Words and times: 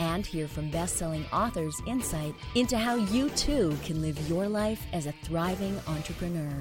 And 0.00 0.26
hear 0.26 0.48
from 0.48 0.70
best 0.70 0.96
selling 0.96 1.24
authors' 1.32 1.80
insight 1.86 2.34
into 2.54 2.76
how 2.76 2.96
you 2.96 3.30
too 3.30 3.76
can 3.84 4.02
live 4.02 4.28
your 4.28 4.48
life 4.48 4.86
as 4.92 5.06
a 5.06 5.12
thriving 5.22 5.80
entrepreneur. 5.86 6.52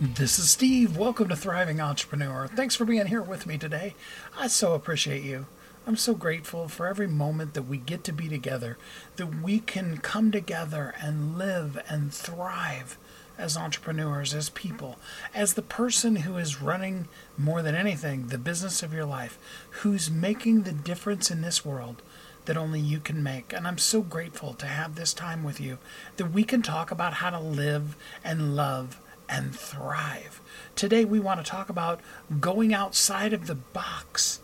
This 0.00 0.38
is 0.38 0.50
Steve. 0.50 0.96
Welcome 0.96 1.28
to 1.28 1.36
Thriving 1.36 1.80
Entrepreneur. 1.80 2.48
Thanks 2.48 2.76
for 2.76 2.84
being 2.84 3.06
here 3.06 3.22
with 3.22 3.46
me 3.46 3.58
today. 3.58 3.94
I 4.38 4.48
so 4.48 4.74
appreciate 4.74 5.22
you. 5.22 5.46
I'm 5.86 5.96
so 5.96 6.14
grateful 6.14 6.68
for 6.68 6.86
every 6.86 7.06
moment 7.06 7.54
that 7.54 7.64
we 7.64 7.76
get 7.76 8.04
to 8.04 8.12
be 8.12 8.28
together, 8.28 8.78
that 9.16 9.42
we 9.42 9.60
can 9.60 9.98
come 9.98 10.30
together 10.32 10.94
and 11.00 11.38
live 11.38 11.78
and 11.88 12.12
thrive 12.12 12.98
as 13.36 13.56
entrepreneurs, 13.56 14.32
as 14.32 14.50
people, 14.50 14.98
as 15.34 15.54
the 15.54 15.62
person 15.62 16.16
who 16.16 16.36
is 16.36 16.62
running 16.62 17.08
more 17.36 17.62
than 17.62 17.74
anything 17.74 18.28
the 18.28 18.38
business 18.38 18.82
of 18.82 18.94
your 18.94 19.04
life, 19.04 19.38
who's 19.70 20.10
making 20.10 20.62
the 20.62 20.72
difference 20.72 21.30
in 21.30 21.42
this 21.42 21.64
world 21.64 22.02
that 22.44 22.56
only 22.56 22.80
you 22.80 23.00
can 23.00 23.22
make. 23.22 23.52
And 23.52 23.66
I'm 23.66 23.78
so 23.78 24.02
grateful 24.02 24.54
to 24.54 24.66
have 24.66 24.94
this 24.94 25.14
time 25.14 25.42
with 25.42 25.60
you 25.60 25.78
that 26.16 26.32
we 26.32 26.44
can 26.44 26.62
talk 26.62 26.90
about 26.90 27.14
how 27.14 27.30
to 27.30 27.40
live 27.40 27.96
and 28.22 28.56
love 28.56 29.00
and 29.28 29.54
thrive. 29.54 30.40
Today, 30.76 31.04
we 31.04 31.20
want 31.20 31.44
to 31.44 31.50
talk 31.50 31.68
about 31.68 32.00
going 32.40 32.74
outside 32.74 33.32
of 33.32 33.46
the 33.46 33.54
box 33.54 34.40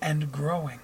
and 0.00 0.30
growing. 0.30 0.80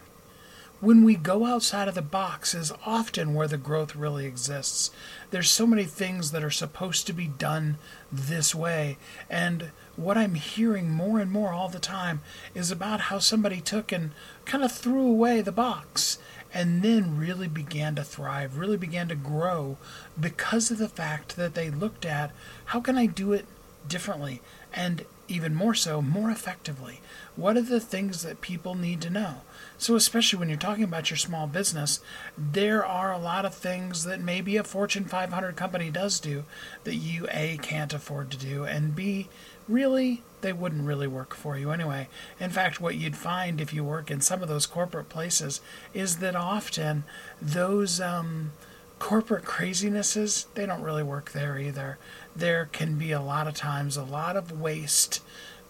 When 0.81 1.05
we 1.05 1.17
go 1.17 1.47
outside 1.47 1.89
of 1.89 1.95
the 1.95 2.03
box 2.03 2.55
is 2.55 2.71
often 2.85 3.33
where 3.33 3.49
the 3.49 3.57
growth 3.57 3.97
really 3.97 4.27
exists. 4.27 4.91
There's 5.31 5.51
so 5.51 5.67
many 5.67 5.85
things 5.85 6.33
that 6.33 6.45
are 6.45 6.51
supposed 6.51 7.07
to 7.07 7.15
be 7.15 7.29
done 7.29 7.79
this 8.13 8.55
way. 8.55 8.99
And 9.31 9.71
what 9.97 10.19
I'm 10.19 10.35
hearing 10.35 10.91
more 10.91 11.19
and 11.19 11.33
more 11.33 11.53
all 11.53 11.71
the 11.71 11.79
time 11.79 12.21
is 12.55 12.71
about 12.71 13.01
how 13.01 13.19
somebody 13.21 13.63
took 13.63 13.91
and 13.91 14.11
kind 14.45 14.63
of 14.63 14.71
threw 14.71 15.09
away 15.09 15.41
the 15.41 15.51
box 15.51 16.19
and 16.57 16.81
then 16.81 17.19
really 17.19 17.49
began 17.49 17.95
to 17.95 18.03
thrive, 18.03 18.57
really 18.57 18.79
began 18.79 19.09
to 19.09 19.15
grow 19.15 19.77
because 20.19 20.71
of 20.71 20.79
the 20.79 20.89
fact 20.89 21.37
that 21.37 21.53
they 21.53 21.69
looked 21.69 22.07
at 22.07 22.31
how 22.67 22.81
can 22.81 22.97
I 22.97 23.05
do 23.05 23.35
it 23.35 23.45
differently 23.87 24.41
and 24.73 25.05
even 25.29 25.55
more 25.55 25.75
so, 25.75 26.01
more 26.01 26.31
effectively. 26.31 27.03
What 27.35 27.59
are 27.59 27.63
the 27.63 27.79
things 27.79 28.23
that 28.23 28.41
people 28.41 28.75
need 28.75 29.03
to 29.03 29.11
know? 29.11 29.43
So, 29.77 29.97
especially 29.97 30.39
when 30.39 30.49
you're 30.49 30.57
talking 30.57 30.85
about 30.85 31.11
your 31.11 31.19
small 31.19 31.47
business, 31.47 32.01
there 32.39 32.87
are 32.87 33.13
a 33.13 33.19
lot 33.19 33.45
of 33.45 33.55
things 33.55 34.05
that 34.05 34.21
maybe 34.23 34.57
a 34.57 34.65
Fortune 34.65 35.05
500 35.05 35.57
company 35.57 35.91
does 35.91 36.19
do 36.19 36.45
that 36.85 36.95
you 36.95 37.27
A, 37.33 37.59
can't 37.59 37.93
afford 37.93 38.31
to 38.31 38.39
do, 38.39 38.65
and 38.65 38.97
B, 38.97 39.29
really, 39.69 40.23
they 40.41 40.53
wouldn't 40.53 40.87
really 40.87 41.07
work 41.07 41.35
for 41.35 41.59
you 41.59 41.71
anyway. 41.71 42.09
In 42.39 42.51
fact, 42.51 42.81
what 42.81 42.97
you'd 42.97 43.17
find 43.17 43.61
if 43.61 43.73
you 43.73 43.85
work 43.85 44.11
in 44.11 44.21
some 44.21 44.43
of 44.43 44.49
those 44.49 44.67
corporate 44.67 45.09
places 45.09 45.61
is 45.93 46.19
that 46.19 46.37
often 46.37 47.05
those 47.41 48.01
um, 48.01 48.53
corporate 48.99 49.45
crazinesses, 49.45 50.47
they 50.55 50.67
don't 50.67 50.83
really 50.83 51.03
work 51.03 51.33
there 51.33 51.59
either. 51.59 51.99
There 52.35 52.69
can 52.73 52.97
be 52.97 53.13
a 53.13 53.21
lot 53.21 53.47
of 53.47 53.55
times 53.55 53.97
a 53.97 54.05
lot 54.05 54.37
of 54.37 54.59
waste 54.59 55.23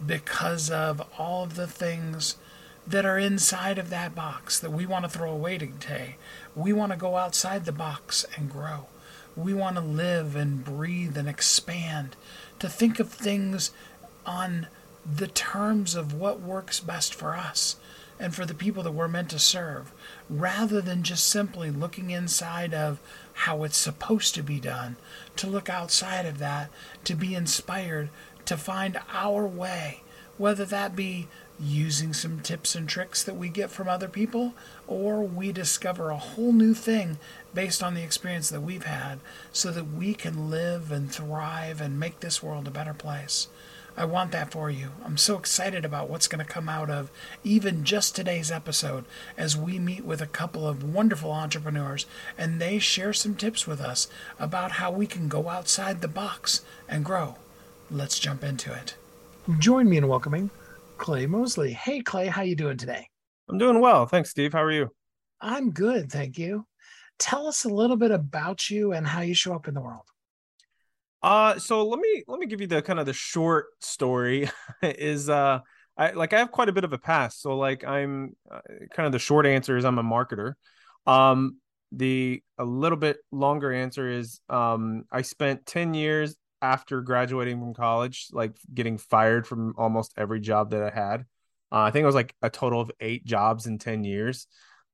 because 0.04 0.70
of 0.70 1.02
all 1.18 1.44
of 1.44 1.56
the 1.56 1.66
things 1.66 2.36
that 2.86 3.04
are 3.04 3.18
inside 3.18 3.78
of 3.78 3.90
that 3.90 4.14
box 4.14 4.60
that 4.60 4.70
we 4.70 4.86
want 4.86 5.04
to 5.04 5.08
throw 5.08 5.32
away 5.32 5.58
today. 5.58 6.16
We 6.54 6.72
want 6.72 6.92
to 6.92 6.98
go 6.98 7.16
outside 7.16 7.64
the 7.64 7.72
box 7.72 8.24
and 8.36 8.50
grow. 8.50 8.86
We 9.34 9.52
want 9.52 9.76
to 9.76 9.82
live 9.82 10.36
and 10.36 10.64
breathe 10.64 11.16
and 11.16 11.28
expand, 11.28 12.16
to 12.58 12.68
think 12.68 12.98
of 12.98 13.10
things 13.10 13.70
on 14.26 14.66
the 15.10 15.28
terms 15.28 15.94
of 15.94 16.12
what 16.12 16.40
works 16.40 16.80
best 16.80 17.14
for 17.14 17.36
us 17.36 17.76
and 18.18 18.34
for 18.34 18.44
the 18.44 18.54
people 18.54 18.82
that 18.82 18.92
we're 18.92 19.08
meant 19.08 19.30
to 19.30 19.38
serve, 19.38 19.92
rather 20.28 20.80
than 20.80 21.02
just 21.02 21.28
simply 21.28 21.70
looking 21.70 22.10
inside 22.10 22.74
of 22.74 22.98
how 23.34 23.62
it's 23.62 23.76
supposed 23.76 24.34
to 24.34 24.42
be 24.42 24.58
done, 24.58 24.96
to 25.36 25.46
look 25.46 25.68
outside 25.68 26.24
of 26.24 26.38
that, 26.38 26.70
to 27.04 27.14
be 27.14 27.34
inspired, 27.34 28.08
to 28.46 28.56
find 28.56 28.98
our 29.12 29.46
way, 29.46 30.02
whether 30.38 30.64
that 30.64 30.96
be 30.96 31.28
using 31.58 32.12
some 32.12 32.40
tips 32.40 32.74
and 32.74 32.88
tricks 32.88 33.22
that 33.22 33.36
we 33.36 33.48
get 33.48 33.70
from 33.70 33.88
other 33.88 34.08
people, 34.08 34.54
or 34.86 35.22
we 35.22 35.52
discover 35.52 36.10
a 36.10 36.16
whole 36.16 36.52
new 36.52 36.74
thing 36.74 37.18
based 37.54 37.82
on 37.82 37.94
the 37.94 38.02
experience 38.02 38.50
that 38.50 38.60
we've 38.60 38.84
had 38.84 39.18
so 39.52 39.70
that 39.70 39.92
we 39.92 40.14
can 40.14 40.50
live 40.50 40.90
and 40.92 41.10
thrive 41.10 41.80
and 41.80 41.98
make 41.98 42.20
this 42.20 42.42
world 42.42 42.66
a 42.68 42.70
better 42.70 42.94
place. 42.94 43.48
I 43.98 44.04
want 44.04 44.30
that 44.32 44.50
for 44.50 44.70
you. 44.70 44.90
I'm 45.02 45.16
so 45.16 45.38
excited 45.38 45.84
about 45.84 46.10
what's 46.10 46.28
going 46.28 46.44
to 46.44 46.52
come 46.52 46.68
out 46.68 46.90
of 46.90 47.10
even 47.42 47.82
just 47.82 48.14
today's 48.14 48.50
episode 48.50 49.06
as 49.38 49.56
we 49.56 49.78
meet 49.78 50.04
with 50.04 50.20
a 50.20 50.26
couple 50.26 50.68
of 50.68 50.84
wonderful 50.84 51.32
entrepreneurs 51.32 52.04
and 52.36 52.60
they 52.60 52.78
share 52.78 53.14
some 53.14 53.34
tips 53.34 53.66
with 53.66 53.80
us 53.80 54.06
about 54.38 54.72
how 54.72 54.90
we 54.90 55.06
can 55.06 55.28
go 55.28 55.48
outside 55.48 56.02
the 56.02 56.08
box 56.08 56.62
and 56.86 57.06
grow. 57.06 57.36
Let's 57.90 58.18
jump 58.18 58.44
into 58.44 58.70
it. 58.70 58.96
Join 59.58 59.88
me 59.88 59.96
in 59.96 60.08
welcoming 60.08 60.50
Clay 60.98 61.24
Mosley. 61.26 61.72
Hey, 61.72 62.00
Clay, 62.00 62.26
how 62.26 62.42
you 62.42 62.54
doing 62.54 62.76
today? 62.76 63.08
I'm 63.48 63.56
doing 63.56 63.80
well. 63.80 64.04
Thanks, 64.04 64.28
Steve. 64.28 64.52
How 64.52 64.62
are 64.62 64.72
you? 64.72 64.90
I'm 65.40 65.70
good, 65.70 66.12
thank 66.12 66.36
you. 66.36 66.66
Tell 67.18 67.46
us 67.46 67.64
a 67.64 67.70
little 67.70 67.96
bit 67.96 68.10
about 68.10 68.68
you 68.68 68.92
and 68.92 69.06
how 69.06 69.22
you 69.22 69.34
show 69.34 69.54
up 69.54 69.68
in 69.68 69.74
the 69.74 69.80
world. 69.80 70.04
Uh, 71.26 71.58
so 71.58 71.84
let 71.84 71.98
me 71.98 72.22
let 72.28 72.38
me 72.38 72.46
give 72.46 72.60
you 72.60 72.68
the 72.68 72.80
kind 72.80 73.00
of 73.00 73.06
the 73.06 73.12
short 73.12 73.66
story. 73.80 74.48
is 74.82 75.28
uh, 75.28 75.58
I 75.98 76.12
like 76.12 76.32
I 76.32 76.38
have 76.38 76.52
quite 76.52 76.68
a 76.68 76.72
bit 76.72 76.84
of 76.84 76.92
a 76.92 76.98
past. 76.98 77.42
So 77.42 77.56
like 77.56 77.84
I'm 77.84 78.36
uh, 78.48 78.60
kind 78.94 79.06
of 79.06 79.12
the 79.12 79.18
short 79.18 79.44
answer 79.44 79.76
is 79.76 79.84
I'm 79.84 79.98
a 79.98 80.04
marketer. 80.04 80.54
Um, 81.04 81.56
the 81.90 82.44
a 82.58 82.64
little 82.64 82.96
bit 82.96 83.16
longer 83.32 83.72
answer 83.72 84.08
is 84.08 84.40
um, 84.48 85.02
I 85.10 85.22
spent 85.22 85.66
ten 85.66 85.94
years 85.94 86.36
after 86.62 87.00
graduating 87.00 87.58
from 87.58 87.74
college, 87.74 88.28
like 88.30 88.56
getting 88.72 88.96
fired 88.96 89.48
from 89.48 89.74
almost 89.76 90.12
every 90.16 90.38
job 90.38 90.70
that 90.70 90.84
I 90.84 90.90
had. 90.90 91.22
Uh, 91.72 91.80
I 91.82 91.90
think 91.90 92.04
it 92.04 92.06
was 92.06 92.14
like 92.14 92.36
a 92.40 92.50
total 92.50 92.80
of 92.80 92.92
eight 93.00 93.24
jobs 93.24 93.66
in 93.66 93.78
10 93.78 94.04
years. 94.04 94.46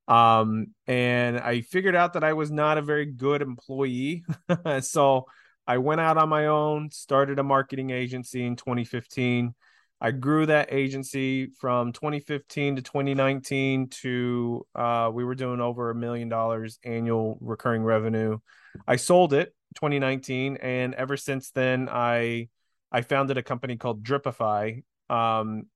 Um, 0.07 0.73
and 0.87 1.37
I 1.37 1.61
figured 1.61 1.95
out 1.95 2.13
that 2.13 2.23
I 2.23 2.33
was 2.33 2.51
not 2.51 2.79
a 2.79 2.81
very 2.81 3.05
good 3.05 3.41
employee. 3.43 4.25
so 4.81 5.27
I 5.67 5.77
went 5.77 6.01
out 6.01 6.17
on 6.17 6.29
my 6.29 6.47
own, 6.47 6.91
started 6.91 7.39
a 7.39 7.43
marketing 7.43 7.89
agency 7.89 8.45
in 8.45 8.55
2015. 8.55 9.53
I 10.01 10.11
grew 10.11 10.45
that 10.47 10.73
agency 10.73 11.47
from 11.47 11.93
2015 11.93 12.75
to 12.75 12.81
2019 12.81 13.87
to 14.01 14.65
uh, 14.75 15.09
we 15.13 15.23
were 15.23 15.35
doing 15.35 15.61
over 15.61 15.89
a 15.89 15.95
million 15.95 16.27
dollars 16.27 16.77
annual 16.83 17.37
recurring 17.39 17.83
revenue. 17.83 18.39
I 18.85 18.97
sold 18.97 19.33
it 19.33 19.55
2019, 19.75 20.57
and 20.57 20.93
ever 20.95 21.15
since 21.15 21.51
then, 21.51 21.87
I 21.89 22.49
I 22.91 23.01
founded 23.01 23.37
a 23.37 23.43
company 23.43 23.77
called 23.77 24.03
Dripify, 24.03 24.83
um, 25.09 25.67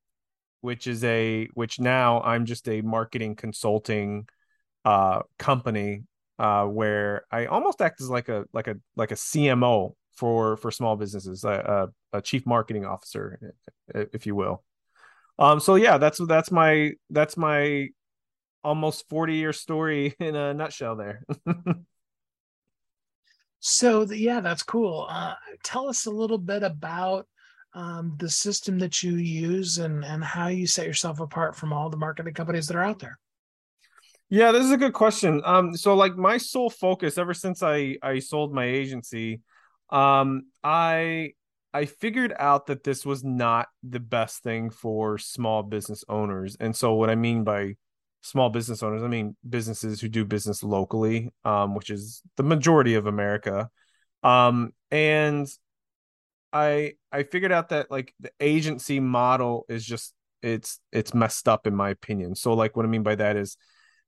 which 0.59 0.87
is 0.87 1.05
a 1.05 1.47
which 1.53 1.79
now 1.79 2.21
I'm 2.21 2.45
just 2.45 2.67
a 2.67 2.81
marketing 2.81 3.35
consulting 3.35 4.27
uh, 4.83 5.21
company 5.39 6.03
uh, 6.39 6.65
where 6.65 7.25
I 7.31 7.45
almost 7.45 7.81
act 7.81 8.01
as 8.01 8.09
like 8.09 8.29
a 8.29 8.45
like 8.53 8.67
a 8.67 8.75
like 8.95 9.11
a 9.11 9.15
CMO 9.15 9.93
for 10.15 10.57
for 10.57 10.71
small 10.71 10.95
businesses, 10.95 11.43
a, 11.43 11.89
a, 12.13 12.17
a 12.17 12.21
chief 12.21 12.45
marketing 12.45 12.85
officer, 12.85 13.53
if 13.93 14.25
you 14.25 14.35
will. 14.35 14.63
Um, 15.39 15.59
so 15.59 15.75
yeah, 15.75 15.97
that's 15.97 16.19
that's 16.27 16.51
my 16.51 16.93
that's 17.09 17.37
my 17.37 17.89
almost 18.63 19.07
40 19.09 19.35
year 19.35 19.53
story 19.53 20.15
in 20.19 20.35
a 20.35 20.53
nutshell 20.53 20.95
there. 20.95 21.23
So 23.59 24.05
the, 24.05 24.17
yeah, 24.17 24.39
that's 24.39 24.63
cool. 24.63 25.07
Uh, 25.09 25.33
tell 25.63 25.89
us 25.89 26.05
a 26.05 26.11
little 26.11 26.37
bit 26.37 26.63
about 26.63 27.27
um, 27.73 28.15
the 28.17 28.29
system 28.29 28.79
that 28.79 29.03
you 29.03 29.15
use 29.15 29.77
and 29.77 30.05
and 30.05 30.23
how 30.23 30.47
you 30.47 30.67
set 30.67 30.87
yourself 30.87 31.19
apart 31.19 31.55
from 31.55 31.73
all 31.73 31.89
the 31.89 31.97
marketing 31.97 32.33
companies 32.33 32.67
that 32.67 32.77
are 32.77 32.83
out 32.83 32.99
there. 32.99 33.19
Yeah, 34.29 34.51
this 34.51 34.65
is 34.65 34.71
a 34.71 34.77
good 34.77 34.93
question. 34.93 35.41
Um, 35.45 35.75
so 35.75 35.95
like 35.95 36.15
my 36.15 36.37
sole 36.37 36.69
focus 36.69 37.17
ever 37.17 37.33
since 37.33 37.63
I 37.63 37.97
I 38.01 38.19
sold 38.19 38.53
my 38.53 38.65
agency, 38.65 39.41
um, 39.89 40.47
I 40.63 41.31
I 41.73 41.85
figured 41.85 42.33
out 42.37 42.67
that 42.67 42.83
this 42.83 43.05
was 43.05 43.23
not 43.23 43.67
the 43.83 43.99
best 44.01 44.43
thing 44.43 44.69
for 44.69 45.17
small 45.17 45.63
business 45.63 46.03
owners. 46.09 46.57
And 46.59 46.75
so 46.75 46.93
what 46.95 47.09
I 47.09 47.15
mean 47.15 47.43
by 47.45 47.75
small 48.21 48.49
business 48.49 48.83
owners, 48.83 49.01
I 49.01 49.07
mean 49.07 49.37
businesses 49.47 50.01
who 50.01 50.09
do 50.09 50.25
business 50.25 50.61
locally, 50.61 51.29
um, 51.45 51.73
which 51.73 51.89
is 51.89 52.21
the 52.35 52.43
majority 52.43 52.95
of 52.95 53.07
America. 53.07 53.69
Um, 54.23 54.73
and 54.91 55.47
I 56.51 56.93
I 57.11 57.23
figured 57.23 57.51
out 57.51 57.69
that 57.69 57.91
like 57.91 58.13
the 58.19 58.31
agency 58.39 58.99
model 58.99 59.65
is 59.69 59.85
just 59.85 60.13
it's 60.41 60.79
it's 60.91 61.13
messed 61.13 61.47
up 61.47 61.67
in 61.67 61.75
my 61.75 61.89
opinion. 61.89 62.35
So 62.35 62.53
like 62.53 62.75
what 62.75 62.85
I 62.85 62.89
mean 62.89 63.03
by 63.03 63.15
that 63.15 63.35
is 63.35 63.57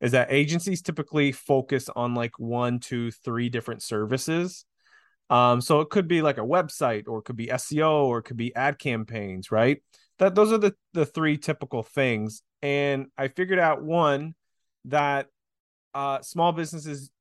is 0.01 0.11
that 0.13 0.31
agencies 0.31 0.81
typically 0.81 1.31
focus 1.31 1.89
on 1.95 2.15
like 2.15 2.37
one, 2.39 2.79
two, 2.79 3.11
three 3.11 3.49
different 3.49 3.83
services. 3.83 4.65
Um, 5.29 5.61
so 5.61 5.81
it 5.81 5.89
could 5.89 6.07
be 6.07 6.21
like 6.21 6.37
a 6.37 6.41
website, 6.41 7.07
or 7.07 7.19
it 7.19 7.23
could 7.23 7.35
be 7.35 7.47
SEO, 7.47 8.05
or 8.05 8.19
it 8.19 8.23
could 8.23 8.37
be 8.37 8.55
ad 8.55 8.79
campaigns, 8.79 9.51
right? 9.51 9.81
That 10.17 10.35
those 10.35 10.51
are 10.51 10.57
the 10.57 10.73
the 10.93 11.05
three 11.05 11.37
typical 11.37 11.83
things. 11.83 12.41
And 12.61 13.07
I 13.17 13.27
figured 13.27 13.59
out 13.59 13.83
one 13.83 14.33
that 14.85 15.27
uh, 15.93 16.21
small 16.21 16.51
businesses 16.51 17.11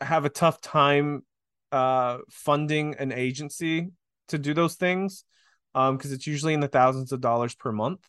have 0.00 0.24
a 0.24 0.30
tough 0.30 0.60
time 0.60 1.24
uh, 1.72 2.18
funding 2.30 2.94
an 2.98 3.12
agency 3.12 3.88
to 4.28 4.38
do 4.38 4.54
those 4.54 4.74
things 4.74 5.24
because 5.72 5.88
um, 5.88 6.12
it's 6.12 6.26
usually 6.26 6.54
in 6.54 6.60
the 6.60 6.68
thousands 6.68 7.12
of 7.12 7.20
dollars 7.20 7.54
per 7.54 7.72
month. 7.72 8.00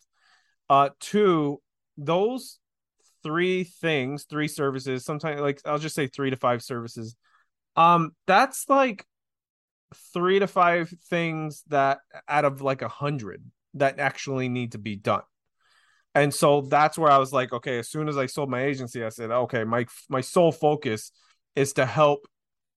Uh, 0.68 0.90
two, 1.00 1.60
those 1.96 2.58
three 3.24 3.64
things, 3.64 4.24
three 4.24 4.46
services, 4.46 5.04
sometimes 5.04 5.40
like 5.40 5.60
I'll 5.64 5.78
just 5.78 5.96
say 5.96 6.06
three 6.06 6.30
to 6.30 6.36
five 6.36 6.62
services. 6.62 7.16
Um, 7.74 8.12
that's 8.28 8.68
like 8.68 9.04
three 10.12 10.38
to 10.38 10.46
five 10.46 10.94
things 11.08 11.64
that 11.68 11.98
out 12.28 12.44
of 12.44 12.60
like 12.60 12.82
a 12.82 12.88
hundred 12.88 13.42
that 13.74 13.98
actually 13.98 14.48
need 14.48 14.72
to 14.72 14.78
be 14.78 14.94
done. 14.94 15.22
And 16.14 16.32
so 16.32 16.60
that's 16.60 16.96
where 16.96 17.10
I 17.10 17.18
was 17.18 17.32
like, 17.32 17.52
okay, 17.52 17.80
as 17.80 17.90
soon 17.90 18.08
as 18.08 18.16
I 18.16 18.26
sold 18.26 18.48
my 18.48 18.62
agency, 18.62 19.04
I 19.04 19.08
said, 19.08 19.32
okay, 19.32 19.64
my 19.64 19.86
my 20.08 20.20
sole 20.20 20.52
focus 20.52 21.10
is 21.56 21.72
to 21.74 21.86
help 21.86 22.28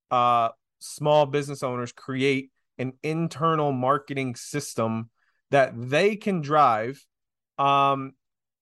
uh 0.10 0.50
small 0.80 1.26
business 1.26 1.64
owners 1.64 1.92
create 1.92 2.52
an 2.78 2.94
internal 3.04 3.72
marketing 3.72 4.36
system 4.36 5.10
that 5.52 5.74
they 5.76 6.16
can 6.16 6.42
drive. 6.42 7.04
Um, 7.58 8.14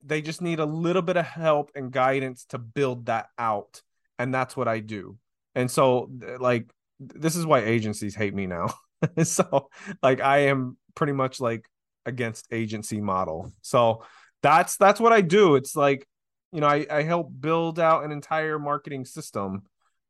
they 0.05 0.21
just 0.21 0.41
need 0.41 0.59
a 0.59 0.65
little 0.65 1.01
bit 1.01 1.17
of 1.17 1.25
help 1.25 1.71
and 1.75 1.91
guidance 1.91 2.45
to 2.45 2.57
build 2.57 3.07
that 3.07 3.27
out. 3.37 3.81
And 4.19 4.33
that's 4.33 4.55
what 4.55 4.67
I 4.67 4.79
do. 4.79 5.17
And 5.55 5.69
so, 5.69 6.09
like, 6.39 6.69
this 6.99 7.35
is 7.35 7.45
why 7.45 7.59
agencies 7.59 8.15
hate 8.15 8.33
me 8.33 8.45
now. 8.45 8.73
so, 9.23 9.69
like, 10.01 10.21
I 10.21 10.47
am 10.47 10.77
pretty 10.95 11.13
much 11.13 11.39
like 11.39 11.65
against 12.05 12.47
agency 12.51 13.01
model. 13.01 13.51
So, 13.61 14.03
that's 14.41 14.77
that's 14.77 14.99
what 14.99 15.11
I 15.11 15.21
do. 15.21 15.55
It's 15.55 15.75
like, 15.75 16.07
you 16.51 16.61
know, 16.61 16.67
I, 16.67 16.85
I 16.89 17.03
help 17.03 17.31
build 17.39 17.79
out 17.79 18.03
an 18.03 18.11
entire 18.11 18.59
marketing 18.59 19.05
system 19.05 19.63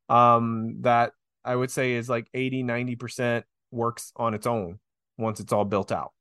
um 0.10 0.82
that 0.82 1.14
I 1.44 1.56
would 1.56 1.72
say 1.72 1.94
is 1.94 2.10
like 2.10 2.28
80, 2.34 2.64
90% 2.64 3.44
works 3.72 4.12
on 4.16 4.34
its 4.34 4.46
own 4.46 4.80
once 5.18 5.40
it's 5.40 5.54
all 5.54 5.66
built 5.66 5.92
out. 5.92 6.12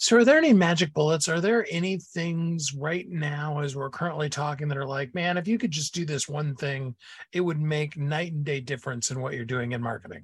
So, 0.00 0.16
are 0.16 0.24
there 0.24 0.38
any 0.38 0.52
magic 0.52 0.94
bullets? 0.94 1.28
Are 1.28 1.40
there 1.40 1.66
any 1.68 1.98
things 1.98 2.72
right 2.72 3.08
now, 3.08 3.58
as 3.58 3.74
we're 3.74 3.90
currently 3.90 4.28
talking, 4.28 4.68
that 4.68 4.78
are 4.78 4.86
like, 4.86 5.12
man, 5.12 5.36
if 5.36 5.48
you 5.48 5.58
could 5.58 5.72
just 5.72 5.92
do 5.92 6.04
this 6.04 6.28
one 6.28 6.54
thing, 6.54 6.94
it 7.32 7.40
would 7.40 7.60
make 7.60 7.96
night 7.96 8.32
and 8.32 8.44
day 8.44 8.60
difference 8.60 9.10
in 9.10 9.20
what 9.20 9.34
you're 9.34 9.44
doing 9.44 9.72
in 9.72 9.82
marketing? 9.82 10.22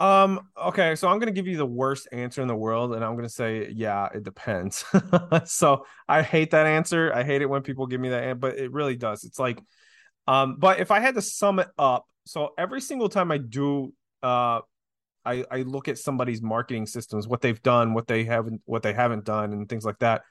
Um, 0.00 0.48
okay, 0.60 0.96
so 0.96 1.06
I'm 1.08 1.20
gonna 1.20 1.30
give 1.30 1.46
you 1.46 1.56
the 1.56 1.64
worst 1.64 2.08
answer 2.10 2.42
in 2.42 2.48
the 2.48 2.56
world, 2.56 2.94
and 2.94 3.04
I'm 3.04 3.14
gonna 3.14 3.28
say, 3.28 3.70
yeah, 3.70 4.08
it 4.12 4.24
depends. 4.24 4.84
so 5.44 5.86
I 6.08 6.22
hate 6.22 6.50
that 6.50 6.66
answer. 6.66 7.12
I 7.14 7.22
hate 7.22 7.42
it 7.42 7.46
when 7.48 7.62
people 7.62 7.86
give 7.86 8.00
me 8.00 8.08
that, 8.08 8.40
but 8.40 8.58
it 8.58 8.72
really 8.72 8.96
does. 8.96 9.22
It's 9.22 9.38
like, 9.38 9.62
um, 10.26 10.56
but 10.58 10.80
if 10.80 10.90
I 10.90 10.98
had 10.98 11.14
to 11.14 11.22
sum 11.22 11.60
it 11.60 11.68
up, 11.78 12.04
so 12.24 12.54
every 12.58 12.80
single 12.80 13.08
time 13.08 13.30
I 13.30 13.38
do 13.38 13.94
uh 14.22 14.60
I, 15.26 15.44
I 15.50 15.62
look 15.62 15.88
at 15.88 15.98
somebody's 15.98 16.40
marketing 16.40 16.86
systems, 16.86 17.26
what 17.26 17.40
they've 17.40 17.62
done, 17.62 17.94
what 17.94 18.06
they 18.06 18.24
haven't 18.24 18.62
what 18.64 18.82
they 18.82 18.92
haven't 18.92 19.24
done 19.24 19.52
and 19.52 19.68
things 19.68 19.84
like 19.84 19.98
that. 19.98 20.22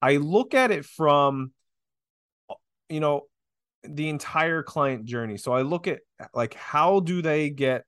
I 0.00 0.16
look 0.16 0.54
at 0.54 0.70
it 0.70 0.84
from 0.84 1.52
you 2.88 3.00
know 3.00 3.22
the 3.82 4.08
entire 4.08 4.62
client 4.62 5.04
journey. 5.04 5.36
So 5.36 5.52
I 5.52 5.62
look 5.62 5.88
at 5.88 6.00
like 6.32 6.54
how 6.54 7.00
do 7.00 7.20
they 7.20 7.50
get 7.50 7.84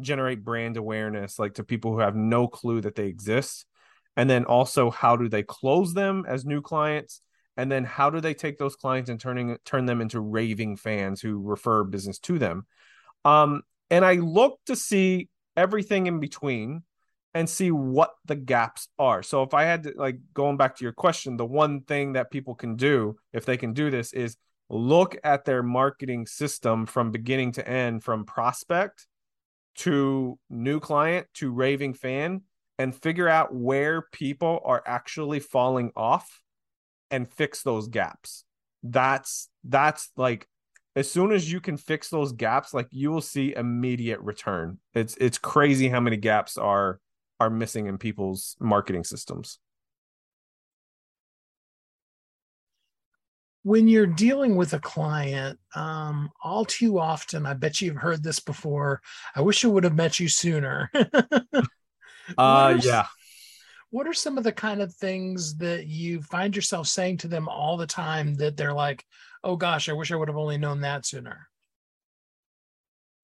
generate 0.00 0.44
brand 0.44 0.76
awareness 0.76 1.38
like 1.38 1.54
to 1.54 1.64
people 1.64 1.92
who 1.92 2.00
have 2.00 2.14
no 2.14 2.48
clue 2.48 2.80
that 2.80 2.94
they 2.94 3.06
exist 3.06 3.66
and 4.16 4.28
then 4.28 4.44
also 4.44 4.90
how 4.90 5.16
do 5.16 5.28
they 5.28 5.42
close 5.42 5.94
them 5.94 6.24
as 6.28 6.44
new 6.44 6.60
clients 6.60 7.22
and 7.56 7.72
then 7.72 7.84
how 7.84 8.10
do 8.10 8.20
they 8.20 8.34
take 8.34 8.58
those 8.58 8.76
clients 8.76 9.08
and 9.08 9.18
turning 9.18 9.56
turn 9.64 9.86
them 9.86 10.02
into 10.02 10.20
raving 10.20 10.76
fans 10.76 11.22
who 11.22 11.40
refer 11.40 11.82
business 11.82 12.18
to 12.18 12.38
them 12.38 12.66
um, 13.24 13.62
and 13.90 14.04
I 14.04 14.14
look 14.14 14.60
to 14.66 14.76
see 14.76 15.28
everything 15.56 16.06
in 16.06 16.20
between 16.20 16.82
and 17.34 17.48
see 17.48 17.70
what 17.70 18.14
the 18.24 18.34
gaps 18.34 18.88
are. 18.98 19.22
So 19.22 19.42
if 19.42 19.52
I 19.52 19.64
had 19.64 19.82
to 19.82 19.92
like 19.96 20.18
going 20.32 20.56
back 20.56 20.76
to 20.76 20.84
your 20.84 20.92
question, 20.92 21.36
the 21.36 21.44
one 21.44 21.82
thing 21.82 22.14
that 22.14 22.30
people 22.30 22.54
can 22.54 22.76
do 22.76 23.16
if 23.32 23.44
they 23.44 23.56
can 23.56 23.72
do 23.72 23.90
this 23.90 24.12
is 24.12 24.36
look 24.70 25.16
at 25.22 25.44
their 25.44 25.62
marketing 25.62 26.26
system 26.26 26.86
from 26.86 27.10
beginning 27.10 27.52
to 27.52 27.68
end 27.68 28.02
from 28.02 28.24
prospect 28.24 29.06
to 29.76 30.38
new 30.48 30.80
client 30.80 31.26
to 31.34 31.52
raving 31.52 31.94
fan 31.94 32.40
and 32.78 32.94
figure 32.94 33.28
out 33.28 33.54
where 33.54 34.02
people 34.12 34.60
are 34.64 34.82
actually 34.86 35.40
falling 35.40 35.92
off 35.94 36.40
and 37.10 37.30
fix 37.30 37.62
those 37.62 37.88
gaps. 37.88 38.44
That's 38.82 39.48
that's 39.64 40.10
like 40.16 40.48
as 40.96 41.10
soon 41.10 41.30
as 41.30 41.52
you 41.52 41.60
can 41.60 41.76
fix 41.76 42.08
those 42.08 42.32
gaps, 42.32 42.72
like 42.72 42.88
you 42.90 43.10
will 43.10 43.20
see 43.20 43.54
immediate 43.54 44.18
return. 44.20 44.78
It's 44.94 45.14
it's 45.20 45.36
crazy 45.36 45.88
how 45.90 46.00
many 46.00 46.16
gaps 46.16 46.56
are 46.56 46.98
are 47.38 47.50
missing 47.50 47.86
in 47.86 47.98
people's 47.98 48.56
marketing 48.58 49.04
systems. 49.04 49.58
When 53.62 53.88
you're 53.88 54.06
dealing 54.06 54.56
with 54.56 54.72
a 54.72 54.78
client, 54.78 55.58
um, 55.74 56.30
all 56.42 56.64
too 56.64 56.98
often, 56.98 57.44
I 57.44 57.52
bet 57.52 57.80
you've 57.80 57.96
heard 57.96 58.22
this 58.22 58.40
before. 58.40 59.02
I 59.34 59.42
wish 59.42 59.64
I 59.64 59.68
would 59.68 59.84
have 59.84 59.96
met 59.96 60.18
you 60.18 60.28
sooner. 60.28 60.90
uh, 62.38 62.78
yeah. 62.80 63.06
What 63.90 64.06
are 64.06 64.14
some 64.14 64.38
of 64.38 64.44
the 64.44 64.52
kind 64.52 64.80
of 64.80 64.94
things 64.94 65.56
that 65.58 65.86
you 65.86 66.22
find 66.22 66.54
yourself 66.54 66.86
saying 66.86 67.18
to 67.18 67.28
them 67.28 67.48
all 67.48 67.76
the 67.76 67.86
time 67.86 68.34
that 68.36 68.56
they're 68.56 68.72
like, 68.72 69.04
oh 69.46 69.56
gosh, 69.56 69.88
I 69.88 69.92
wish 69.92 70.10
I 70.10 70.16
would 70.16 70.28
have 70.28 70.36
only 70.36 70.58
known 70.58 70.80
that 70.80 71.06
sooner. 71.06 71.48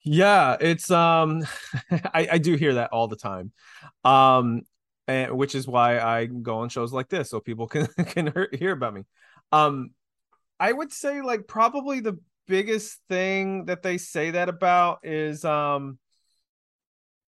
Yeah, 0.05 0.57
it's 0.61 0.91
um 0.91 1.43
I, 1.91 2.29
I 2.33 2.39
do 2.39 2.55
hear 2.55 2.75
that 2.75 2.91
all 2.93 3.09
the 3.09 3.17
time. 3.17 3.53
Um 4.05 4.63
and 5.09 5.37
which 5.37 5.55
is 5.55 5.67
why 5.67 5.99
I 5.99 6.27
go 6.27 6.59
on 6.59 6.69
shows 6.69 6.93
like 6.93 7.09
this 7.09 7.31
so 7.31 7.41
people 7.41 7.67
can 7.69 7.87
can 8.07 8.33
hear 8.53 8.73
about 8.73 8.95
me. 8.95 9.03
Um 9.51 9.91
I 10.61 10.73
would 10.73 10.93
say 10.93 11.23
like 11.23 11.49
probably 11.49 12.01
the 12.01 12.19
biggest 12.47 13.01
thing 13.09 13.67
that 13.67 13.83
they 13.83 13.99
say 13.99 14.31
that 14.31 14.49
about 14.49 15.01
is 15.03 15.45
um 15.45 15.99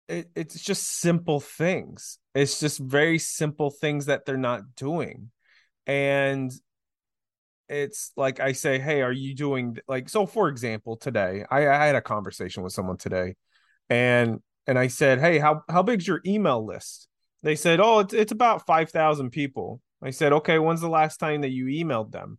it, 0.07 0.29
it's 0.35 0.61
just 0.61 0.99
simple 0.99 1.39
things. 1.39 2.19
It's 2.35 2.59
just 2.59 2.77
very 2.79 3.17
simple 3.17 3.71
things 3.71 4.05
that 4.05 4.25
they're 4.25 4.37
not 4.37 4.75
doing. 4.75 5.31
And 5.87 6.51
it's 7.69 8.11
like 8.15 8.39
I 8.39 8.51
say, 8.51 8.79
hey, 8.79 9.01
are 9.01 9.11
you 9.11 9.35
doing 9.35 9.77
like 9.87 10.09
so? 10.09 10.25
For 10.25 10.49
example, 10.49 10.97
today 10.97 11.45
I, 11.49 11.67
I 11.67 11.85
had 11.85 11.95
a 11.95 12.01
conversation 12.01 12.63
with 12.63 12.73
someone 12.73 12.97
today, 12.97 13.35
and 13.89 14.39
and 14.67 14.77
I 14.79 14.87
said, 14.87 15.19
hey, 15.19 15.37
how 15.39 15.61
how 15.69 15.83
big's 15.83 16.07
your 16.07 16.21
email 16.25 16.65
list? 16.65 17.07
They 17.43 17.55
said, 17.55 17.79
oh, 17.79 17.99
it's 17.99 18.13
it's 18.13 18.31
about 18.31 18.65
five 18.65 18.89
thousand 18.89 19.31
people. 19.31 19.81
I 20.01 20.11
said, 20.11 20.33
okay, 20.33 20.59
when's 20.59 20.81
the 20.81 20.89
last 20.89 21.17
time 21.17 21.41
that 21.41 21.49
you 21.49 21.65
emailed 21.65 22.11
them? 22.11 22.37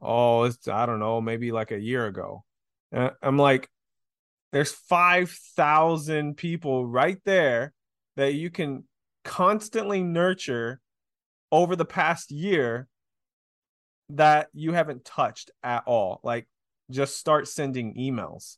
Oh, 0.00 0.44
it's 0.44 0.68
I 0.68 0.86
don't 0.86 1.00
know, 1.00 1.20
maybe 1.20 1.52
like 1.52 1.70
a 1.70 1.80
year 1.80 2.06
ago. 2.06 2.44
And 2.90 3.12
I'm 3.22 3.38
like, 3.38 3.68
there's 4.52 4.72
five 4.72 5.30
thousand 5.56 6.36
people 6.36 6.86
right 6.86 7.18
there 7.24 7.72
that 8.16 8.34
you 8.34 8.50
can 8.50 8.84
constantly 9.24 10.02
nurture 10.02 10.80
over 11.50 11.76
the 11.76 11.84
past 11.84 12.30
year 12.30 12.88
that 14.12 14.48
you 14.52 14.72
haven't 14.72 15.04
touched 15.04 15.50
at 15.62 15.84
all. 15.86 16.20
Like 16.22 16.46
just 16.90 17.18
start 17.18 17.48
sending 17.48 17.94
emails. 17.94 18.56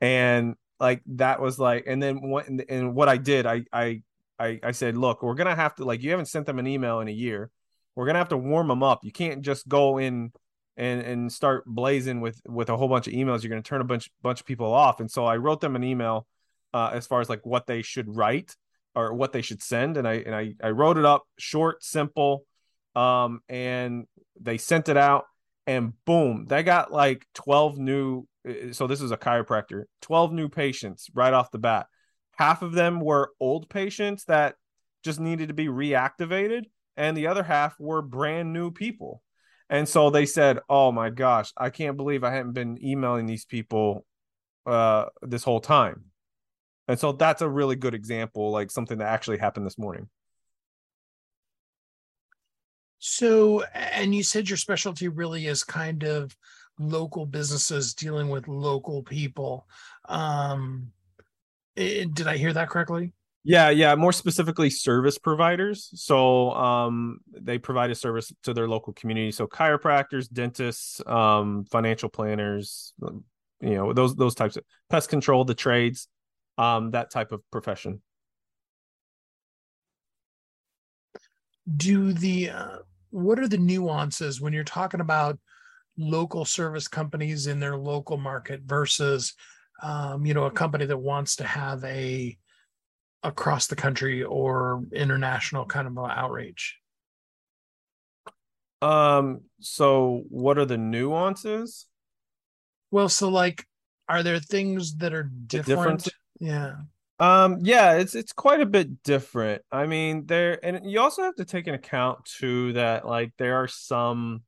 And 0.00 0.54
like 0.78 1.02
that 1.06 1.40
was 1.40 1.58
like 1.58 1.84
and 1.86 2.02
then 2.02 2.22
what 2.22 2.48
and 2.48 2.94
what 2.94 3.08
I 3.08 3.16
did, 3.16 3.46
I 3.46 3.64
I 3.72 4.02
I, 4.38 4.72
said, 4.72 4.96
look, 4.96 5.22
we're 5.22 5.34
gonna 5.34 5.54
have 5.54 5.74
to 5.76 5.84
like 5.84 6.02
you 6.02 6.10
haven't 6.10 6.26
sent 6.26 6.46
them 6.46 6.58
an 6.58 6.66
email 6.66 7.00
in 7.00 7.08
a 7.08 7.12
year. 7.12 7.50
We're 7.94 8.06
gonna 8.06 8.18
have 8.18 8.30
to 8.30 8.38
warm 8.38 8.68
them 8.68 8.82
up. 8.82 9.00
You 9.04 9.12
can't 9.12 9.42
just 9.42 9.68
go 9.68 9.98
in 9.98 10.32
and 10.76 11.02
and 11.02 11.32
start 11.32 11.64
blazing 11.66 12.22
with 12.22 12.40
with 12.46 12.70
a 12.70 12.76
whole 12.76 12.88
bunch 12.88 13.06
of 13.06 13.12
emails. 13.12 13.42
You're 13.42 13.50
gonna 13.50 13.62
turn 13.62 13.82
a 13.82 13.84
bunch 13.84 14.10
bunch 14.22 14.40
of 14.40 14.46
people 14.46 14.72
off. 14.72 15.00
And 15.00 15.10
so 15.10 15.26
I 15.26 15.36
wrote 15.36 15.60
them 15.60 15.76
an 15.76 15.84
email 15.84 16.26
uh, 16.72 16.90
as 16.94 17.06
far 17.06 17.20
as 17.20 17.28
like 17.28 17.44
what 17.44 17.66
they 17.66 17.82
should 17.82 18.16
write 18.16 18.56
or 18.94 19.12
what 19.12 19.32
they 19.32 19.42
should 19.42 19.62
send. 19.62 19.98
And 19.98 20.08
I 20.08 20.14
and 20.14 20.34
I 20.34 20.54
I 20.62 20.70
wrote 20.70 20.96
it 20.96 21.04
up 21.04 21.24
short, 21.38 21.84
simple, 21.84 22.46
um, 22.94 23.40
and 23.48 24.06
they 24.40 24.58
sent 24.58 24.88
it 24.88 24.96
out, 24.96 25.24
and 25.66 25.92
boom, 26.04 26.46
they 26.48 26.62
got 26.62 26.92
like 26.92 27.26
twelve 27.34 27.78
new. 27.78 28.26
Uh, 28.48 28.72
so 28.72 28.86
this 28.86 29.00
is 29.00 29.10
a 29.10 29.16
chiropractor, 29.16 29.84
twelve 30.00 30.32
new 30.32 30.48
patients 30.48 31.08
right 31.14 31.32
off 31.32 31.50
the 31.50 31.58
bat. 31.58 31.86
Half 32.36 32.62
of 32.62 32.72
them 32.72 33.00
were 33.00 33.32
old 33.38 33.68
patients 33.68 34.24
that 34.24 34.54
just 35.04 35.20
needed 35.20 35.48
to 35.48 35.54
be 35.54 35.66
reactivated, 35.66 36.64
and 36.96 37.16
the 37.16 37.26
other 37.26 37.42
half 37.42 37.78
were 37.78 38.02
brand 38.02 38.52
new 38.52 38.70
people. 38.70 39.22
And 39.68 39.88
so 39.88 40.10
they 40.10 40.26
said, 40.26 40.58
"Oh 40.68 40.90
my 40.90 41.10
gosh, 41.10 41.52
I 41.56 41.70
can't 41.70 41.96
believe 41.96 42.24
I 42.24 42.32
hadn't 42.32 42.52
been 42.52 42.82
emailing 42.84 43.26
these 43.26 43.44
people 43.44 44.04
uh, 44.66 45.06
this 45.22 45.44
whole 45.44 45.60
time." 45.60 46.06
And 46.88 46.98
so 46.98 47.12
that's 47.12 47.40
a 47.40 47.48
really 47.48 47.76
good 47.76 47.94
example, 47.94 48.50
like 48.50 48.70
something 48.70 48.98
that 48.98 49.06
actually 49.06 49.38
happened 49.38 49.64
this 49.64 49.78
morning. 49.78 50.08
So, 53.00 53.62
and 53.74 54.14
you 54.14 54.22
said 54.22 54.48
your 54.48 54.58
specialty 54.58 55.08
really 55.08 55.46
is 55.46 55.64
kind 55.64 56.04
of 56.04 56.36
local 56.78 57.26
businesses 57.26 57.94
dealing 57.94 58.28
with 58.28 58.46
local 58.46 59.02
people. 59.02 59.66
Um, 60.08 60.92
it, 61.76 62.14
did 62.14 62.26
I 62.26 62.36
hear 62.36 62.52
that 62.52 62.68
correctly? 62.68 63.14
Yeah, 63.42 63.70
yeah, 63.70 63.94
more 63.94 64.12
specifically 64.12 64.68
service 64.68 65.16
providers. 65.16 65.88
So 65.94 66.50
um 66.50 67.20
they 67.32 67.56
provide 67.56 67.90
a 67.90 67.94
service 67.94 68.30
to 68.42 68.52
their 68.52 68.68
local 68.68 68.92
community. 68.92 69.32
So 69.32 69.46
chiropractors, 69.46 70.30
dentists, 70.30 71.00
um 71.06 71.64
financial 71.64 72.10
planners, 72.10 72.92
um, 73.02 73.24
you 73.62 73.76
know, 73.76 73.94
those 73.94 74.14
those 74.14 74.34
types 74.34 74.56
of 74.56 74.64
pest 74.90 75.08
control, 75.08 75.44
the 75.46 75.54
trades, 75.54 76.06
um 76.58 76.90
that 76.90 77.10
type 77.10 77.32
of 77.32 77.40
profession. 77.50 78.02
Do 81.76 82.12
the 82.12 82.50
uh, 82.50 82.78
what 83.10 83.38
are 83.38 83.48
the 83.48 83.58
nuances 83.58 84.40
when 84.40 84.52
you're 84.52 84.64
talking 84.64 85.00
about 85.00 85.38
local 85.98 86.44
service 86.44 86.88
companies 86.88 87.46
in 87.46 87.60
their 87.60 87.76
local 87.76 88.16
market 88.16 88.62
versus 88.64 89.34
um, 89.82 90.24
you 90.24 90.34
know 90.34 90.44
a 90.44 90.50
company 90.50 90.86
that 90.86 90.98
wants 90.98 91.36
to 91.36 91.44
have 91.44 91.82
a 91.84 92.36
across 93.22 93.66
the 93.66 93.76
country 93.76 94.22
or 94.22 94.82
international 94.92 95.64
kind 95.64 95.86
of 95.86 95.98
outreach? 95.98 96.76
Um 98.82 99.42
so 99.60 100.24
what 100.28 100.58
are 100.58 100.64
the 100.64 100.78
nuances? 100.78 101.86
Well 102.90 103.08
so 103.08 103.28
like 103.28 103.66
are 104.08 104.22
there 104.22 104.40
things 104.40 104.96
that 104.96 105.12
are 105.12 105.22
different, 105.22 106.04
different? 106.04 106.08
yeah 106.40 106.74
um 107.20 107.58
yeah 107.60 107.92
it's 107.96 108.14
it's 108.14 108.32
quite 108.32 108.60
a 108.60 108.66
bit 108.66 109.02
different. 109.02 109.62
I 109.70 109.86
mean 109.86 110.26
there 110.26 110.58
and 110.64 110.90
you 110.90 111.00
also 111.00 111.22
have 111.22 111.36
to 111.36 111.44
take 111.44 111.66
into 111.66 111.78
account 111.78 112.24
too 112.24 112.72
that 112.72 113.06
like 113.06 113.32
there 113.36 113.56
are 113.56 113.68
some 113.68 114.42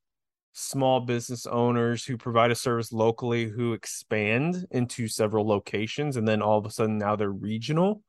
small 0.54 1.00
business 1.00 1.46
owners 1.46 2.04
who 2.04 2.16
provide 2.16 2.50
a 2.50 2.54
service 2.54 2.92
locally 2.92 3.44
who 3.44 3.74
expand 3.74 4.66
into 4.70 5.06
several 5.06 5.46
locations 5.46 6.16
and 6.16 6.26
then 6.26 6.42
all 6.42 6.58
of 6.58 6.66
a 6.66 6.70
sudden 6.70 6.98
now 6.98 7.14
they're 7.14 7.30
regional 7.30 8.02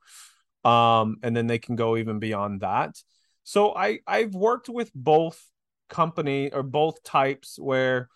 um 0.64 1.18
and 1.24 1.36
then 1.36 1.48
they 1.48 1.60
can 1.60 1.76
go 1.76 1.98
even 1.98 2.20
beyond 2.20 2.62
that. 2.62 2.96
So 3.44 3.76
i 3.76 4.00
i've 4.08 4.34
worked 4.34 4.70
with 4.70 4.92
both 4.96 5.42
company 5.90 6.52
or 6.54 6.64
both 6.64 7.04
types 7.04 7.60
where 7.60 8.08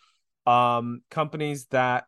um 0.46 1.01
companies 1.12 1.66
that 1.68 2.06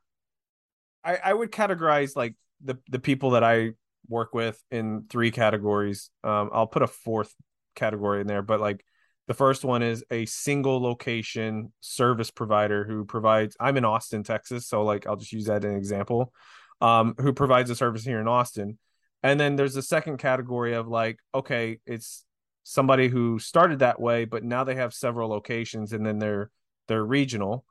i 1.04 1.18
i 1.26 1.34
would 1.34 1.52
categorize 1.52 2.16
like 2.16 2.36
the 2.64 2.78
the 2.90 3.00
people 3.00 3.32
that 3.32 3.44
i 3.44 3.72
work 4.10 4.34
with 4.34 4.62
in 4.72 5.06
three 5.10 5.32
categories 5.32 6.10
um 6.24 6.50
i'll 6.52 6.68
put 6.68 6.82
a 6.82 6.88
fourth 6.88 7.34
category 7.76 8.22
in 8.22 8.28
there 8.28 8.42
but 8.42 8.60
like 8.60 8.84
the 9.30 9.36
first 9.36 9.64
one 9.64 9.84
is 9.84 10.04
a 10.10 10.26
single 10.26 10.82
location 10.82 11.72
service 11.82 12.32
provider 12.32 12.84
who 12.84 13.06
provides, 13.06 13.56
I'm 13.60 13.78
in 13.78 13.86
Austin, 13.86 14.24
Texas. 14.24 14.66
So, 14.66 14.82
like, 14.82 15.06
I'll 15.06 15.18
just 15.18 15.32
use 15.32 15.46
that 15.46 15.64
as 15.64 15.70
an 15.70 15.78
example, 15.78 16.34
um, 16.82 17.14
who 17.20 17.32
provides 17.32 17.70
a 17.70 17.76
service 17.76 18.04
here 18.04 18.20
in 18.20 18.28
Austin. 18.28 18.80
And 19.22 19.40
then 19.40 19.56
there's 19.56 19.76
a 19.76 19.84
second 19.84 20.18
category 20.18 20.74
of 20.74 20.88
like, 20.88 21.20
okay, 21.36 21.78
it's 21.86 22.26
somebody 22.64 23.08
who 23.08 23.38
started 23.38 23.80
that 23.80 24.02
way, 24.02 24.26
but 24.26 24.44
now 24.44 24.64
they 24.64 24.74
have 24.74 24.96
several 24.96 25.30
locations 25.30 25.94
and 25.94 26.04
then 26.04 26.18
they're, 26.18 26.50
they're 26.88 27.06
regional. 27.06 27.66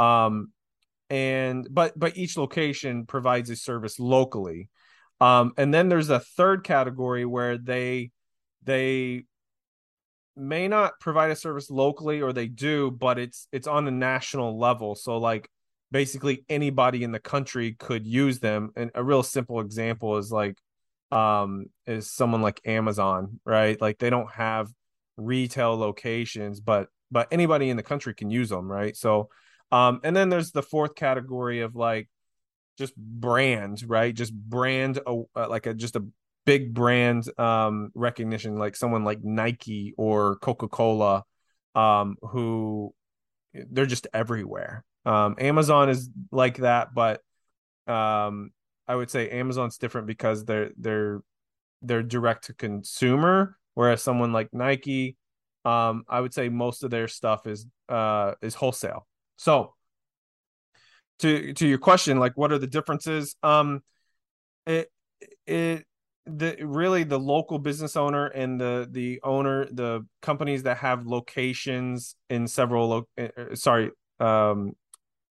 Um, 0.00 0.50
and, 1.10 1.68
but, 1.70 1.96
but 1.96 2.18
each 2.18 2.36
location 2.36 3.06
provides 3.06 3.50
a 3.50 3.56
service 3.56 4.00
locally. 4.00 4.68
Um, 5.24 5.52
and 5.56 5.72
then 5.72 5.88
there's 5.88 6.10
a 6.10 6.20
third 6.20 6.64
category 6.64 7.24
where 7.24 7.56
they, 7.56 8.10
they 8.62 9.24
may 10.36 10.68
not 10.68 10.98
provide 11.00 11.30
a 11.30 11.36
service 11.36 11.70
locally 11.70 12.20
or 12.20 12.32
they 12.32 12.46
do 12.46 12.90
but 12.90 13.18
it's 13.18 13.46
it's 13.52 13.66
on 13.66 13.86
a 13.86 13.90
national 13.90 14.58
level. 14.58 14.94
So 14.94 15.16
like 15.18 15.48
basically 15.90 16.44
anybody 16.48 17.04
in 17.04 17.12
the 17.12 17.20
country 17.20 17.72
could 17.78 18.06
use 18.06 18.40
them. 18.40 18.70
And 18.76 18.90
a 18.94 19.04
real 19.04 19.22
simple 19.22 19.60
example 19.60 20.18
is 20.18 20.32
like 20.32 20.58
um 21.10 21.66
is 21.86 22.10
someone 22.10 22.42
like 22.42 22.60
Amazon 22.64 23.40
right? 23.44 23.80
Like 23.80 23.98
they 23.98 24.10
don't 24.10 24.30
have 24.32 24.68
retail 25.16 25.76
locations 25.76 26.60
but 26.60 26.88
but 27.10 27.28
anybody 27.30 27.70
in 27.70 27.76
the 27.76 27.82
country 27.82 28.12
can 28.14 28.30
use 28.30 28.48
them 28.48 28.70
right? 28.70 28.96
So 28.96 29.28
um 29.70 30.00
and 30.02 30.16
then 30.16 30.28
there's 30.28 30.50
the 30.50 30.62
fourth 30.62 30.96
category 30.96 31.60
of 31.60 31.76
like 31.76 32.08
just 32.76 32.96
brand 32.96 33.82
right 33.86 34.14
just 34.14 34.34
brand 34.34 34.98
uh, 35.06 35.48
like 35.48 35.66
a 35.66 35.74
just 35.74 35.96
a 35.96 36.04
big 36.44 36.74
brand 36.74 37.26
um, 37.38 37.90
recognition, 37.94 38.56
like 38.56 38.76
someone 38.76 39.04
like 39.04 39.22
Nike 39.22 39.94
or 39.96 40.36
Coca 40.36 40.68
Cola, 40.68 41.24
um, 41.74 42.16
who 42.22 42.94
they're 43.52 43.86
just 43.86 44.06
everywhere. 44.12 44.84
Um, 45.04 45.36
Amazon 45.38 45.88
is 45.88 46.10
like 46.30 46.58
that, 46.58 46.94
but 46.94 47.20
um, 47.86 48.50
I 48.88 48.94
would 48.94 49.10
say 49.10 49.30
Amazon's 49.30 49.78
different 49.78 50.06
because 50.06 50.44
they're 50.44 50.70
they're 50.76 51.20
they're 51.82 52.02
direct 52.02 52.46
to 52.46 52.54
consumer, 52.54 53.58
whereas 53.74 54.02
someone 54.02 54.32
like 54.32 54.48
Nike, 54.52 55.16
um, 55.64 56.04
I 56.08 56.20
would 56.20 56.32
say 56.34 56.48
most 56.48 56.82
of 56.82 56.90
their 56.90 57.08
stuff 57.08 57.46
is 57.46 57.66
uh, 57.88 58.32
is 58.42 58.54
wholesale. 58.54 59.06
So 59.36 59.73
to 61.20 61.52
to 61.54 61.66
your 61.66 61.78
question, 61.78 62.18
like 62.18 62.36
what 62.36 62.52
are 62.52 62.58
the 62.58 62.66
differences? 62.66 63.36
Um, 63.42 63.82
it 64.66 64.90
it 65.46 65.84
the 66.26 66.56
really 66.62 67.04
the 67.04 67.18
local 67.18 67.58
business 67.58 67.96
owner 67.96 68.26
and 68.26 68.60
the 68.60 68.88
the 68.90 69.20
owner 69.22 69.66
the 69.66 70.06
companies 70.22 70.62
that 70.62 70.78
have 70.78 71.06
locations 71.06 72.16
in 72.30 72.46
several 72.46 72.88
lo- 72.88 73.08
uh, 73.18 73.54
sorry 73.54 73.90
um 74.20 74.72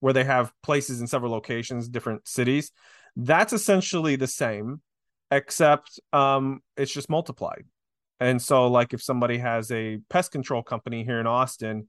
where 0.01 0.13
they 0.13 0.23
have 0.23 0.51
places 0.61 1.01
in 1.01 1.07
several 1.07 1.31
locations 1.31 1.89
different 1.89 2.27
cities 2.27 2.71
that's 3.15 3.53
essentially 3.53 4.15
the 4.15 4.27
same 4.27 4.81
except 5.31 5.99
um 6.11 6.61
it's 6.77 6.93
just 6.93 7.09
multiplied 7.09 7.65
and 8.19 8.39
so 8.39 8.67
like 8.67 8.93
if 8.93 9.01
somebody 9.01 9.39
has 9.39 9.71
a 9.71 9.97
pest 10.09 10.31
control 10.31 10.61
company 10.61 11.03
here 11.03 11.19
in 11.19 11.25
Austin 11.25 11.87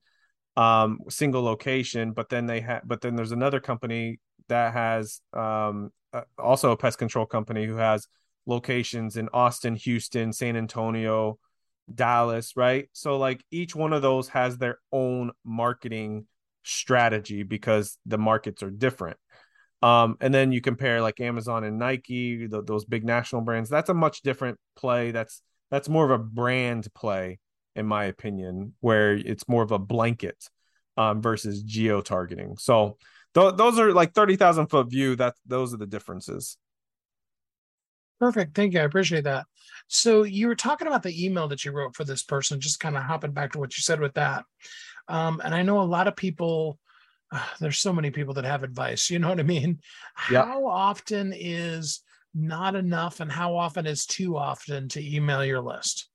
um 0.57 0.99
single 1.09 1.43
location 1.43 2.13
but 2.13 2.29
then 2.29 2.47
they 2.47 2.61
have 2.61 2.83
but 2.85 3.01
then 3.01 3.17
there's 3.17 3.33
another 3.33 3.59
company 3.59 4.21
that 4.49 4.73
has 4.73 5.21
um 5.33 5.91
uh, 6.13 6.23
also 6.39 6.71
a 6.71 6.77
pest 6.77 6.99
control 6.99 7.27
company 7.27 7.67
who 7.67 7.77
has 7.77 8.07
locations 8.47 9.17
in 9.17 9.29
Austin, 9.33 9.75
Houston, 9.75 10.33
San 10.33 10.57
Antonio, 10.57 11.39
Dallas, 11.93 12.53
right? 12.57 12.89
So 12.93 13.19
like 13.19 13.45
each 13.51 13.75
one 13.75 13.93
of 13.93 14.03
those 14.03 14.29
has 14.29 14.57
their 14.57 14.79
own 14.93 15.33
marketing 15.45 16.27
strategy 16.63 17.43
because 17.43 17.99
the 18.07 18.19
markets 18.19 18.63
are 18.63 18.71
different. 18.71 19.17
Um, 19.83 20.17
and 20.21 20.33
then 20.33 20.53
you 20.53 20.61
compare 20.61 21.03
like 21.03 21.21
Amazon 21.21 21.65
and 21.65 21.79
Nike, 21.79 22.47
the, 22.47 22.63
those 22.63 22.87
big 22.87 23.05
national 23.05 23.43
brands. 23.43 23.69
That's 23.69 23.91
a 23.91 23.95
much 23.95 24.23
different 24.23 24.59
play. 24.77 25.11
That's 25.11 25.43
that's 25.71 25.89
more 25.89 26.05
of 26.05 26.11
a 26.11 26.23
brand 26.23 26.87
play, 26.95 27.39
in 27.77 27.87
my 27.87 28.05
opinion, 28.05 28.75
where 28.81 29.13
it's 29.13 29.49
more 29.49 29.63
of 29.63 29.73
a 29.73 29.79
blanket 29.79 30.49
um, 30.97 31.23
versus 31.23 31.63
geo 31.63 32.01
targeting. 32.01 32.57
So 32.57 32.99
th- 33.35 33.57
those 33.57 33.79
are 33.79 33.93
like 33.93 34.15
thirty 34.15 34.37
thousand 34.37 34.69
foot 34.69 34.89
view. 34.91 35.17
That 35.17 35.35
those 35.47 35.75
are 35.75 35.79
the 35.79 35.87
differences. 35.87 36.57
Perfect. 38.21 38.55
Thank 38.55 38.75
you. 38.75 38.81
I 38.81 38.85
appreciate 38.85 39.25
that. 39.25 39.47
So 39.89 40.23
you 40.23 40.47
were 40.47 40.55
talking 40.55 40.87
about 40.87 41.03
the 41.03 41.25
email 41.25 41.49
that 41.49 41.65
you 41.65 41.73
wrote 41.73 41.95
for 41.95 42.05
this 42.05 42.23
person, 42.23 42.61
just 42.61 42.81
kind 42.81 42.97
of 42.97 43.03
hopping 43.03 43.33
back 43.33 43.53
to 43.53 43.59
what 43.59 43.77
you 43.77 43.83
said 43.83 44.01
with 44.01 44.15
that. 44.15 44.45
Um, 45.09 45.43
and 45.45 45.55
I 45.55 45.63
know 45.63 45.81
a 45.81 45.83
lot 45.83 46.09
of 46.09 46.17
people, 46.17 46.79
uh, 47.33 47.45
there's 47.61 47.79
so 47.79 47.93
many 47.93 48.11
people 48.11 48.35
that 48.35 48.45
have 48.45 48.63
advice. 48.63 49.11
You 49.11 49.19
know 49.19 49.29
what 49.29 49.41
I 49.41 49.45
mean? 49.45 49.81
Yeah. 50.31 50.45
How 50.47 50.67
often 50.67 51.33
is 51.37 52.01
not 52.35 52.75
enough 52.75 53.21
and 53.21 53.31
how 53.31 53.57
often 53.57 53.87
is 53.87 54.07
too 54.07 54.37
often 54.37 54.89
to 54.91 55.15
email 55.15 55.45
your 55.45 55.61
list? 55.61 56.09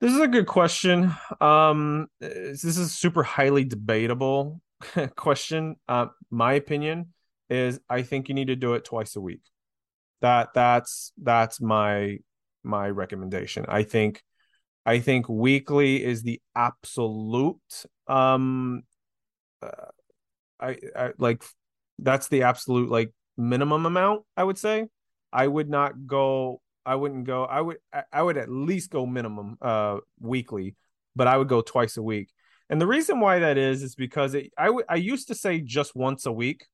This 0.00 0.12
is 0.12 0.20
a 0.20 0.28
good 0.28 0.46
question. 0.46 1.14
Um, 1.40 2.06
this 2.20 2.64
is 2.64 2.78
a 2.78 2.88
super 2.88 3.22
highly 3.22 3.64
debatable 3.64 4.60
question. 5.16 5.76
Uh, 5.88 6.06
my 6.30 6.52
opinion 6.54 7.12
is 7.50 7.80
I 7.88 8.02
think 8.02 8.28
you 8.28 8.34
need 8.34 8.48
to 8.48 8.56
do 8.56 8.74
it 8.74 8.84
twice 8.84 9.16
a 9.16 9.20
week 9.20 9.40
that 10.20 10.52
that's 10.54 11.12
that's 11.22 11.60
my 11.60 12.18
my 12.64 12.88
recommendation 12.88 13.64
i 13.68 13.82
think 13.82 14.22
I 14.84 15.00
think 15.00 15.28
weekly 15.28 16.02
is 16.02 16.22
the 16.22 16.40
absolute 16.56 17.84
um 18.06 18.84
uh, 19.60 19.90
I, 20.58 20.78
I 20.96 21.12
like 21.18 21.44
that's 21.98 22.28
the 22.28 22.44
absolute 22.44 22.88
like 22.88 23.12
minimum 23.36 23.84
amount 23.84 24.22
I 24.34 24.44
would 24.44 24.56
say. 24.56 24.86
I 25.30 25.46
would 25.46 25.68
not 25.68 26.06
go 26.06 26.62
I 26.88 26.94
wouldn't 26.94 27.26
go 27.26 27.44
I 27.44 27.60
would 27.60 27.76
I 28.10 28.22
would 28.22 28.38
at 28.38 28.48
least 28.50 28.90
go 28.90 29.04
minimum 29.04 29.58
uh 29.60 29.98
weekly, 30.18 30.74
but 31.14 31.26
I 31.26 31.36
would 31.36 31.48
go 31.48 31.60
twice 31.60 31.98
a 31.98 32.02
week. 32.02 32.30
And 32.70 32.80
the 32.80 32.86
reason 32.86 33.20
why 33.20 33.40
that 33.40 33.58
is 33.58 33.82
is 33.82 33.94
because 33.94 34.34
it, 34.34 34.52
I 34.56 34.66
w- 34.66 34.86
I 34.88 34.96
used 34.96 35.28
to 35.28 35.34
say 35.34 35.60
just 35.60 35.94
once 35.94 36.24
a 36.24 36.32
week, 36.32 36.66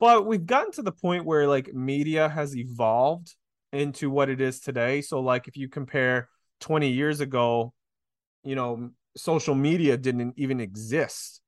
but 0.00 0.26
we've 0.26 0.44
gotten 0.44 0.72
to 0.72 0.82
the 0.82 0.92
point 0.92 1.24
where 1.24 1.46
like 1.46 1.72
media 1.72 2.28
has 2.28 2.56
evolved 2.56 3.34
into 3.72 4.10
what 4.10 4.28
it 4.28 4.40
is 4.40 4.58
today. 4.60 5.00
So 5.02 5.20
like 5.20 5.46
if 5.46 5.56
you 5.56 5.68
compare 5.68 6.28
20 6.60 6.90
years 6.90 7.20
ago, 7.20 7.72
you 8.42 8.56
know, 8.56 8.90
social 9.16 9.54
media 9.54 9.96
didn't 9.96 10.34
even 10.36 10.60
exist. 10.60 11.40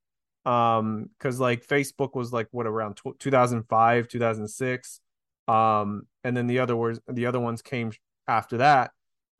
Um 0.44 1.10
cuz 1.18 1.40
like 1.40 1.66
Facebook 1.66 2.14
was 2.14 2.32
like 2.32 2.46
what 2.52 2.66
around 2.68 2.98
t- 3.02 3.12
2005, 3.18 4.06
2006. 4.06 5.00
Um 5.48 6.02
and 6.24 6.36
then 6.36 6.46
the 6.46 6.58
other 6.60 6.76
was 6.76 7.00
the 7.08 7.26
other 7.26 7.40
ones 7.40 7.62
came 7.62 7.92
after 8.26 8.58
that. 8.58 8.90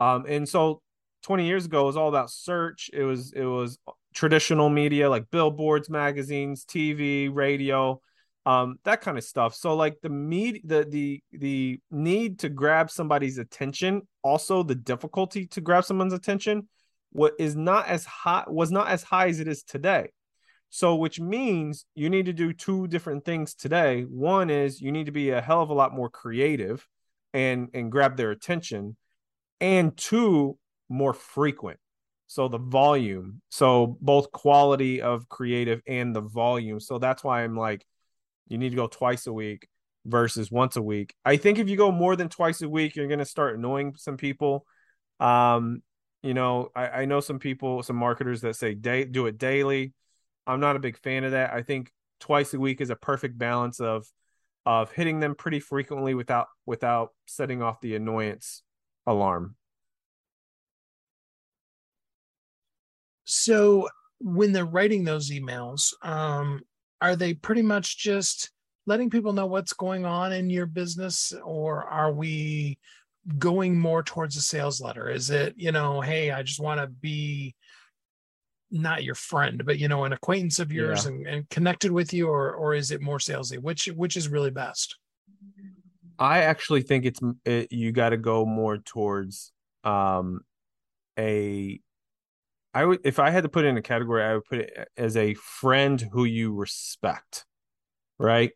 Um 0.00 0.24
and 0.26 0.48
so 0.48 0.82
20 1.22 1.46
years 1.46 1.66
ago 1.66 1.82
it 1.82 1.86
was 1.86 1.96
all 1.96 2.08
about 2.08 2.30
search. 2.30 2.90
It 2.92 3.04
was 3.04 3.32
it 3.32 3.44
was 3.44 3.78
traditional 4.14 4.68
media 4.68 5.10
like 5.10 5.30
billboards, 5.30 5.90
magazines, 5.90 6.64
TV, 6.64 7.30
radio, 7.32 8.00
um, 8.48 8.78
that 8.84 9.02
kind 9.02 9.18
of 9.18 9.24
stuff. 9.24 9.54
So 9.54 9.76
like 9.76 9.98
the 10.02 10.08
need 10.08 10.62
the 10.64 10.86
the 10.88 11.22
the 11.32 11.80
need 11.90 12.38
to 12.40 12.48
grab 12.48 12.90
somebody's 12.90 13.36
attention, 13.36 14.02
also 14.22 14.62
the 14.62 14.74
difficulty 14.74 15.46
to 15.48 15.60
grab 15.60 15.84
someone's 15.84 16.14
attention, 16.14 16.66
what 17.12 17.34
is 17.38 17.56
not 17.56 17.88
as 17.88 18.06
high 18.06 18.44
was 18.46 18.70
not 18.70 18.88
as 18.88 19.02
high 19.02 19.28
as 19.28 19.40
it 19.40 19.48
is 19.48 19.62
today. 19.62 20.08
So 20.70 20.96
which 20.96 21.18
means 21.18 21.86
you 21.94 22.10
need 22.10 22.26
to 22.26 22.32
do 22.32 22.52
two 22.52 22.86
different 22.88 23.24
things 23.24 23.54
today. 23.54 24.02
One 24.02 24.50
is 24.50 24.80
you 24.80 24.92
need 24.92 25.06
to 25.06 25.12
be 25.12 25.30
a 25.30 25.40
hell 25.40 25.62
of 25.62 25.70
a 25.70 25.74
lot 25.74 25.94
more 25.94 26.10
creative 26.10 26.86
and 27.32 27.68
and 27.74 27.90
grab 27.90 28.16
their 28.16 28.30
attention. 28.30 28.96
And 29.60 29.96
two, 29.96 30.58
more 30.88 31.14
frequent. 31.14 31.78
So 32.26 32.48
the 32.48 32.58
volume. 32.58 33.40
So 33.48 33.96
both 34.00 34.30
quality 34.30 35.00
of 35.00 35.28
creative 35.28 35.80
and 35.86 36.14
the 36.14 36.20
volume. 36.20 36.78
So 36.80 36.98
that's 36.98 37.24
why 37.24 37.42
I'm 37.42 37.56
like, 37.56 37.84
you 38.48 38.58
need 38.58 38.70
to 38.70 38.76
go 38.76 38.86
twice 38.86 39.26
a 39.26 39.32
week 39.32 39.66
versus 40.04 40.50
once 40.50 40.76
a 40.76 40.82
week. 40.82 41.14
I 41.24 41.36
think 41.38 41.58
if 41.58 41.68
you 41.68 41.76
go 41.76 41.90
more 41.90 42.16
than 42.16 42.28
twice 42.28 42.60
a 42.62 42.68
week, 42.68 42.96
you're 42.96 43.08
gonna 43.08 43.24
start 43.24 43.56
annoying 43.56 43.94
some 43.96 44.18
people. 44.18 44.66
Um, 45.20 45.82
you 46.22 46.34
know, 46.34 46.70
I, 46.74 46.88
I 46.88 47.04
know 47.06 47.20
some 47.20 47.38
people, 47.38 47.82
some 47.82 47.96
marketers 47.96 48.42
that 48.42 48.56
say 48.56 48.74
day 48.74 49.04
do 49.04 49.26
it 49.26 49.38
daily. 49.38 49.94
I'm 50.48 50.60
not 50.60 50.76
a 50.76 50.80
big 50.80 50.98
fan 50.98 51.24
of 51.24 51.32
that. 51.32 51.52
I 51.52 51.62
think 51.62 51.92
twice 52.20 52.54
a 52.54 52.58
week 52.58 52.80
is 52.80 52.90
a 52.90 52.96
perfect 52.96 53.38
balance 53.38 53.80
of 53.80 54.06
of 54.66 54.90
hitting 54.92 55.20
them 55.20 55.34
pretty 55.34 55.60
frequently 55.60 56.14
without 56.14 56.48
without 56.66 57.10
setting 57.26 57.62
off 57.62 57.80
the 57.80 57.94
annoyance 57.94 58.62
alarm. 59.06 59.54
So 63.24 63.88
when 64.20 64.52
they're 64.52 64.64
writing 64.64 65.04
those 65.04 65.30
emails, 65.30 65.92
um, 66.02 66.60
are 67.00 67.14
they 67.14 67.34
pretty 67.34 67.62
much 67.62 67.98
just 67.98 68.50
letting 68.86 69.10
people 69.10 69.34
know 69.34 69.46
what's 69.46 69.74
going 69.74 70.06
on 70.06 70.32
in 70.32 70.48
your 70.48 70.66
business, 70.66 71.32
or 71.44 71.84
are 71.84 72.12
we 72.12 72.78
going 73.38 73.78
more 73.78 74.02
towards 74.02 74.36
a 74.36 74.40
sales 74.40 74.80
letter? 74.80 75.10
Is 75.10 75.28
it, 75.28 75.54
you 75.58 75.72
know, 75.72 76.00
hey, 76.00 76.30
I 76.30 76.42
just 76.42 76.58
want 76.58 76.80
to 76.80 76.86
be 76.86 77.54
not 78.70 79.04
your 79.04 79.14
friend, 79.14 79.64
but 79.64 79.78
you 79.78 79.88
know, 79.88 80.04
an 80.04 80.12
acquaintance 80.12 80.58
of 80.58 80.72
yours 80.72 81.04
yeah. 81.04 81.10
and, 81.10 81.26
and 81.26 81.50
connected 81.50 81.90
with 81.90 82.12
you, 82.12 82.28
or 82.28 82.52
or 82.52 82.74
is 82.74 82.90
it 82.90 83.00
more 83.00 83.18
salesy? 83.18 83.58
Which 83.58 83.86
which 83.86 84.16
is 84.16 84.28
really 84.28 84.50
best? 84.50 84.96
I 86.18 86.42
actually 86.42 86.82
think 86.82 87.04
it's 87.04 87.20
it, 87.44 87.72
you 87.72 87.92
got 87.92 88.10
to 88.10 88.16
go 88.16 88.44
more 88.44 88.78
towards 88.78 89.52
um 89.84 90.40
a 91.18 91.80
I 92.74 92.84
would 92.84 93.00
if 93.04 93.18
I 93.18 93.30
had 93.30 93.44
to 93.44 93.48
put 93.48 93.64
it 93.64 93.68
in 93.68 93.76
a 93.76 93.82
category, 93.82 94.22
I 94.22 94.34
would 94.34 94.44
put 94.44 94.58
it 94.58 94.88
as 94.96 95.16
a 95.16 95.34
friend 95.34 96.00
who 96.00 96.24
you 96.24 96.54
respect, 96.54 97.44
right? 98.18 98.52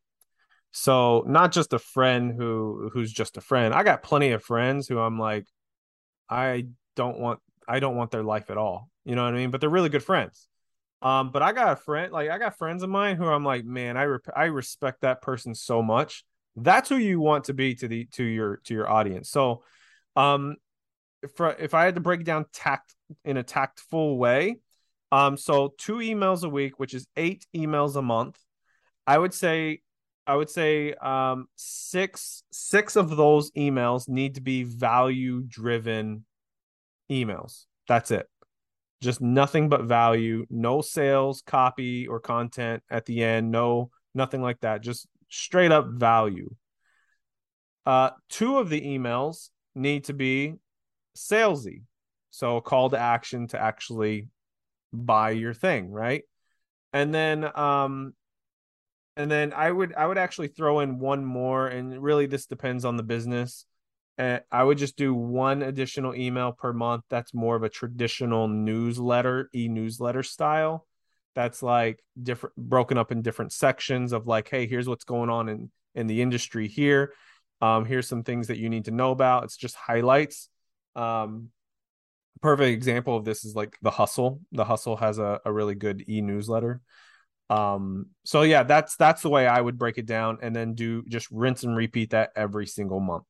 So 0.72 1.24
not 1.26 1.52
just 1.52 1.72
a 1.72 1.78
friend 1.78 2.32
who 2.36 2.90
who's 2.92 3.12
just 3.12 3.36
a 3.36 3.40
friend. 3.40 3.74
I 3.74 3.82
got 3.82 4.02
plenty 4.02 4.30
of 4.30 4.42
friends 4.42 4.88
who 4.88 4.98
I'm 4.98 5.18
like, 5.18 5.46
I 6.28 6.66
don't 6.96 7.18
want 7.18 7.40
I 7.66 7.80
don't 7.80 7.96
want 7.96 8.10
their 8.10 8.22
life 8.22 8.50
at 8.50 8.58
all. 8.58 8.88
You 9.04 9.16
know 9.16 9.24
what 9.24 9.34
I 9.34 9.36
mean? 9.36 9.50
But 9.50 9.60
they're 9.60 9.70
really 9.70 9.88
good 9.88 10.04
friends. 10.04 10.48
Um, 11.02 11.30
but 11.30 11.42
I 11.42 11.52
got 11.52 11.72
a 11.72 11.76
friend 11.76 12.12
like 12.12 12.30
I 12.30 12.38
got 12.38 12.56
friends 12.56 12.82
of 12.82 12.90
mine 12.90 13.16
who 13.16 13.26
I'm 13.26 13.44
like, 13.44 13.64
man, 13.64 13.96
I 13.96 14.06
I 14.36 14.44
respect 14.44 15.00
that 15.00 15.20
person 15.20 15.54
so 15.54 15.82
much. 15.82 16.24
That's 16.54 16.88
who 16.88 16.96
you 16.96 17.18
want 17.18 17.44
to 17.44 17.54
be 17.54 17.74
to 17.76 17.88
the 17.88 18.04
to 18.12 18.22
your 18.22 18.58
to 18.64 18.74
your 18.74 18.88
audience. 18.88 19.28
So, 19.28 19.64
um, 20.14 20.56
if 21.22 21.32
if 21.58 21.74
I 21.74 21.84
had 21.84 21.96
to 21.96 22.00
break 22.00 22.24
down 22.24 22.46
tact 22.52 22.94
in 23.24 23.36
a 23.36 23.42
tactful 23.42 24.16
way, 24.16 24.58
um, 25.10 25.36
so 25.36 25.74
two 25.76 25.96
emails 25.96 26.44
a 26.44 26.48
week, 26.48 26.78
which 26.78 26.94
is 26.94 27.06
eight 27.16 27.46
emails 27.54 27.96
a 27.96 28.02
month, 28.02 28.38
I 29.06 29.18
would 29.18 29.34
say, 29.34 29.80
I 30.26 30.36
would 30.36 30.50
say, 30.50 30.94
um, 30.94 31.46
six 31.56 32.44
six 32.52 32.94
of 32.94 33.16
those 33.16 33.50
emails 33.52 34.08
need 34.08 34.36
to 34.36 34.40
be 34.40 34.62
value 34.62 35.42
driven 35.42 36.24
emails. 37.10 37.64
That's 37.88 38.12
it. 38.12 38.28
Just 39.02 39.20
nothing 39.20 39.68
but 39.68 39.82
value, 39.82 40.46
no 40.48 40.80
sales, 40.80 41.42
copy, 41.44 42.06
or 42.06 42.20
content 42.20 42.84
at 42.88 43.04
the 43.04 43.24
end. 43.24 43.50
No, 43.50 43.90
nothing 44.14 44.40
like 44.40 44.60
that. 44.60 44.80
Just 44.80 45.08
straight 45.28 45.72
up 45.72 45.88
value. 45.88 46.54
Uh, 47.84 48.10
two 48.28 48.58
of 48.58 48.70
the 48.70 48.80
emails 48.80 49.50
need 49.74 50.04
to 50.04 50.12
be 50.12 50.54
salesy. 51.16 51.82
So 52.30 52.60
call 52.60 52.90
to 52.90 52.98
action 52.98 53.48
to 53.48 53.60
actually 53.60 54.28
buy 54.92 55.30
your 55.30 55.52
thing, 55.52 55.90
right? 55.90 56.22
And 56.92 57.14
then 57.14 57.50
um 57.58 58.14
and 59.16 59.30
then 59.30 59.52
I 59.52 59.70
would 59.70 59.94
I 59.94 60.06
would 60.06 60.18
actually 60.18 60.48
throw 60.48 60.80
in 60.80 60.98
one 60.98 61.24
more 61.24 61.66
and 61.66 62.02
really 62.02 62.26
this 62.26 62.46
depends 62.46 62.84
on 62.84 62.96
the 62.96 63.02
business. 63.02 63.66
Uh, 64.18 64.38
I 64.50 64.62
would 64.62 64.78
just 64.78 64.96
do 64.96 65.14
one 65.14 65.62
additional 65.62 66.14
email 66.14 66.52
per 66.52 66.72
month 66.72 67.04
that's 67.08 67.32
more 67.32 67.56
of 67.56 67.62
a 67.62 67.68
traditional 67.68 68.46
newsletter, 68.46 69.48
e-newsletter 69.54 70.22
style. 70.22 70.86
That's 71.34 71.62
like 71.62 72.02
different 72.22 72.54
broken 72.56 72.98
up 72.98 73.10
in 73.10 73.22
different 73.22 73.52
sections 73.52 74.12
of 74.12 74.26
like, 74.26 74.48
hey, 74.48 74.66
here's 74.66 74.88
what's 74.88 75.04
going 75.04 75.30
on 75.30 75.48
in 75.48 75.70
in 75.94 76.06
the 76.06 76.20
industry 76.20 76.68
here. 76.68 77.14
Um, 77.60 77.84
here's 77.84 78.08
some 78.08 78.22
things 78.22 78.48
that 78.48 78.58
you 78.58 78.68
need 78.68 78.86
to 78.86 78.90
know 78.90 79.12
about. 79.12 79.44
It's 79.44 79.56
just 79.56 79.76
highlights 79.76 80.48
um, 80.94 81.48
perfect 82.40 82.74
example 82.74 83.16
of 83.16 83.24
this 83.24 83.44
is 83.44 83.54
like 83.54 83.76
the 83.82 83.90
hustle. 83.90 84.40
The 84.52 84.64
hustle 84.64 84.96
has 84.96 85.18
a, 85.18 85.40
a 85.44 85.52
really 85.52 85.74
good 85.74 86.04
e-newsletter. 86.08 86.80
Um, 87.50 88.06
so 88.24 88.42
yeah, 88.42 88.62
that's 88.62 88.96
that's 88.96 89.22
the 89.22 89.28
way 89.28 89.46
I 89.46 89.60
would 89.60 89.78
break 89.78 89.98
it 89.98 90.06
down 90.06 90.38
and 90.42 90.54
then 90.54 90.74
do 90.74 91.02
just 91.06 91.30
rinse 91.30 91.64
and 91.64 91.76
repeat 91.76 92.10
that 92.10 92.30
every 92.34 92.66
single 92.66 93.00
month. 93.00 93.24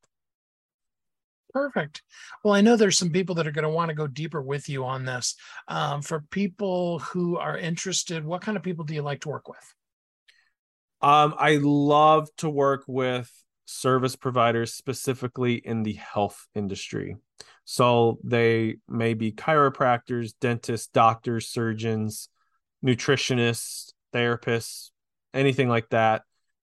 Perfect. 1.52 2.02
Well, 2.42 2.54
I 2.54 2.62
know 2.62 2.76
there's 2.76 2.96
some 2.96 3.10
people 3.10 3.34
that 3.34 3.46
are 3.46 3.52
going 3.52 3.64
to 3.64 3.68
want 3.68 3.90
to 3.90 3.94
go 3.94 4.06
deeper 4.06 4.40
with 4.40 4.68
you 4.68 4.84
on 4.84 5.04
this. 5.04 5.36
Um, 5.68 6.00
for 6.00 6.20
people 6.30 7.00
who 7.00 7.36
are 7.36 7.58
interested, 7.58 8.24
what 8.24 8.40
kind 8.40 8.56
of 8.56 8.62
people 8.62 8.84
do 8.84 8.94
you 8.94 9.02
like 9.02 9.20
to 9.22 9.28
work 9.28 9.48
with? 9.48 9.74
Um, 11.02 11.34
I 11.36 11.58
love 11.60 12.28
to 12.38 12.48
work 12.48 12.84
with 12.86 13.30
service 13.66 14.16
providers, 14.16 14.72
specifically 14.72 15.54
in 15.54 15.82
the 15.82 15.94
health 15.94 16.46
industry. 16.54 17.16
So 17.64 18.18
they 18.24 18.76
may 18.88 19.14
be 19.14 19.32
chiropractors, 19.32 20.32
dentists, 20.40 20.88
doctors, 20.88 21.48
surgeons, 21.48 22.28
nutritionists, 22.84 23.92
therapists, 24.14 24.90
anything 25.34 25.68
like 25.68 25.88
that. 25.90 26.22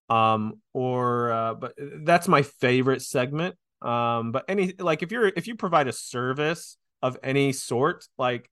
Um, 0.09 0.61
or 0.73 1.31
uh, 1.31 1.53
but 1.53 1.73
that's 1.77 2.27
my 2.27 2.41
favorite 2.41 3.01
segment. 3.01 3.55
Um, 3.81 4.31
but 4.31 4.45
any 4.47 4.73
like 4.77 5.03
if 5.03 5.11
you're 5.11 5.27
if 5.27 5.47
you 5.47 5.55
provide 5.55 5.87
a 5.87 5.93
service 5.93 6.77
of 7.01 7.17
any 7.23 7.53
sort, 7.53 8.07
like 8.17 8.49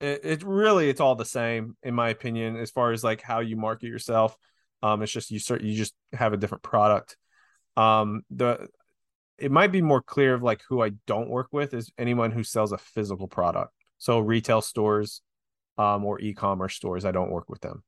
it, 0.00 0.20
it 0.24 0.42
really 0.42 0.88
it's 0.88 1.00
all 1.00 1.14
the 1.14 1.24
same 1.24 1.76
in 1.82 1.94
my 1.94 2.08
opinion 2.08 2.56
as 2.56 2.70
far 2.70 2.92
as 2.92 3.04
like 3.04 3.20
how 3.20 3.40
you 3.40 3.56
market 3.56 3.86
yourself. 3.86 4.36
Um, 4.82 5.02
it's 5.02 5.12
just 5.12 5.30
you 5.30 5.38
start 5.38 5.62
you 5.62 5.76
just 5.76 5.94
have 6.12 6.32
a 6.32 6.36
different 6.36 6.62
product. 6.62 7.16
Um, 7.76 8.22
the 8.30 8.68
it 9.38 9.50
might 9.50 9.72
be 9.72 9.82
more 9.82 10.02
clear 10.02 10.34
of 10.34 10.42
like 10.42 10.62
who 10.68 10.82
I 10.82 10.90
don't 11.06 11.28
work 11.28 11.48
with 11.52 11.74
is 11.74 11.90
anyone 11.98 12.30
who 12.30 12.44
sells 12.44 12.72
a 12.72 12.78
physical 12.78 13.28
product. 13.28 13.72
So 13.98 14.18
retail 14.18 14.60
stores 14.60 15.22
um, 15.78 16.04
or 16.04 16.20
e-commerce 16.20 16.74
stores, 16.74 17.04
I 17.04 17.12
don't 17.12 17.30
work 17.30 17.48
with 17.48 17.60
them. 17.60 17.82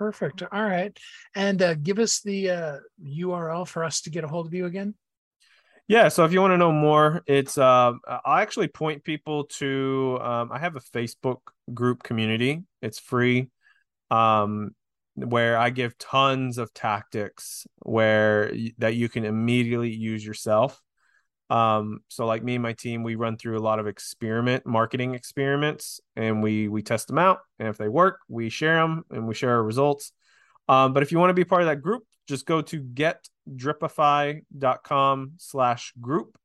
Perfect. 0.00 0.42
All 0.50 0.62
right. 0.62 0.98
And 1.34 1.60
uh, 1.60 1.74
give 1.74 1.98
us 1.98 2.22
the 2.22 2.50
uh, 2.50 2.76
URL 3.04 3.68
for 3.68 3.84
us 3.84 4.00
to 4.00 4.10
get 4.10 4.24
a 4.24 4.28
hold 4.28 4.46
of 4.46 4.54
you 4.54 4.64
again. 4.64 4.94
Yeah, 5.88 6.08
so 6.08 6.24
if 6.24 6.32
you 6.32 6.40
want 6.40 6.52
to 6.52 6.56
know 6.56 6.72
more, 6.72 7.22
it's 7.26 7.58
uh, 7.58 7.92
I 8.24 8.40
actually 8.40 8.68
point 8.68 9.04
people 9.04 9.44
to 9.58 10.18
um, 10.22 10.52
I 10.52 10.58
have 10.58 10.76
a 10.76 10.80
Facebook 10.80 11.40
group 11.74 12.02
community. 12.02 12.62
It's 12.80 12.98
free, 12.98 13.50
um, 14.10 14.70
where 15.16 15.58
I 15.58 15.68
give 15.68 15.98
tons 15.98 16.56
of 16.56 16.72
tactics 16.72 17.66
where 17.80 18.54
that 18.78 18.94
you 18.94 19.10
can 19.10 19.26
immediately 19.26 19.92
use 19.92 20.24
yourself. 20.24 20.80
Um, 21.50 22.00
so 22.08 22.24
like 22.26 22.44
me 22.44 22.54
and 22.54 22.62
my 22.62 22.72
team, 22.72 23.02
we 23.02 23.16
run 23.16 23.36
through 23.36 23.58
a 23.58 23.60
lot 23.60 23.80
of 23.80 23.88
experiment 23.88 24.64
marketing 24.64 25.14
experiments, 25.14 26.00
and 26.14 26.42
we 26.42 26.68
we 26.68 26.82
test 26.82 27.08
them 27.08 27.18
out, 27.18 27.40
and 27.58 27.68
if 27.68 27.76
they 27.76 27.88
work, 27.88 28.20
we 28.28 28.48
share 28.50 28.76
them 28.76 29.04
and 29.10 29.26
we 29.26 29.34
share 29.34 29.56
our 29.56 29.62
results. 29.62 30.12
Um, 30.68 30.92
but 30.92 31.02
if 31.02 31.10
you 31.10 31.18
want 31.18 31.30
to 31.30 31.34
be 31.34 31.44
part 31.44 31.62
of 31.62 31.68
that 31.68 31.82
group, 31.82 32.04
just 32.28 32.46
go 32.46 32.62
to 32.62 32.80
getdripify.com 32.80 35.32
slash 35.38 35.92
group. 36.00 36.38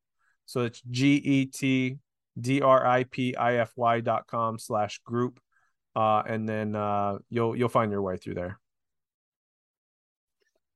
So 0.48 0.62
it's 0.62 0.82
G 0.90 1.16
E 1.18 1.46
T 1.46 1.98
D 2.40 2.62
R 2.62 2.86
I 2.86 3.04
P 3.04 3.36
I 3.36 3.58
F 3.58 3.74
Y 3.76 4.00
dot 4.02 4.26
com 4.26 4.58
slash 4.58 5.00
group. 5.06 5.40
Uh, 5.96 6.24
and 6.28 6.50
then 6.50 6.76
uh, 6.76 7.20
you'll 7.30 7.56
you'll 7.56 7.70
find 7.70 7.92
your 7.92 8.02
way 8.02 8.18
through 8.18 8.34
there. 8.34 8.60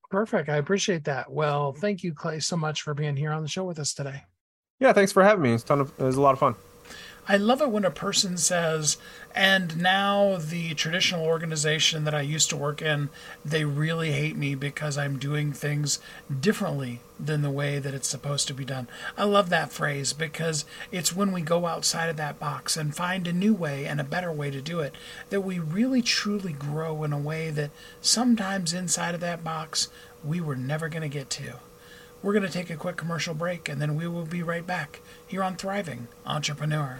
Perfect. 0.09 0.49
I 0.49 0.57
appreciate 0.57 1.03
that. 1.05 1.31
Well, 1.31 1.73
thank 1.73 2.03
you, 2.03 2.13
Clay, 2.13 2.39
so 2.39 2.57
much 2.57 2.81
for 2.81 2.93
being 2.93 3.15
here 3.15 3.31
on 3.31 3.43
the 3.43 3.47
show 3.47 3.63
with 3.63 3.79
us 3.79 3.93
today. 3.93 4.23
Yeah, 4.79 4.93
thanks 4.93 5.11
for 5.11 5.23
having 5.23 5.43
me. 5.43 5.53
It's 5.53 5.63
ton 5.63 5.81
of 5.81 5.91
it 5.99 6.03
was 6.03 6.15
a 6.15 6.21
lot 6.21 6.33
of 6.33 6.39
fun. 6.39 6.55
I 7.27 7.37
love 7.37 7.61
it 7.61 7.69
when 7.69 7.85
a 7.85 7.91
person 7.91 8.37
says, 8.37 8.97
and 9.35 9.77
now 9.77 10.37
the 10.37 10.73
traditional 10.73 11.25
organization 11.25 12.03
that 12.05 12.15
I 12.15 12.21
used 12.21 12.49
to 12.49 12.57
work 12.57 12.81
in, 12.81 13.09
they 13.45 13.65
really 13.65 14.11
hate 14.11 14.35
me 14.35 14.55
because 14.55 14.97
I'm 14.97 15.19
doing 15.19 15.53
things 15.53 15.99
differently 16.39 17.01
than 17.19 17.41
the 17.41 17.51
way 17.51 17.77
that 17.79 17.93
it's 17.93 18.07
supposed 18.07 18.47
to 18.47 18.53
be 18.53 18.65
done. 18.65 18.87
I 19.17 19.25
love 19.25 19.49
that 19.49 19.71
phrase 19.71 20.13
because 20.13 20.65
it's 20.91 21.15
when 21.15 21.31
we 21.31 21.41
go 21.41 21.67
outside 21.67 22.09
of 22.09 22.17
that 22.17 22.39
box 22.39 22.75
and 22.75 22.95
find 22.95 23.27
a 23.27 23.33
new 23.33 23.53
way 23.53 23.85
and 23.85 23.99
a 23.99 24.05
better 24.05 24.31
way 24.31 24.49
to 24.51 24.61
do 24.61 24.79
it 24.79 24.95
that 25.29 25.41
we 25.41 25.59
really 25.59 26.01
truly 26.01 26.53
grow 26.53 27.03
in 27.03 27.13
a 27.13 27.19
way 27.19 27.51
that 27.51 27.71
sometimes 28.01 28.73
inside 28.73 29.13
of 29.13 29.21
that 29.21 29.43
box 29.43 29.89
we 30.23 30.41
were 30.41 30.55
never 30.55 30.89
going 30.89 31.01
to 31.01 31.09
get 31.09 31.29
to. 31.29 31.55
We're 32.21 32.33
going 32.33 32.45
to 32.45 32.51
take 32.51 32.69
a 32.69 32.75
quick 32.75 32.97
commercial 32.97 33.33
break 33.33 33.69
and 33.69 33.81
then 33.81 33.95
we 33.95 34.07
will 34.07 34.25
be 34.25 34.43
right 34.43 34.65
back 34.65 34.99
here 35.25 35.41
on 35.41 35.55
Thriving 35.55 36.09
Entrepreneur. 36.25 36.99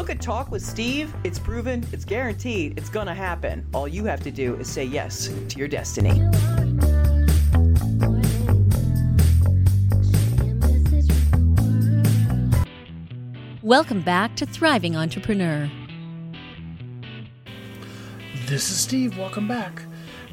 Book 0.00 0.08
a 0.08 0.14
talk 0.14 0.50
with 0.50 0.64
Steve. 0.64 1.14
It's 1.24 1.38
proven, 1.38 1.86
it's 1.92 2.06
guaranteed, 2.06 2.78
it's 2.78 2.88
going 2.88 3.06
to 3.06 3.12
happen. 3.12 3.66
All 3.74 3.86
you 3.86 4.06
have 4.06 4.22
to 4.22 4.30
do 4.30 4.54
is 4.56 4.66
say 4.66 4.82
yes 4.82 5.28
to 5.50 5.58
your 5.58 5.68
destiny. 5.68 6.18
Welcome 13.62 14.00
back 14.00 14.36
to 14.36 14.46
Thriving 14.46 14.96
Entrepreneur. 14.96 15.70
This 18.46 18.70
is 18.70 18.80
Steve. 18.80 19.18
Welcome 19.18 19.46
back. 19.46 19.82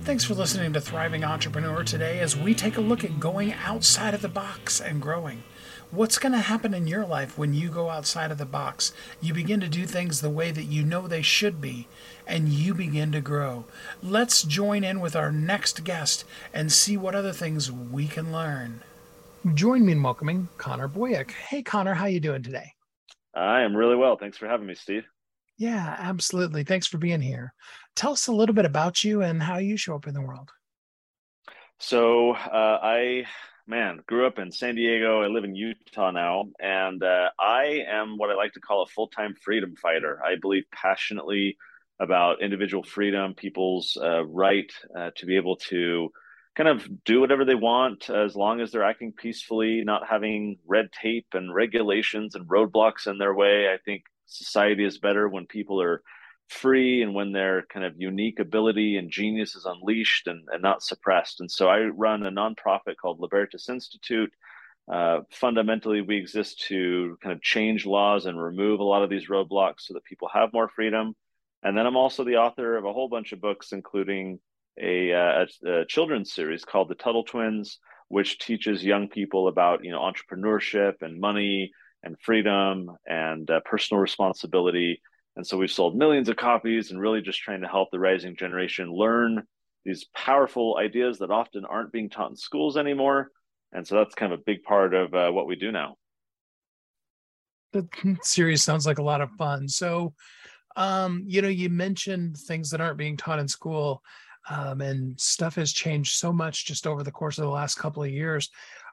Thanks 0.03 0.23
for 0.23 0.33
listening 0.33 0.71
to 0.71 0.79
Thriving 0.79 1.25
Entrepreneur 1.25 1.83
today 1.83 2.21
as 2.21 2.37
we 2.37 2.55
take 2.55 2.77
a 2.77 2.81
look 2.81 3.03
at 3.03 3.19
going 3.19 3.51
outside 3.51 4.13
of 4.13 4.21
the 4.21 4.29
box 4.29 4.79
and 4.79 5.01
growing. 5.01 5.43
What's 5.89 6.17
going 6.17 6.33
to 6.33 6.39
happen 6.39 6.73
in 6.73 6.85
your 6.85 7.05
life 7.05 7.37
when 7.37 7.53
you 7.53 7.69
go 7.69 7.89
outside 7.89 8.29
of 8.29 8.37
the 8.37 8.45
box? 8.45 8.91
You 9.21 9.33
begin 9.33 9.61
to 9.61 9.69
do 9.69 9.85
things 9.85 10.19
the 10.19 10.29
way 10.29 10.51
that 10.51 10.65
you 10.65 10.83
know 10.83 11.07
they 11.07 11.21
should 11.21 11.61
be, 11.61 11.87
and 12.27 12.49
you 12.49 12.73
begin 12.73 13.13
to 13.13 13.21
grow. 13.21 13.63
Let's 14.03 14.43
join 14.43 14.83
in 14.83 14.99
with 14.99 15.15
our 15.15 15.31
next 15.31 15.85
guest 15.85 16.25
and 16.53 16.73
see 16.73 16.97
what 16.97 17.15
other 17.15 17.31
things 17.31 17.71
we 17.71 18.05
can 18.05 18.33
learn. 18.33 18.81
Join 19.53 19.85
me 19.85 19.93
in 19.93 20.03
welcoming 20.03 20.49
Connor 20.57 20.89
Boyack. 20.89 21.31
Hey, 21.31 21.63
Connor, 21.63 21.93
how 21.93 22.07
you 22.07 22.19
doing 22.19 22.43
today? 22.43 22.73
I 23.33 23.61
am 23.61 23.73
really 23.73 23.95
well. 23.95 24.17
Thanks 24.17 24.37
for 24.37 24.45
having 24.45 24.67
me, 24.67 24.75
Steve. 24.75 25.05
Yeah, 25.57 25.95
absolutely. 25.97 26.65
Thanks 26.65 26.87
for 26.87 26.97
being 26.97 27.21
here. 27.21 27.53
Tell 27.95 28.11
us 28.11 28.27
a 28.27 28.33
little 28.33 28.53
bit 28.53 28.65
about 28.65 29.05
you 29.05 29.21
and 29.21 29.41
how 29.41 29.59
you 29.59 29.77
show 29.77 29.95
up 29.95 30.05
in 30.05 30.13
the 30.13 30.21
world. 30.21 30.49
So, 31.79 32.31
uh, 32.33 32.79
I 32.83 33.25
man, 33.67 33.99
grew 34.07 34.25
up 34.25 34.39
in 34.39 34.51
San 34.51 34.75
Diego. 34.75 35.21
I 35.21 35.27
live 35.27 35.43
in 35.43 35.55
Utah 35.55 36.11
now, 36.11 36.45
and 36.59 37.03
uh, 37.03 37.29
I 37.37 37.83
am 37.87 38.17
what 38.17 38.29
I 38.29 38.35
like 38.35 38.53
to 38.53 38.61
call 38.61 38.81
a 38.81 38.87
full 38.87 39.09
time 39.09 39.35
freedom 39.35 39.75
fighter. 39.75 40.21
I 40.25 40.35
believe 40.41 40.63
passionately 40.71 41.57
about 41.99 42.41
individual 42.41 42.83
freedom, 42.83 43.33
people's 43.33 43.97
uh, 44.01 44.25
right 44.25 44.71
uh, 44.97 45.11
to 45.17 45.25
be 45.25 45.35
able 45.35 45.57
to 45.57 46.09
kind 46.55 46.69
of 46.69 46.87
do 47.03 47.19
whatever 47.19 47.43
they 47.43 47.55
want 47.55 48.09
as 48.09 48.35
long 48.35 48.61
as 48.61 48.71
they're 48.71 48.83
acting 48.83 49.11
peacefully, 49.11 49.83
not 49.83 50.07
having 50.07 50.57
red 50.65 50.89
tape 50.91 51.27
and 51.33 51.53
regulations 51.53 52.35
and 52.35 52.47
roadblocks 52.47 53.05
in 53.07 53.17
their 53.17 53.33
way. 53.33 53.67
I 53.67 53.77
think 53.83 54.03
society 54.25 54.85
is 54.85 54.97
better 54.97 55.27
when 55.27 55.45
people 55.45 55.81
are 55.81 56.01
free 56.49 57.01
and 57.01 57.13
when 57.13 57.31
their 57.31 57.63
kind 57.63 57.85
of 57.85 57.93
unique 57.97 58.39
ability 58.39 58.97
and 58.97 59.11
genius 59.11 59.55
is 59.55 59.65
unleashed 59.65 60.27
and, 60.27 60.47
and 60.51 60.61
not 60.61 60.81
suppressed. 60.81 61.39
And 61.39 61.51
so 61.51 61.67
I 61.67 61.81
run 61.81 62.25
a 62.25 62.31
nonprofit 62.31 62.95
called 63.01 63.19
Libertas 63.19 63.69
Institute. 63.69 64.33
Uh, 64.91 65.19
fundamentally, 65.31 66.01
we 66.01 66.17
exist 66.17 66.63
to 66.67 67.17
kind 67.21 67.33
of 67.33 67.41
change 67.41 67.85
laws 67.85 68.25
and 68.25 68.41
remove 68.41 68.79
a 68.79 68.85
lot 68.85 69.03
of 69.03 69.09
these 69.09 69.27
roadblocks 69.27 69.81
so 69.81 69.93
that 69.93 70.05
people 70.05 70.29
have 70.33 70.53
more 70.53 70.69
freedom. 70.69 71.13
And 71.63 71.77
then 71.77 71.85
I'm 71.85 71.97
also 71.97 72.23
the 72.23 72.37
author 72.37 72.77
of 72.77 72.85
a 72.85 72.93
whole 72.93 73.09
bunch 73.09 73.33
of 73.33 73.41
books, 73.41 73.73
including 73.73 74.39
a, 74.81 75.11
uh, 75.11 75.45
a, 75.65 75.71
a 75.81 75.85
children's 75.85 76.33
series 76.33 76.63
called 76.63 76.87
The 76.87 76.95
Tuttle 76.95 77.23
Twins, 77.23 77.79
which 78.07 78.39
teaches 78.39 78.83
young 78.83 79.09
people 79.09 79.47
about 79.47 79.83
you 79.83 79.91
know 79.91 79.99
entrepreneurship 79.99 81.01
and 81.01 81.19
money 81.19 81.71
and 82.03 82.15
freedom 82.21 82.91
and 83.05 83.49
uh, 83.49 83.59
personal 83.65 83.99
responsibility 83.99 85.01
and 85.37 85.45
so 85.45 85.55
we've 85.55 85.71
sold 85.71 85.95
millions 85.95 86.29
of 86.29 86.35
copies 86.35 86.89
and 86.89 86.99
really 86.99 87.21
just 87.21 87.39
trying 87.39 87.61
to 87.61 87.67
help 87.67 87.91
the 87.91 87.99
rising 87.99 88.35
generation 88.35 88.91
learn 88.91 89.43
these 89.85 90.05
powerful 90.15 90.77
ideas 90.79 91.19
that 91.19 91.29
often 91.29 91.63
aren't 91.63 91.91
being 91.91 92.09
taught 92.09 92.31
in 92.31 92.35
schools 92.35 92.75
anymore. 92.75 93.29
And 93.71 93.87
so 93.87 93.95
that's 93.95 94.15
kind 94.15 94.33
of 94.33 94.39
a 94.39 94.43
big 94.43 94.63
part 94.63 94.95
of 94.95 95.13
uh, 95.13 95.29
what 95.29 95.45
we 95.45 95.55
do 95.55 95.71
now. 95.71 95.95
The 97.71 97.87
series 98.23 98.63
sounds 98.63 98.87
like 98.87 98.97
a 98.97 99.03
lot 99.03 99.21
of 99.21 99.29
fun. 99.37 99.69
So, 99.69 100.15
um, 100.75 101.23
you 101.27 101.43
know, 101.43 101.47
you 101.49 101.69
mentioned 101.69 102.35
things 102.37 102.71
that 102.71 102.81
aren't 102.81 102.97
being 102.97 103.15
taught 103.15 103.39
in 103.39 103.47
school, 103.47 104.01
um, 104.49 104.81
and 104.81 105.19
stuff 105.19 105.53
has 105.55 105.71
changed 105.71 106.13
so 106.13 106.33
much 106.33 106.65
just 106.65 106.87
over 106.87 107.03
the 107.03 107.11
course 107.11 107.37
of 107.37 107.43
the 107.43 107.51
last 107.51 107.75
couple 107.75 108.01
of 108.01 108.09
years. 108.09 108.49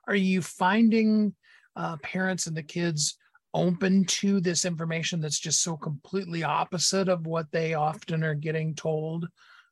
Are 0.07 0.15
you 0.15 0.43
finding 0.43 1.35
uh, 1.75 1.97
parents 2.03 2.47
and 2.47 2.57
the 2.57 2.63
kids 2.63 3.17
open 3.55 4.05
to 4.05 4.41
this 4.41 4.65
information 4.65 5.21
that's 5.21 5.39
just 5.39 5.63
so 5.63 5.77
completely 5.77 6.43
opposite 6.43 7.09
of 7.09 7.27
what 7.27 7.51
they 7.53 7.75
often 7.75 8.25
are 8.25 8.35
getting 8.35 8.75
told? 8.75 9.29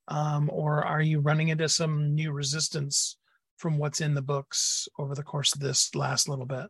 Um, 0.09 0.49
or 0.53 0.85
are 0.85 1.03
you 1.03 1.21
running 1.21 1.49
into 1.49 1.69
some 1.69 2.15
new 2.15 2.33
resistance 2.33 3.17
from 3.57 3.79
what's 3.79 4.01
in 4.01 4.15
the 4.15 4.23
books 4.23 4.89
over 4.99 5.15
the 5.15 5.23
course 5.23 5.55
of 5.55 5.61
this 5.61 5.95
last 5.95 6.29
little 6.29 6.47
bit? 6.47 6.67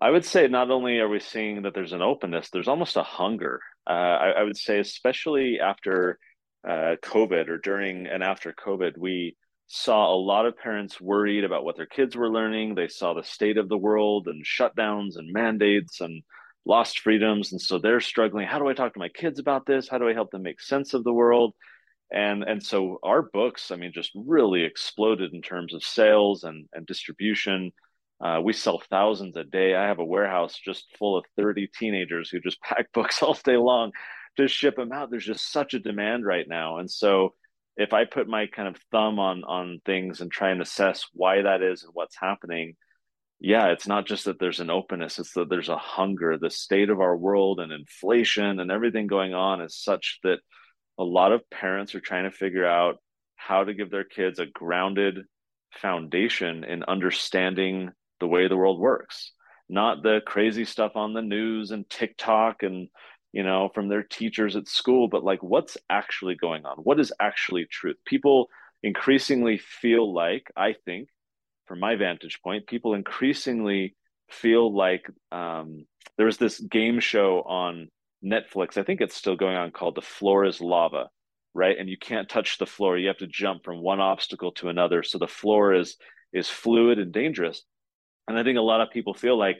I 0.00 0.10
would 0.10 0.24
say 0.24 0.46
not 0.48 0.70
only 0.70 0.98
are 0.98 1.08
we 1.08 1.20
seeing 1.20 1.62
that 1.62 1.74
there's 1.74 1.92
an 1.92 2.02
openness, 2.02 2.50
there's 2.50 2.68
almost 2.68 2.96
a 2.96 3.02
hunger. 3.02 3.60
Uh, 3.88 3.92
I, 3.92 4.30
I, 4.38 4.42
would 4.42 4.56
say, 4.56 4.78
especially 4.78 5.60
after 5.60 6.18
uh, 6.66 6.96
COVID 7.02 7.48
or 7.48 7.58
during 7.58 8.06
and 8.06 8.22
after 8.22 8.52
COVID, 8.52 8.96
we 8.98 9.36
saw 9.72 10.12
a 10.12 10.18
lot 10.18 10.46
of 10.46 10.58
parents 10.58 11.00
worried 11.00 11.44
about 11.44 11.64
what 11.64 11.76
their 11.76 11.86
kids 11.86 12.16
were 12.16 12.28
learning. 12.28 12.74
They 12.74 12.88
saw 12.88 13.14
the 13.14 13.22
state 13.22 13.56
of 13.56 13.68
the 13.68 13.78
world 13.78 14.26
and 14.26 14.44
shutdowns 14.44 15.16
and 15.16 15.32
mandates 15.32 16.00
and 16.00 16.24
lost 16.66 16.98
freedoms. 16.98 17.52
And 17.52 17.60
so 17.60 17.78
they're 17.78 18.00
struggling. 18.00 18.48
How 18.48 18.58
do 18.58 18.66
I 18.68 18.74
talk 18.74 18.94
to 18.94 18.98
my 18.98 19.08
kids 19.08 19.38
about 19.38 19.66
this? 19.66 19.88
How 19.88 19.98
do 19.98 20.08
I 20.08 20.12
help 20.12 20.32
them 20.32 20.42
make 20.42 20.60
sense 20.60 20.92
of 20.92 21.04
the 21.04 21.12
world? 21.12 21.54
And 22.12 22.42
and 22.42 22.60
so 22.60 22.98
our 23.04 23.22
books, 23.22 23.70
I 23.70 23.76
mean, 23.76 23.92
just 23.94 24.10
really 24.16 24.64
exploded 24.64 25.32
in 25.32 25.40
terms 25.40 25.72
of 25.72 25.84
sales 25.84 26.42
and, 26.42 26.68
and 26.72 26.84
distribution. 26.84 27.70
Uh, 28.20 28.40
we 28.42 28.52
sell 28.52 28.82
thousands 28.90 29.36
a 29.36 29.44
day. 29.44 29.76
I 29.76 29.86
have 29.86 30.00
a 30.00 30.04
warehouse 30.04 30.58
just 30.58 30.86
full 30.98 31.16
of 31.16 31.24
30 31.36 31.68
teenagers 31.78 32.28
who 32.28 32.40
just 32.40 32.60
pack 32.62 32.92
books 32.92 33.22
all 33.22 33.38
day 33.44 33.56
long 33.56 33.92
to 34.36 34.48
ship 34.48 34.74
them 34.74 34.90
out. 34.90 35.12
There's 35.12 35.24
just 35.24 35.52
such 35.52 35.74
a 35.74 35.78
demand 35.78 36.26
right 36.26 36.48
now. 36.48 36.78
And 36.78 36.90
so 36.90 37.34
if 37.80 37.94
I 37.94 38.04
put 38.04 38.28
my 38.28 38.46
kind 38.46 38.68
of 38.68 38.76
thumb 38.92 39.18
on 39.18 39.42
on 39.42 39.80
things 39.86 40.20
and 40.20 40.30
try 40.30 40.50
and 40.50 40.60
assess 40.60 41.06
why 41.14 41.40
that 41.40 41.62
is 41.62 41.82
and 41.82 41.92
what's 41.94 42.16
happening, 42.20 42.76
yeah, 43.40 43.68
it's 43.68 43.86
not 43.86 44.06
just 44.06 44.26
that 44.26 44.38
there's 44.38 44.60
an 44.60 44.68
openness, 44.68 45.18
it's 45.18 45.32
that 45.32 45.48
there's 45.48 45.70
a 45.70 45.78
hunger. 45.78 46.36
The 46.36 46.50
state 46.50 46.90
of 46.90 47.00
our 47.00 47.16
world 47.16 47.58
and 47.58 47.72
inflation 47.72 48.60
and 48.60 48.70
everything 48.70 49.06
going 49.06 49.32
on 49.32 49.62
is 49.62 49.78
such 49.78 50.18
that 50.24 50.40
a 50.98 51.04
lot 51.04 51.32
of 51.32 51.48
parents 51.48 51.94
are 51.94 52.00
trying 52.00 52.24
to 52.24 52.36
figure 52.36 52.66
out 52.66 52.96
how 53.36 53.64
to 53.64 53.72
give 53.72 53.90
their 53.90 54.04
kids 54.04 54.38
a 54.38 54.44
grounded 54.44 55.20
foundation 55.72 56.64
in 56.64 56.84
understanding 56.84 57.92
the 58.20 58.26
way 58.26 58.46
the 58.46 58.58
world 58.58 58.78
works, 58.78 59.32
not 59.70 60.02
the 60.02 60.20
crazy 60.26 60.66
stuff 60.66 60.92
on 60.96 61.14
the 61.14 61.22
news 61.22 61.70
and 61.70 61.88
TikTok 61.88 62.62
and 62.62 62.88
you 63.32 63.42
know, 63.42 63.70
from 63.74 63.88
their 63.88 64.02
teachers 64.02 64.56
at 64.56 64.68
school, 64.68 65.08
but 65.08 65.24
like 65.24 65.42
what's 65.42 65.76
actually 65.88 66.34
going 66.34 66.64
on? 66.66 66.78
What 66.78 67.00
is 67.00 67.12
actually 67.20 67.66
truth? 67.66 67.96
People 68.04 68.48
increasingly 68.82 69.58
feel 69.58 70.12
like, 70.12 70.50
I 70.56 70.74
think, 70.84 71.08
from 71.66 71.80
my 71.80 71.94
vantage 71.94 72.40
point, 72.42 72.66
people 72.66 72.94
increasingly 72.94 73.94
feel 74.28 74.74
like 74.74 75.08
um, 75.30 75.86
there 76.16 76.26
was 76.26 76.38
this 76.38 76.58
game 76.58 76.98
show 77.00 77.42
on 77.42 77.88
Netflix. 78.24 78.76
I 78.76 78.82
think 78.82 79.00
it's 79.00 79.14
still 79.14 79.36
going 79.36 79.56
on 79.56 79.70
called 79.70 79.94
The 79.94 80.02
Floor 80.02 80.44
is 80.44 80.60
Lava, 80.60 81.08
right? 81.54 81.76
And 81.78 81.88
you 81.88 81.96
can't 81.96 82.28
touch 82.28 82.58
the 82.58 82.66
floor. 82.66 82.98
You 82.98 83.08
have 83.08 83.18
to 83.18 83.26
jump 83.26 83.64
from 83.64 83.80
one 83.80 84.00
obstacle 84.00 84.52
to 84.52 84.68
another. 84.68 85.02
So 85.02 85.18
the 85.18 85.26
floor 85.26 85.74
is 85.74 85.96
is 86.32 86.48
fluid 86.48 86.98
and 86.98 87.12
dangerous. 87.12 87.62
And 88.28 88.38
I 88.38 88.44
think 88.44 88.58
a 88.58 88.62
lot 88.62 88.80
of 88.80 88.90
people 88.90 89.14
feel 89.14 89.36
like 89.36 89.56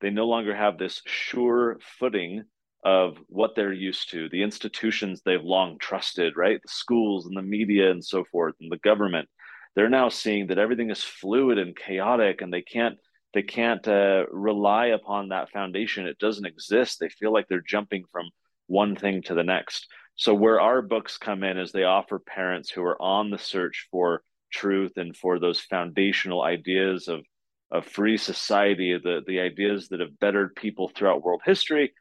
they 0.00 0.10
no 0.10 0.26
longer 0.26 0.54
have 0.54 0.78
this 0.78 1.02
sure 1.06 1.78
footing 1.98 2.44
of 2.84 3.16
what 3.28 3.54
they're 3.56 3.72
used 3.72 4.10
to, 4.10 4.28
the 4.28 4.42
institutions 4.42 5.22
they've 5.24 5.42
long 5.42 5.78
trusted, 5.78 6.36
right? 6.36 6.60
The 6.62 6.68
schools 6.68 7.26
and 7.26 7.36
the 7.36 7.42
media 7.42 7.90
and 7.90 8.04
so 8.04 8.24
forth, 8.30 8.54
and 8.60 8.70
the 8.70 8.78
government. 8.78 9.28
They're 9.74 9.88
now 9.88 10.10
seeing 10.10 10.48
that 10.48 10.58
everything 10.58 10.90
is 10.90 11.02
fluid 11.02 11.58
and 11.58 11.74
chaotic, 11.74 12.42
and 12.42 12.52
they 12.52 12.62
can't 12.62 12.96
they 13.32 13.42
can't 13.42 13.86
uh, 13.88 14.26
rely 14.30 14.86
upon 14.86 15.28
that 15.28 15.50
foundation. 15.50 16.06
It 16.06 16.18
doesn't 16.18 16.46
exist. 16.46 17.00
They 17.00 17.08
feel 17.08 17.32
like 17.32 17.48
they're 17.48 17.64
jumping 17.66 18.04
from 18.12 18.30
one 18.68 18.94
thing 18.94 19.22
to 19.22 19.34
the 19.34 19.42
next. 19.42 19.88
So 20.14 20.34
where 20.34 20.60
our 20.60 20.80
books 20.82 21.18
come 21.18 21.42
in 21.42 21.58
is 21.58 21.72
they 21.72 21.82
offer 21.82 22.20
parents 22.20 22.70
who 22.70 22.82
are 22.84 23.00
on 23.02 23.30
the 23.30 23.38
search 23.38 23.88
for 23.90 24.22
truth 24.52 24.92
and 24.96 25.16
for 25.16 25.40
those 25.40 25.58
foundational 25.58 26.42
ideas 26.42 27.08
of 27.08 27.24
of 27.72 27.86
free 27.86 28.18
society, 28.18 28.96
the 29.02 29.22
the 29.26 29.40
ideas 29.40 29.88
that 29.88 30.00
have 30.00 30.20
bettered 30.20 30.54
people 30.54 30.88
throughout 30.94 31.22
world 31.22 31.40
history 31.44 31.92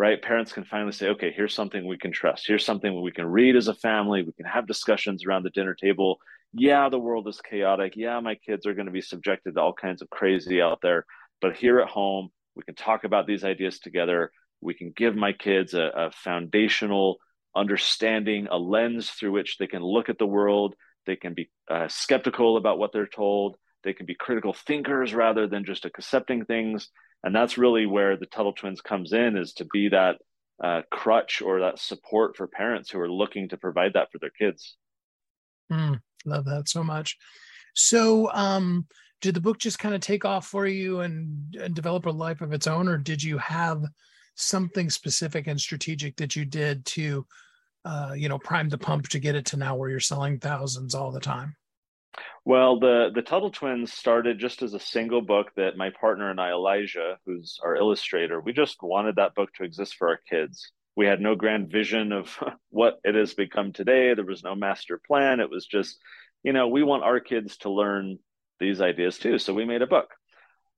right? 0.00 0.22
Parents 0.22 0.50
can 0.50 0.64
finally 0.64 0.92
say, 0.92 1.08
okay, 1.08 1.30
here's 1.30 1.54
something 1.54 1.86
we 1.86 1.98
can 1.98 2.10
trust. 2.10 2.46
Here's 2.46 2.64
something 2.64 3.02
we 3.02 3.12
can 3.12 3.26
read 3.26 3.54
as 3.54 3.68
a 3.68 3.74
family. 3.74 4.22
We 4.22 4.32
can 4.32 4.46
have 4.46 4.66
discussions 4.66 5.26
around 5.26 5.42
the 5.42 5.50
dinner 5.50 5.74
table. 5.74 6.20
Yeah, 6.54 6.88
the 6.88 6.98
world 6.98 7.28
is 7.28 7.38
chaotic. 7.42 7.92
Yeah, 7.96 8.18
my 8.20 8.36
kids 8.36 8.64
are 8.64 8.72
going 8.72 8.86
to 8.86 8.92
be 8.92 9.02
subjected 9.02 9.56
to 9.56 9.60
all 9.60 9.74
kinds 9.74 10.00
of 10.00 10.08
crazy 10.08 10.62
out 10.62 10.78
there. 10.82 11.04
But 11.42 11.54
here 11.54 11.80
at 11.80 11.88
home, 11.88 12.30
we 12.54 12.62
can 12.62 12.76
talk 12.76 13.04
about 13.04 13.26
these 13.26 13.44
ideas 13.44 13.78
together. 13.78 14.32
We 14.62 14.72
can 14.72 14.90
give 14.96 15.14
my 15.16 15.34
kids 15.34 15.74
a, 15.74 15.90
a 15.94 16.10
foundational 16.12 17.18
understanding, 17.54 18.48
a 18.50 18.56
lens 18.56 19.10
through 19.10 19.32
which 19.32 19.58
they 19.58 19.66
can 19.66 19.82
look 19.82 20.08
at 20.08 20.16
the 20.16 20.26
world. 20.26 20.76
They 21.04 21.16
can 21.16 21.34
be 21.34 21.50
uh, 21.70 21.88
skeptical 21.88 22.56
about 22.56 22.78
what 22.78 22.94
they're 22.94 23.06
told. 23.06 23.58
They 23.84 23.92
can 23.92 24.06
be 24.06 24.14
critical 24.14 24.54
thinkers 24.54 25.12
rather 25.12 25.46
than 25.46 25.66
just 25.66 25.84
accepting 25.84 26.46
things 26.46 26.88
and 27.22 27.34
that's 27.34 27.58
really 27.58 27.86
where 27.86 28.16
the 28.16 28.26
Tuttle 28.26 28.52
Twins 28.52 28.80
comes 28.80 29.12
in 29.12 29.36
is 29.36 29.52
to 29.54 29.64
be 29.66 29.88
that 29.88 30.16
uh, 30.62 30.82
crutch 30.90 31.42
or 31.42 31.60
that 31.60 31.78
support 31.78 32.36
for 32.36 32.46
parents 32.46 32.90
who 32.90 33.00
are 33.00 33.10
looking 33.10 33.48
to 33.48 33.56
provide 33.56 33.94
that 33.94 34.10
for 34.12 34.18
their 34.18 34.30
kids. 34.30 34.76
Mm, 35.72 36.00
love 36.24 36.44
that 36.46 36.68
so 36.68 36.82
much. 36.82 37.16
So, 37.74 38.30
um, 38.32 38.86
did 39.20 39.34
the 39.34 39.40
book 39.40 39.58
just 39.58 39.78
kind 39.78 39.94
of 39.94 40.00
take 40.00 40.24
off 40.24 40.46
for 40.46 40.66
you 40.66 41.00
and, 41.00 41.54
and 41.56 41.74
develop 41.74 42.06
a 42.06 42.10
life 42.10 42.40
of 42.40 42.52
its 42.52 42.66
own, 42.66 42.88
or 42.88 42.96
did 42.96 43.22
you 43.22 43.36
have 43.38 43.84
something 44.34 44.88
specific 44.88 45.46
and 45.46 45.60
strategic 45.60 46.16
that 46.16 46.34
you 46.34 46.46
did 46.46 46.84
to, 46.86 47.26
uh, 47.84 48.12
you 48.16 48.28
know, 48.28 48.38
prime 48.38 48.68
the 48.68 48.78
pump 48.78 49.08
to 49.08 49.18
get 49.18 49.34
it 49.34 49.44
to 49.46 49.56
now 49.58 49.76
where 49.76 49.90
you're 49.90 50.00
selling 50.00 50.38
thousands 50.38 50.94
all 50.94 51.12
the 51.12 51.20
time? 51.20 51.54
Well, 52.44 52.80
the 52.80 53.10
the 53.14 53.22
Tuttle 53.22 53.50
Twins 53.50 53.92
started 53.92 54.38
just 54.38 54.62
as 54.62 54.74
a 54.74 54.80
single 54.80 55.20
book 55.22 55.52
that 55.56 55.76
my 55.76 55.90
partner 55.90 56.30
and 56.30 56.40
I, 56.40 56.50
Elijah, 56.50 57.18
who's 57.26 57.58
our 57.62 57.76
illustrator, 57.76 58.40
we 58.40 58.52
just 58.52 58.82
wanted 58.82 59.16
that 59.16 59.34
book 59.34 59.52
to 59.54 59.64
exist 59.64 59.96
for 59.96 60.08
our 60.08 60.20
kids. 60.28 60.72
We 60.96 61.06
had 61.06 61.20
no 61.20 61.34
grand 61.34 61.70
vision 61.70 62.12
of 62.12 62.36
what 62.70 62.98
it 63.04 63.14
has 63.14 63.34
become 63.34 63.72
today. 63.72 64.14
There 64.14 64.24
was 64.24 64.42
no 64.42 64.54
master 64.54 65.00
plan. 65.06 65.40
It 65.40 65.50
was 65.50 65.66
just, 65.66 65.98
you 66.42 66.52
know, 66.52 66.68
we 66.68 66.82
want 66.82 67.04
our 67.04 67.20
kids 67.20 67.56
to 67.58 67.70
learn 67.70 68.18
these 68.58 68.80
ideas 68.80 69.18
too. 69.18 69.38
So 69.38 69.54
we 69.54 69.64
made 69.64 69.82
a 69.82 69.86
book. 69.86 70.10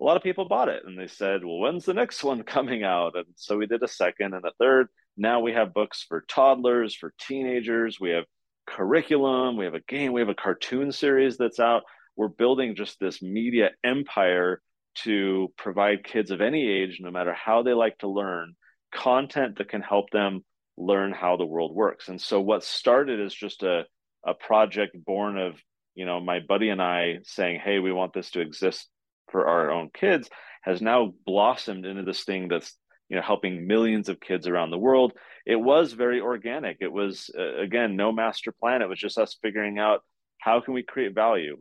A 0.00 0.04
lot 0.04 0.16
of 0.16 0.22
people 0.22 0.48
bought 0.48 0.68
it 0.68 0.82
and 0.84 0.98
they 0.98 1.06
said, 1.06 1.44
well, 1.44 1.58
when's 1.58 1.84
the 1.84 1.94
next 1.94 2.24
one 2.24 2.42
coming 2.44 2.84
out? 2.84 3.16
And 3.16 3.26
so 3.36 3.56
we 3.56 3.66
did 3.66 3.82
a 3.82 3.88
second 3.88 4.34
and 4.34 4.44
a 4.44 4.52
third. 4.58 4.88
Now 5.16 5.40
we 5.40 5.52
have 5.52 5.74
books 5.74 6.04
for 6.08 6.24
toddlers, 6.28 6.94
for 6.94 7.14
teenagers. 7.18 7.98
We 8.00 8.10
have 8.10 8.24
curriculum, 8.66 9.57
we 9.57 9.64
have 9.64 9.75
a 9.75 9.81
game, 9.81 10.12
we 10.12 10.20
have 10.20 10.29
a 10.29 10.35
cartoon 10.35 10.92
series 10.92 11.37
that's 11.37 11.61
out. 11.61 11.83
We're 12.16 12.29
building 12.29 12.75
just 12.75 13.01
this 13.01 13.22
media 13.22 13.70
empire 13.83 14.61
to 15.05 15.53
provide 15.57 16.05
kids 16.05 16.31
of 16.31 16.40
any 16.40 16.68
age, 16.68 16.98
no 17.01 17.11
matter 17.11 17.33
how 17.33 17.62
they 17.62 17.72
like 17.72 17.98
to 17.98 18.09
learn, 18.09 18.55
content 18.94 19.59
that 19.59 19.68
can 19.68 19.83
help 19.83 20.11
them 20.11 20.44
learn 20.77 21.12
how 21.12 21.37
the 21.37 21.46
world 21.46 21.75
works. 21.75 22.09
And 22.09 22.20
so 22.20 22.40
what 22.40 22.64
started 22.64 23.20
as 23.20 23.35
just 23.35 23.62
a, 23.62 23.85
a 24.27 24.35
project 24.35 24.96
born 25.05 25.38
of, 25.38 25.55
you 25.94 26.05
know, 26.05 26.20
my 26.20 26.40
buddy 26.40 26.68
and 26.68 26.83
I 26.83 27.18
saying, 27.25 27.61
hey, 27.64 27.79
we 27.79 27.92
want 27.92 28.12
this 28.12 28.31
to 28.33 28.40
exist 28.40 28.88
for 29.31 29.48
our 29.48 29.70
own 29.70 29.90
kids 29.94 30.29
has 30.62 30.81
now 30.81 31.12
blossomed 31.27 31.85
into 31.85 32.03
this 32.03 32.25
thing 32.25 32.48
that's 32.48 32.77
you 33.12 33.18
know 33.18 33.22
helping 33.22 33.66
millions 33.66 34.09
of 34.09 34.20
kids 34.20 34.46
around 34.48 34.70
the 34.70 34.79
world. 34.79 35.12
It 35.44 35.57
was 35.57 35.92
very 35.92 36.22
organic. 36.22 36.79
It 36.81 36.90
was 36.90 37.31
uh, 37.38 37.59
again 37.59 37.94
no 37.94 38.11
master 38.11 38.53
plan. 38.53 38.81
It 38.81 38.88
was 38.88 38.98
just 38.98 39.18
us 39.18 39.37
figuring 39.42 39.79
out 39.79 40.01
how 40.38 40.61
can 40.61 40.72
we 40.72 40.83
create 40.83 41.14
value? 41.14 41.59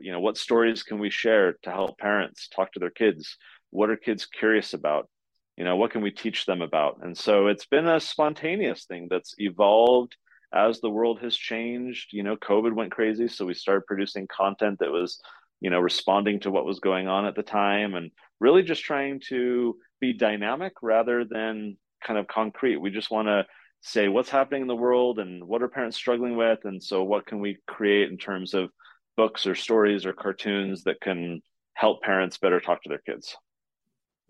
You 0.00 0.12
know 0.12 0.20
what 0.20 0.38
stories 0.38 0.84
can 0.84 1.00
we 1.00 1.10
share 1.10 1.54
to 1.64 1.70
help 1.70 1.98
parents 1.98 2.48
talk 2.48 2.72
to 2.72 2.78
their 2.78 2.90
kids? 2.90 3.36
What 3.70 3.90
are 3.90 3.96
kids 3.96 4.26
curious 4.26 4.74
about? 4.74 5.10
You 5.56 5.64
know 5.64 5.74
what 5.74 5.90
can 5.90 6.02
we 6.02 6.12
teach 6.12 6.46
them 6.46 6.62
about? 6.62 7.00
And 7.02 7.18
so 7.18 7.48
it's 7.48 7.66
been 7.66 7.88
a 7.88 7.98
spontaneous 7.98 8.84
thing 8.84 9.08
that's 9.10 9.34
evolved 9.38 10.14
as 10.54 10.80
the 10.80 10.90
world 10.90 11.18
has 11.22 11.34
changed. 11.34 12.12
You 12.12 12.22
know 12.22 12.36
covid 12.36 12.74
went 12.74 12.92
crazy 12.92 13.26
so 13.26 13.44
we 13.44 13.54
started 13.54 13.86
producing 13.88 14.28
content 14.28 14.78
that 14.78 14.92
was 14.92 15.20
you 15.60 15.70
know 15.70 15.80
responding 15.80 16.38
to 16.40 16.52
what 16.52 16.64
was 16.64 16.78
going 16.78 17.08
on 17.08 17.26
at 17.26 17.34
the 17.34 17.42
time 17.42 17.96
and 17.96 18.12
really 18.38 18.62
just 18.62 18.84
trying 18.84 19.20
to 19.30 19.76
be 20.02 20.12
dynamic 20.12 20.74
rather 20.82 21.24
than 21.24 21.78
kind 22.04 22.18
of 22.18 22.26
concrete. 22.26 22.76
We 22.76 22.90
just 22.90 23.10
want 23.10 23.28
to 23.28 23.46
say 23.80 24.08
what's 24.08 24.28
happening 24.28 24.62
in 24.62 24.68
the 24.68 24.76
world 24.76 25.20
and 25.20 25.46
what 25.46 25.62
are 25.62 25.68
parents 25.68 25.96
struggling 25.96 26.36
with. 26.36 26.58
And 26.64 26.82
so, 26.82 27.04
what 27.04 27.24
can 27.24 27.40
we 27.40 27.58
create 27.66 28.10
in 28.10 28.18
terms 28.18 28.52
of 28.52 28.70
books 29.16 29.46
or 29.46 29.54
stories 29.54 30.04
or 30.04 30.12
cartoons 30.12 30.82
that 30.84 31.00
can 31.00 31.40
help 31.74 32.02
parents 32.02 32.36
better 32.36 32.60
talk 32.60 32.82
to 32.82 32.88
their 32.88 33.02
kids? 33.06 33.34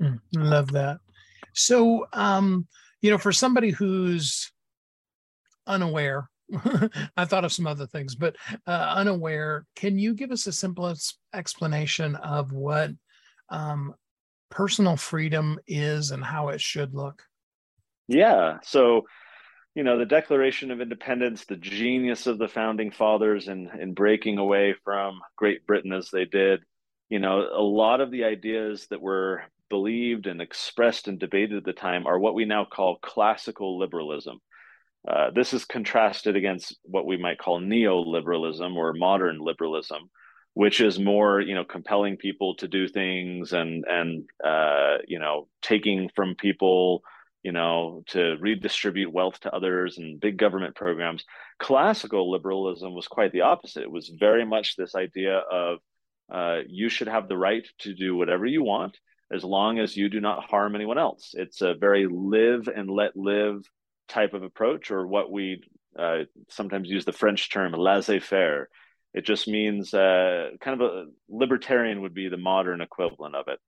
Mm, 0.00 0.20
love 0.34 0.70
that. 0.72 0.98
So, 1.54 2.06
um, 2.12 2.68
you 3.00 3.10
know, 3.10 3.18
for 3.18 3.32
somebody 3.32 3.70
who's 3.70 4.52
unaware, 5.66 6.28
I 7.16 7.24
thought 7.24 7.46
of 7.46 7.52
some 7.52 7.66
other 7.66 7.86
things, 7.86 8.14
but 8.14 8.36
uh, 8.66 8.92
unaware, 8.96 9.64
can 9.74 9.98
you 9.98 10.14
give 10.14 10.32
us 10.32 10.46
a 10.46 10.52
simple 10.52 10.94
explanation 11.34 12.16
of 12.16 12.52
what 12.52 12.90
um, 13.48 13.94
personal 14.52 14.96
freedom 14.96 15.58
is 15.66 16.10
and 16.10 16.22
how 16.22 16.48
it 16.48 16.60
should 16.60 16.94
look? 16.94 17.22
Yeah. 18.06 18.58
So, 18.62 19.06
you 19.74 19.82
know, 19.82 19.98
the 19.98 20.04
Declaration 20.06 20.70
of 20.70 20.80
Independence, 20.80 21.46
the 21.46 21.56
genius 21.56 22.26
of 22.26 22.38
the 22.38 22.48
founding 22.48 22.90
fathers 22.90 23.48
in, 23.48 23.70
in 23.80 23.94
breaking 23.94 24.38
away 24.38 24.74
from 24.84 25.20
Great 25.36 25.66
Britain 25.66 25.92
as 25.92 26.10
they 26.10 26.26
did, 26.26 26.60
you 27.08 27.18
know, 27.18 27.48
a 27.52 27.62
lot 27.62 28.00
of 28.00 28.10
the 28.10 28.24
ideas 28.24 28.86
that 28.90 29.00
were 29.00 29.42
believed 29.70 30.26
and 30.26 30.42
expressed 30.42 31.08
and 31.08 31.18
debated 31.18 31.56
at 31.56 31.64
the 31.64 31.72
time 31.72 32.06
are 32.06 32.18
what 32.18 32.34
we 32.34 32.44
now 32.44 32.66
call 32.66 32.98
classical 33.02 33.78
liberalism. 33.78 34.38
Uh, 35.08 35.30
this 35.34 35.54
is 35.54 35.64
contrasted 35.64 36.36
against 36.36 36.76
what 36.84 37.06
we 37.06 37.16
might 37.16 37.38
call 37.38 37.60
neoliberalism 37.60 38.76
or 38.76 38.92
modern 38.92 39.38
liberalism, 39.40 40.10
which 40.54 40.80
is 40.80 40.98
more, 40.98 41.40
you 41.40 41.54
know, 41.54 41.64
compelling 41.64 42.16
people 42.16 42.54
to 42.56 42.68
do 42.68 42.88
things 42.88 43.52
and 43.52 43.84
and 43.86 44.24
uh, 44.44 44.98
you 45.06 45.18
know 45.18 45.48
taking 45.62 46.10
from 46.14 46.34
people, 46.34 47.02
you 47.42 47.52
know, 47.52 48.02
to 48.08 48.36
redistribute 48.40 49.12
wealth 49.12 49.40
to 49.40 49.54
others 49.54 49.98
and 49.98 50.20
big 50.20 50.36
government 50.36 50.74
programs. 50.74 51.24
Classical 51.58 52.30
liberalism 52.30 52.94
was 52.94 53.08
quite 53.08 53.32
the 53.32 53.42
opposite. 53.42 53.82
It 53.82 53.90
was 53.90 54.12
very 54.18 54.44
much 54.44 54.76
this 54.76 54.94
idea 54.94 55.38
of 55.38 55.78
uh, 56.32 56.58
you 56.66 56.88
should 56.88 57.08
have 57.08 57.28
the 57.28 57.36
right 57.36 57.66
to 57.80 57.94
do 57.94 58.16
whatever 58.16 58.46
you 58.46 58.62
want 58.62 58.96
as 59.32 59.44
long 59.44 59.78
as 59.78 59.96
you 59.96 60.08
do 60.08 60.20
not 60.20 60.44
harm 60.44 60.74
anyone 60.74 60.98
else. 60.98 61.34
It's 61.34 61.62
a 61.62 61.74
very 61.74 62.06
live 62.06 62.68
and 62.68 62.90
let 62.90 63.16
live 63.16 63.64
type 64.08 64.34
of 64.34 64.42
approach, 64.42 64.90
or 64.90 65.06
what 65.06 65.30
we 65.30 65.62
uh, 65.98 66.24
sometimes 66.50 66.88
use 66.88 67.06
the 67.06 67.12
French 67.12 67.50
term 67.50 67.72
laissez 67.72 68.18
faire. 68.18 68.68
It 69.14 69.24
just 69.26 69.46
means 69.46 69.92
uh, 69.92 70.50
kind 70.60 70.80
of 70.80 70.90
a 70.90 71.04
libertarian 71.28 72.02
would 72.02 72.14
be 72.14 72.28
the 72.28 72.36
modern 72.36 72.80
equivalent 72.80 73.34
of 73.34 73.48
it. 73.48 73.58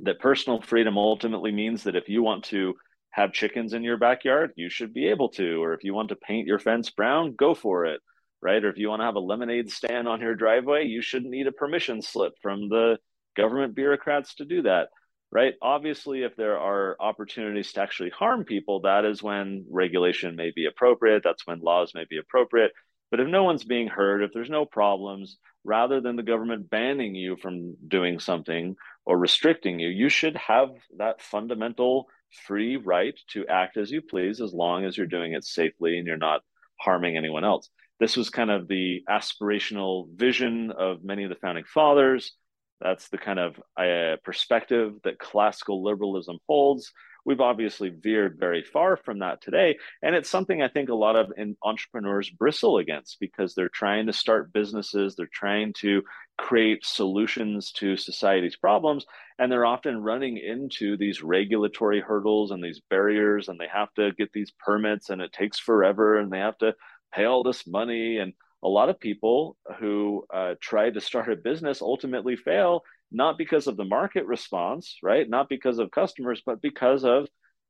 That 0.00 0.20
personal 0.20 0.60
freedom 0.60 0.98
ultimately 0.98 1.52
means 1.52 1.84
that 1.84 1.96
if 1.96 2.08
you 2.08 2.22
want 2.22 2.44
to 2.44 2.74
have 3.10 3.32
chickens 3.32 3.72
in 3.72 3.82
your 3.82 3.98
backyard, 3.98 4.52
you 4.56 4.70
should 4.70 4.92
be 4.92 5.08
able 5.08 5.30
to. 5.30 5.62
Or 5.62 5.74
if 5.74 5.84
you 5.84 5.94
want 5.94 6.10
to 6.10 6.16
paint 6.16 6.46
your 6.46 6.58
fence 6.58 6.90
brown, 6.90 7.34
go 7.36 7.54
for 7.54 7.86
it. 7.86 8.00
Right. 8.40 8.64
Or 8.64 8.70
if 8.70 8.76
you 8.76 8.88
want 8.88 9.00
to 9.00 9.06
have 9.06 9.14
a 9.14 9.20
lemonade 9.20 9.70
stand 9.70 10.08
on 10.08 10.20
your 10.20 10.34
driveway, 10.34 10.86
you 10.86 11.00
shouldn't 11.00 11.30
need 11.30 11.46
a 11.46 11.52
permission 11.52 12.02
slip 12.02 12.32
from 12.42 12.68
the 12.68 12.98
government 13.36 13.74
bureaucrats 13.74 14.34
to 14.36 14.44
do 14.44 14.62
that 14.62 14.88
right? 15.32 15.54
Obviously, 15.62 16.22
if 16.22 16.36
there 16.36 16.58
are 16.58 16.94
opportunities 17.00 17.72
to 17.72 17.80
actually 17.80 18.10
harm 18.10 18.44
people, 18.44 18.80
that 18.82 19.06
is 19.06 19.22
when 19.22 19.64
regulation 19.70 20.36
may 20.36 20.52
be 20.54 20.66
appropriate. 20.66 21.22
That's 21.24 21.46
when 21.46 21.60
laws 21.60 21.92
may 21.94 22.04
be 22.08 22.18
appropriate. 22.18 22.72
But 23.12 23.20
if 23.20 23.28
no 23.28 23.44
one's 23.44 23.62
being 23.62 23.88
hurt, 23.88 24.22
if 24.22 24.32
there's 24.32 24.48
no 24.48 24.64
problems, 24.64 25.36
rather 25.64 26.00
than 26.00 26.16
the 26.16 26.22
government 26.22 26.70
banning 26.70 27.14
you 27.14 27.36
from 27.36 27.76
doing 27.86 28.18
something 28.18 28.74
or 29.04 29.18
restricting 29.18 29.78
you, 29.78 29.90
you 29.90 30.08
should 30.08 30.34
have 30.36 30.70
that 30.96 31.20
fundamental 31.20 32.08
free 32.46 32.76
right 32.76 33.14
to 33.32 33.46
act 33.46 33.76
as 33.76 33.90
you 33.90 34.00
please 34.00 34.40
as 34.40 34.54
long 34.54 34.86
as 34.86 34.96
you're 34.96 35.06
doing 35.06 35.34
it 35.34 35.44
safely 35.44 35.98
and 35.98 36.06
you're 36.06 36.16
not 36.16 36.40
harming 36.80 37.18
anyone 37.18 37.44
else. 37.44 37.68
This 38.00 38.16
was 38.16 38.30
kind 38.30 38.50
of 38.50 38.66
the 38.66 39.02
aspirational 39.08 40.08
vision 40.16 40.72
of 40.72 41.04
many 41.04 41.24
of 41.24 41.28
the 41.28 41.36
founding 41.36 41.64
fathers. 41.64 42.32
That's 42.80 43.10
the 43.10 43.18
kind 43.18 43.38
of 43.38 43.60
uh, 43.76 44.16
perspective 44.24 44.94
that 45.04 45.18
classical 45.18 45.84
liberalism 45.84 46.38
holds. 46.48 46.90
We've 47.24 47.40
obviously 47.40 47.90
veered 47.90 48.38
very 48.38 48.62
far 48.62 48.96
from 48.96 49.20
that 49.20 49.40
today. 49.40 49.78
And 50.02 50.14
it's 50.14 50.28
something 50.28 50.62
I 50.62 50.68
think 50.68 50.88
a 50.88 50.94
lot 50.94 51.16
of 51.16 51.32
entrepreneurs 51.62 52.30
bristle 52.30 52.78
against 52.78 53.20
because 53.20 53.54
they're 53.54 53.68
trying 53.68 54.06
to 54.06 54.12
start 54.12 54.52
businesses, 54.52 55.14
they're 55.14 55.28
trying 55.32 55.72
to 55.78 56.02
create 56.38 56.84
solutions 56.84 57.72
to 57.72 57.96
society's 57.96 58.56
problems. 58.56 59.06
And 59.38 59.50
they're 59.50 59.66
often 59.66 60.02
running 60.02 60.38
into 60.38 60.96
these 60.96 61.22
regulatory 61.22 62.00
hurdles 62.00 62.50
and 62.50 62.62
these 62.62 62.80
barriers, 62.90 63.48
and 63.48 63.58
they 63.58 63.68
have 63.72 63.92
to 63.94 64.12
get 64.12 64.32
these 64.32 64.52
permits, 64.64 65.10
and 65.10 65.20
it 65.20 65.32
takes 65.32 65.58
forever, 65.58 66.18
and 66.18 66.32
they 66.32 66.38
have 66.38 66.58
to 66.58 66.74
pay 67.14 67.24
all 67.24 67.42
this 67.42 67.66
money. 67.66 68.18
And 68.18 68.32
a 68.62 68.68
lot 68.68 68.88
of 68.88 69.00
people 69.00 69.56
who 69.78 70.24
uh, 70.32 70.54
try 70.60 70.90
to 70.90 71.00
start 71.00 71.30
a 71.30 71.36
business 71.36 71.82
ultimately 71.82 72.36
fail 72.36 72.82
not 73.12 73.38
because 73.38 73.66
of 73.66 73.76
the 73.76 73.84
market 73.84 74.26
response 74.26 74.96
right? 75.02 75.28
Not 75.28 75.48
because 75.48 75.78
of 75.78 75.90
customers 75.90 76.42
but 76.44 76.62
because 76.62 77.04
of 77.04 77.26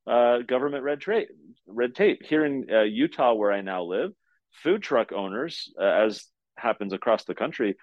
uh, 0.07 0.39
government 0.39 0.83
red, 0.83 1.01
tra- 1.01 1.27
red 1.67 1.95
tape. 1.95 2.23
Here 2.25 2.45
in 2.45 2.67
uh, 2.73 2.83
utah 2.83 3.35
where 3.35 3.53
i 3.53 3.61
now 3.61 3.85
live 3.85 4.11
food 4.63 4.83
truck 4.83 5.13
owners 5.13 5.73
uh, 5.81 5.85
as 5.85 6.27
happens 6.59 6.93
across 6.93 7.25
the 7.25 7.35
country 7.35 7.77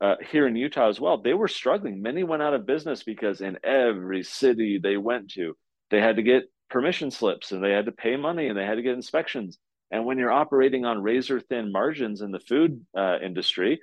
uh, 0.00 0.16
here 0.30 0.46
in 0.46 0.56
utah 0.56 0.88
as 0.88 1.00
well 1.00 1.18
they 1.18 1.34
were 1.34 1.48
struggling. 1.48 2.02
Many 2.02 2.24
went 2.24 2.42
out 2.42 2.54
of 2.54 2.66
business 2.66 3.02
because 3.02 3.40
in 3.40 3.58
every 3.64 4.22
city 4.22 4.80
they 4.82 4.96
went 4.96 5.30
to 5.32 5.54
they 5.90 6.00
had 6.00 6.16
to 6.16 6.22
get 6.22 6.44
permission 6.70 7.10
slips 7.10 7.52
and 7.52 7.62
they 7.62 7.70
had 7.70 7.86
to 7.86 7.92
pay 7.92 8.16
money 8.16 8.48
and 8.48 8.58
they 8.58 8.64
had 8.64 8.76
to 8.76 8.82
get 8.82 8.94
inspections. 8.94 9.58
And 9.90 10.06
when 10.06 10.18
you're 10.18 10.32
operating 10.32 10.86
on 10.86 11.02
razor 11.02 11.38
thin 11.38 11.70
margins 11.70 12.22
in 12.22 12.32
the 12.32 12.40
food 12.40 12.84
uh, 12.96 13.18
industry, 13.22 13.80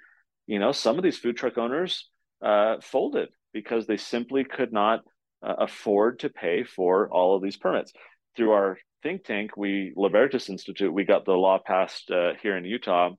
you 0.47 0.57
know, 0.57 0.71
some 0.71 0.97
of 0.97 1.03
these 1.03 1.19
food 1.19 1.37
truck 1.37 1.57
owners 1.59 2.09
uh, 2.41 2.75
folded 2.81 3.29
because 3.53 3.87
they 3.87 3.97
simply 3.97 4.43
could 4.43 4.71
not 4.71 5.01
uh, 5.41 5.55
afford 5.59 6.19
to 6.19 6.29
pay 6.29 6.63
for 6.63 7.09
all 7.09 7.35
of 7.35 7.41
these 7.41 7.57
permits. 7.57 7.93
Through 8.35 8.51
our 8.51 8.77
think 9.03 9.23
tank, 9.23 9.51
we 9.57 9.93
Libertas 9.95 10.49
Institute, 10.49 10.93
we 10.93 11.05
got 11.05 11.25
the 11.25 11.33
law 11.33 11.59
passed 11.65 12.11
uh, 12.11 12.33
here 12.41 12.57
in 12.57 12.65
Utah 12.65 13.11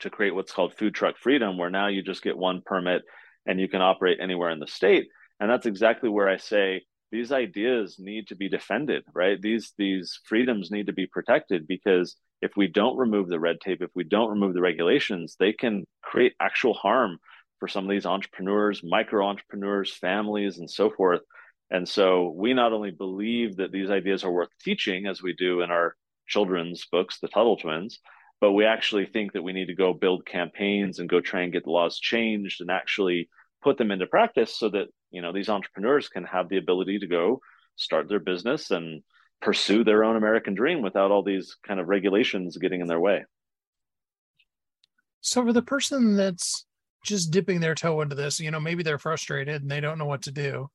to 0.00 0.10
create 0.10 0.34
what's 0.34 0.52
called 0.52 0.74
food 0.74 0.94
truck 0.94 1.16
freedom, 1.18 1.56
where 1.56 1.70
now 1.70 1.88
you 1.88 2.02
just 2.02 2.22
get 2.22 2.36
one 2.36 2.62
permit 2.64 3.02
and 3.46 3.58
you 3.60 3.68
can 3.68 3.80
operate 3.80 4.18
anywhere 4.20 4.50
in 4.50 4.60
the 4.60 4.66
state. 4.66 5.08
And 5.40 5.50
that's 5.50 5.66
exactly 5.66 6.08
where 6.08 6.28
I 6.28 6.36
say 6.36 6.82
these 7.12 7.32
ideas 7.32 7.96
need 7.98 8.28
to 8.28 8.36
be 8.36 8.48
defended 8.48 9.02
right 9.14 9.40
these 9.40 9.72
these 9.78 10.20
freedoms 10.24 10.70
need 10.70 10.86
to 10.86 10.92
be 10.92 11.06
protected 11.06 11.66
because 11.66 12.16
if 12.42 12.52
we 12.56 12.66
don't 12.66 12.96
remove 12.96 13.28
the 13.28 13.40
red 13.40 13.56
tape 13.60 13.80
if 13.80 13.90
we 13.94 14.04
don't 14.04 14.30
remove 14.30 14.54
the 14.54 14.60
regulations 14.60 15.36
they 15.38 15.52
can 15.52 15.84
create 16.02 16.34
actual 16.40 16.74
harm 16.74 17.18
for 17.58 17.68
some 17.68 17.84
of 17.84 17.90
these 17.90 18.06
entrepreneurs 18.06 18.82
micro 18.82 19.26
entrepreneurs 19.26 19.92
families 19.92 20.58
and 20.58 20.70
so 20.70 20.90
forth 20.90 21.20
and 21.70 21.88
so 21.88 22.30
we 22.36 22.54
not 22.54 22.72
only 22.72 22.90
believe 22.90 23.56
that 23.56 23.72
these 23.72 23.90
ideas 23.90 24.24
are 24.24 24.32
worth 24.32 24.50
teaching 24.62 25.06
as 25.06 25.22
we 25.22 25.32
do 25.32 25.62
in 25.62 25.70
our 25.70 25.96
children's 26.26 26.86
books 26.90 27.18
the 27.20 27.28
tuttle 27.28 27.56
twins 27.56 28.00
but 28.40 28.52
we 28.52 28.66
actually 28.66 29.06
think 29.06 29.32
that 29.32 29.42
we 29.42 29.52
need 29.52 29.66
to 29.66 29.74
go 29.74 29.94
build 29.94 30.26
campaigns 30.26 30.98
and 30.98 31.08
go 31.08 31.20
try 31.20 31.42
and 31.42 31.52
get 31.52 31.64
the 31.64 31.70
laws 31.70 31.98
changed 31.98 32.60
and 32.60 32.70
actually 32.70 33.28
put 33.62 33.78
them 33.78 33.90
into 33.90 34.06
practice 34.06 34.56
so 34.56 34.68
that 34.68 34.88
you 35.10 35.22
know 35.22 35.32
these 35.32 35.48
entrepreneurs 35.48 36.08
can 36.08 36.24
have 36.24 36.48
the 36.48 36.58
ability 36.58 36.98
to 36.98 37.06
go 37.06 37.40
start 37.76 38.08
their 38.08 38.20
business 38.20 38.70
and 38.70 39.02
pursue 39.40 39.84
their 39.84 40.04
own 40.04 40.16
American 40.16 40.54
dream 40.54 40.82
without 40.82 41.10
all 41.10 41.22
these 41.22 41.56
kind 41.66 41.78
of 41.78 41.88
regulations 41.88 42.56
getting 42.56 42.80
in 42.80 42.86
their 42.86 43.00
way. 43.00 43.24
So 45.20 45.44
for 45.44 45.52
the 45.52 45.62
person 45.62 46.16
that's 46.16 46.64
just 47.04 47.30
dipping 47.30 47.60
their 47.60 47.74
toe 47.74 48.00
into 48.00 48.16
this, 48.16 48.40
you 48.40 48.50
know, 48.50 48.60
maybe 48.60 48.82
they're 48.82 48.98
frustrated 48.98 49.62
and 49.62 49.70
they 49.70 49.80
don't 49.80 49.98
know 49.98 50.06
what 50.06 50.22
to 50.22 50.32
do. 50.32 50.70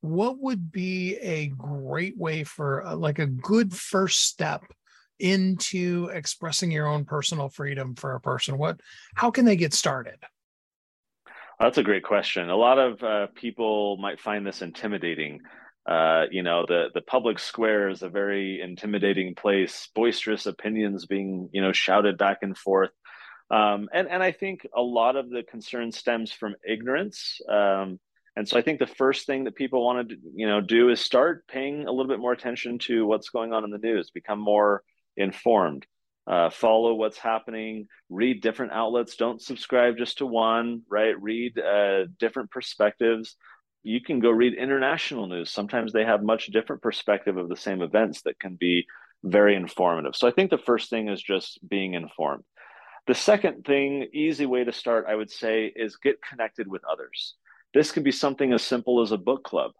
What 0.00 0.38
would 0.38 0.72
be 0.72 1.16
a 1.16 1.48
great 1.48 2.16
way 2.16 2.44
for 2.44 2.86
uh, 2.86 2.96
like 2.96 3.18
a 3.18 3.26
good 3.26 3.74
first 3.74 4.20
step 4.26 4.62
into 5.18 6.10
expressing 6.12 6.70
your 6.70 6.86
own 6.86 7.04
personal 7.04 7.48
freedom 7.48 7.94
for 7.94 8.14
a 8.14 8.20
person? 8.20 8.56
What 8.56 8.80
how 9.14 9.30
can 9.30 9.44
they 9.44 9.56
get 9.56 9.74
started? 9.74 10.18
That's 11.58 11.76
a 11.76 11.82
great 11.82 12.04
question. 12.04 12.48
A 12.48 12.56
lot 12.56 12.78
of 12.78 13.02
uh, 13.02 13.26
people 13.34 13.98
might 13.98 14.18
find 14.18 14.46
this 14.46 14.62
intimidating. 14.62 15.40
Uh, 15.86 16.24
you 16.30 16.42
know, 16.42 16.64
the 16.66 16.86
the 16.94 17.02
public 17.02 17.38
square 17.38 17.90
is 17.90 18.02
a 18.02 18.08
very 18.08 18.62
intimidating 18.62 19.34
place. 19.34 19.88
Boisterous 19.94 20.46
opinions 20.46 21.04
being 21.04 21.50
you 21.52 21.60
know 21.60 21.72
shouted 21.72 22.16
back 22.16 22.38
and 22.40 22.56
forth, 22.56 22.90
um, 23.50 23.88
and 23.92 24.08
and 24.08 24.22
I 24.22 24.32
think 24.32 24.66
a 24.76 24.82
lot 24.82 25.16
of 25.16 25.30
the 25.30 25.42
concern 25.42 25.92
stems 25.92 26.32
from 26.32 26.54
ignorance. 26.66 27.40
Um, 27.48 27.98
and 28.36 28.48
so 28.48 28.56
I 28.56 28.62
think 28.62 28.78
the 28.78 28.86
first 28.86 29.26
thing 29.26 29.44
that 29.44 29.56
people 29.56 29.84
want 29.84 30.08
to 30.08 30.16
you 30.34 30.46
know 30.46 30.60
do 30.60 30.90
is 30.90 31.00
start 31.00 31.46
paying 31.48 31.86
a 31.86 31.90
little 31.90 32.08
bit 32.08 32.20
more 32.20 32.32
attention 32.32 32.78
to 32.80 33.06
what's 33.06 33.30
going 33.30 33.52
on 33.52 33.64
in 33.64 33.70
the 33.70 33.78
news, 33.78 34.10
become 34.10 34.38
more 34.38 34.82
informed 35.16 35.86
uh, 36.30 36.48
follow 36.48 36.94
what's 36.94 37.18
happening, 37.18 37.88
read 38.08 38.40
different 38.40 38.72
outlets. 38.72 39.16
Don't 39.16 39.42
subscribe 39.42 39.96
just 39.96 40.18
to 40.18 40.26
one, 40.26 40.82
right? 40.88 41.20
Read 41.20 41.58
uh, 41.58 42.04
different 42.18 42.52
perspectives. 42.52 43.34
You 43.82 44.00
can 44.00 44.20
go 44.20 44.30
read 44.30 44.54
international 44.54 45.26
news. 45.26 45.50
Sometimes 45.50 45.92
they 45.92 46.04
have 46.04 46.22
much 46.22 46.46
different 46.46 46.82
perspective 46.82 47.36
of 47.36 47.48
the 47.48 47.56
same 47.56 47.82
events 47.82 48.22
that 48.22 48.38
can 48.38 48.54
be 48.54 48.86
very 49.24 49.56
informative. 49.56 50.14
So 50.14 50.28
I 50.28 50.30
think 50.30 50.50
the 50.50 50.58
first 50.58 50.88
thing 50.88 51.08
is 51.08 51.20
just 51.20 51.58
being 51.68 51.94
informed. 51.94 52.44
The 53.10 53.16
second 53.16 53.64
thing, 53.64 54.06
easy 54.14 54.46
way 54.46 54.62
to 54.62 54.70
start, 54.70 55.06
I 55.08 55.16
would 55.16 55.32
say, 55.32 55.72
is 55.74 55.96
get 55.96 56.22
connected 56.22 56.68
with 56.68 56.82
others. 56.84 57.34
This 57.74 57.90
could 57.90 58.04
be 58.04 58.12
something 58.12 58.52
as 58.52 58.62
simple 58.62 59.02
as 59.02 59.10
a 59.10 59.18
book 59.18 59.42
club 59.42 59.72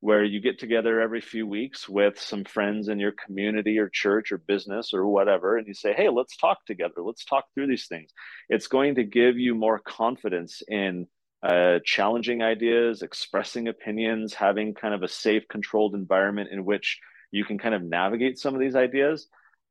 where 0.00 0.24
you 0.24 0.40
get 0.40 0.58
together 0.58 0.98
every 0.98 1.20
few 1.20 1.46
weeks 1.46 1.86
with 1.86 2.18
some 2.18 2.44
friends 2.44 2.88
in 2.88 2.98
your 2.98 3.12
community 3.12 3.78
or 3.78 3.90
church 3.90 4.32
or 4.32 4.38
business 4.38 4.94
or 4.94 5.06
whatever, 5.06 5.58
and 5.58 5.66
you 5.66 5.74
say, 5.74 5.92
Hey, 5.92 6.08
let's 6.08 6.34
talk 6.38 6.64
together. 6.64 7.02
Let's 7.04 7.26
talk 7.26 7.44
through 7.52 7.66
these 7.66 7.88
things. 7.88 8.10
It's 8.48 8.68
going 8.68 8.94
to 8.94 9.04
give 9.04 9.36
you 9.36 9.54
more 9.54 9.80
confidence 9.80 10.62
in 10.66 11.08
uh, 11.42 11.80
challenging 11.84 12.40
ideas, 12.40 13.02
expressing 13.02 13.68
opinions, 13.68 14.32
having 14.32 14.72
kind 14.72 14.94
of 14.94 15.02
a 15.02 15.08
safe, 15.08 15.42
controlled 15.50 15.94
environment 15.94 16.48
in 16.52 16.64
which 16.64 16.98
you 17.32 17.44
can 17.44 17.58
kind 17.58 17.74
of 17.74 17.82
navigate 17.82 18.38
some 18.38 18.54
of 18.54 18.60
these 18.62 18.76
ideas. 18.76 19.28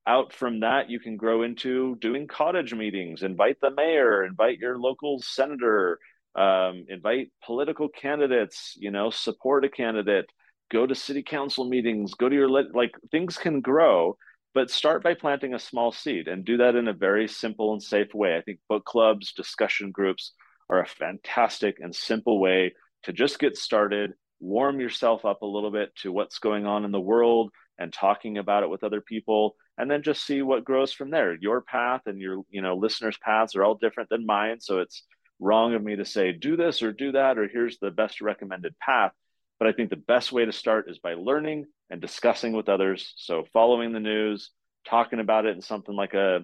Out 0.08 0.32
from 0.32 0.62
that, 0.62 0.90
you 0.90 1.02
can 1.02 1.18
grow 1.18 1.44
into 1.44 1.98
doing 1.98 2.28
cottage 2.28 2.74
meetings, 2.74 3.24
invite 3.24 3.60
the 3.60 3.72
mayor, 3.72 4.24
invite 4.24 4.58
your 4.58 4.80
local 4.80 5.20
senator, 5.22 6.00
um, 6.34 6.86
invite 6.88 7.34
political 7.46 7.90
candidates, 7.90 8.74
you 8.80 8.90
know, 8.90 9.10
support 9.10 9.66
a 9.66 9.70
candidate, 9.70 10.32
go 10.72 10.88
to 10.88 10.96
city 10.96 11.24
council 11.24 11.68
meetings, 11.68 12.14
go 12.14 12.30
to 12.30 12.36
your, 12.36 12.48
like 12.48 12.92
things 13.12 13.38
can 13.38 13.60
grow, 13.60 14.18
but 14.54 14.72
start 14.72 15.04
by 15.04 15.14
planting 15.14 15.54
a 15.54 15.60
small 15.60 15.92
seed 15.92 16.30
and 16.30 16.46
do 16.46 16.56
that 16.56 16.76
in 16.76 16.88
a 16.88 16.94
very 16.94 17.28
simple 17.28 17.74
and 17.74 17.84
safe 17.84 18.14
way. 18.14 18.38
I 18.38 18.42
think 18.42 18.60
book 18.70 18.86
clubs, 18.86 19.34
discussion 19.34 19.92
groups 19.92 20.32
are 20.70 20.82
a 20.82 20.88
fantastic 20.88 21.80
and 21.82 21.94
simple 21.94 22.40
way 22.40 22.74
to 23.04 23.12
just 23.12 23.40
get 23.40 23.58
started, 23.58 24.14
warm 24.40 24.80
yourself 24.80 25.26
up 25.26 25.42
a 25.42 25.46
little 25.46 25.72
bit 25.72 25.94
to 25.98 26.14
what's 26.14 26.40
going 26.40 26.66
on 26.66 26.86
in 26.86 26.92
the 26.92 27.00
world 27.00 27.52
and 27.78 27.92
talking 27.92 28.38
about 28.38 28.64
it 28.64 28.70
with 28.70 28.86
other 28.86 29.02
people 29.02 29.58
and 29.78 29.90
then 29.90 30.04
just 30.04 30.26
see 30.26 30.42
what 30.42 30.66
grows 30.66 30.92
from 30.92 31.12
there. 31.12 31.36
Your 31.40 31.62
path 31.62 32.02
and 32.06 32.20
your, 32.20 32.42
you 32.50 32.62
know, 32.62 32.76
listeners' 32.76 33.18
paths 33.22 33.56
are 33.56 33.64
all 33.64 33.76
different 33.76 34.10
than 34.10 34.26
mine, 34.26 34.60
so 34.60 34.80
it's 34.80 35.04
wrong 35.40 35.76
of 35.76 35.84
me 35.84 35.96
to 35.96 36.06
say 36.06 36.32
do 36.32 36.58
this 36.58 36.82
or 36.82 36.92
do 36.92 37.12
that 37.12 37.38
or 37.38 37.48
here's 37.48 37.78
the 37.78 37.92
best 37.92 38.22
recommended 38.22 38.78
path. 38.80 39.12
But 39.60 39.68
I 39.68 39.72
think 39.72 39.90
the 39.90 39.96
best 39.96 40.32
way 40.32 40.46
to 40.46 40.52
start 40.52 40.90
is 40.90 41.00
by 41.00 41.14
learning 41.14 41.66
and 41.90 42.02
discussing 42.02 42.54
with 42.54 42.70
others. 42.70 43.14
So 43.18 43.46
following 43.54 43.92
the 43.94 44.00
news, 44.00 44.52
talking 44.88 45.20
about 45.20 45.46
it 45.46 45.56
in 45.56 45.62
something 45.62 45.96
like 45.96 46.14
a 46.14 46.44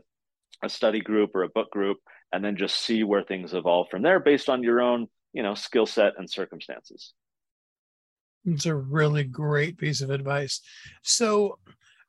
a 0.64 0.70
study 0.70 1.02
group 1.02 1.36
or 1.36 1.44
a 1.44 1.50
book 1.50 1.70
group 1.72 1.98
and 2.32 2.44
then 2.44 2.56
just 2.56 2.80
see 2.80 3.04
where 3.04 3.24
things 3.24 3.54
evolve 3.54 3.88
from 3.90 4.02
there 4.02 4.20
based 4.20 4.50
on 4.50 4.64
your 4.64 4.82
own 4.82 5.08
you 5.34 5.44
know 5.44 5.54
skill 5.54 5.86
set 5.86 6.14
and 6.18 6.30
circumstances 6.30 7.14
it's 8.46 8.66
a 8.66 8.76
really 8.76 9.24
great 9.24 9.78
piece 9.78 10.02
of 10.02 10.10
advice 10.10 10.62
so 11.02 11.58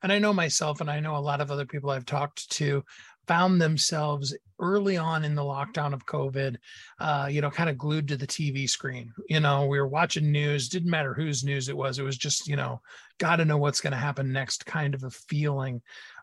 and 0.04 0.12
i 0.12 0.18
know 0.18 0.32
myself 0.32 0.80
and 0.80 0.88
i 0.88 1.00
know 1.00 1.16
a 1.16 1.18
lot 1.18 1.40
of 1.40 1.50
other 1.50 1.66
people 1.66 1.90
i've 1.90 2.06
talked 2.06 2.48
to 2.50 2.84
found 3.26 3.60
themselves 3.60 4.36
early 4.60 4.96
on 4.96 5.24
in 5.24 5.34
the 5.34 5.42
lockdown 5.42 5.92
of 5.92 6.06
covid 6.06 6.56
uh, 7.00 7.26
you 7.28 7.40
know 7.40 7.50
kind 7.50 7.68
of 7.68 7.76
glued 7.76 8.06
to 8.06 8.16
the 8.16 8.26
tv 8.26 8.68
screen 8.68 9.12
you 9.28 9.40
know 9.40 9.66
we 9.66 9.80
were 9.80 9.88
watching 9.88 10.30
news 10.30 10.68
didn't 10.68 10.90
matter 10.90 11.12
whose 11.12 11.42
news 11.42 11.68
it 11.68 11.76
was 11.76 11.98
it 11.98 12.04
was 12.04 12.16
just 12.16 12.46
you 12.46 12.54
know 12.54 12.80
got 13.18 13.36
to 13.36 13.44
know 13.44 13.56
what's 13.56 13.80
going 13.80 13.92
to 13.92 13.96
happen 13.96 14.32
next 14.32 14.66
kind 14.66 14.94
of 14.94 15.04
a 15.04 15.10
feeling. 15.10 15.80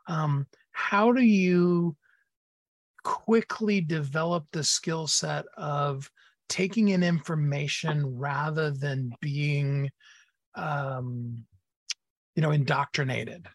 Um, 0.08 0.48
how 0.72 1.12
do 1.12 1.22
you 1.22 1.96
quickly 3.04 3.82
develop 3.82 4.46
the 4.52 4.64
skill 4.64 5.08
set 5.08 5.46
of 5.58 6.10
taking 6.50 6.90
in 6.90 7.02
information 7.04 8.18
rather 8.18 8.72
than 8.72 9.14
being 9.22 9.90
um, 10.56 11.46
you 12.36 12.42
know 12.42 12.52
indoctrinated 12.52 13.48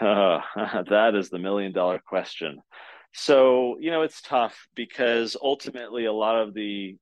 uh, 0.00 0.40
that 0.88 1.14
is 1.14 1.30
the 1.30 1.38
million 1.38 1.72
dollar 1.72 1.98
question 1.98 2.58
so 3.14 3.76
you 3.80 3.90
know 3.90 4.02
it's 4.02 4.22
tough 4.22 4.66
because 4.74 5.36
ultimately 5.42 6.04
a 6.04 6.12
lot 6.12 6.40
of 6.40 6.54
the 6.54 6.96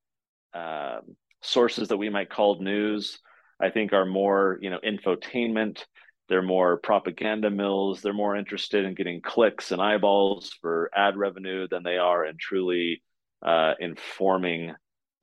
uh, 0.53 0.99
sources 1.41 1.89
that 1.89 1.97
we 1.97 2.09
might 2.09 2.29
call 2.29 2.61
news 2.61 3.19
i 3.61 3.69
think 3.69 3.93
are 3.93 4.05
more 4.05 4.57
you 4.61 4.69
know 4.69 4.79
infotainment 4.85 5.83
they're 6.29 6.41
more 6.41 6.77
propaganda 6.77 7.49
mills. 7.49 8.01
They're 8.01 8.13
more 8.13 8.35
interested 8.35 8.85
in 8.85 8.95
getting 8.95 9.21
clicks 9.21 9.71
and 9.71 9.81
eyeballs 9.81 10.53
for 10.61 10.89
ad 10.93 11.15
revenue 11.15 11.67
than 11.69 11.83
they 11.83 11.97
are 11.97 12.25
in 12.25 12.35
truly 12.37 13.01
uh, 13.45 13.73
informing 13.79 14.73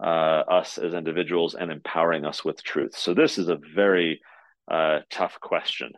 uh, 0.03 0.07
us 0.07 0.79
as 0.79 0.95
individuals 0.95 1.55
and 1.55 1.71
empowering 1.71 2.25
us 2.25 2.45
with 2.45 2.62
truth. 2.62 2.97
So 2.97 3.12
this 3.15 3.39
is 3.39 3.49
a 3.49 3.59
very 3.75 4.21
uh, 4.71 5.01
tough 5.11 5.39
question. 5.41 5.93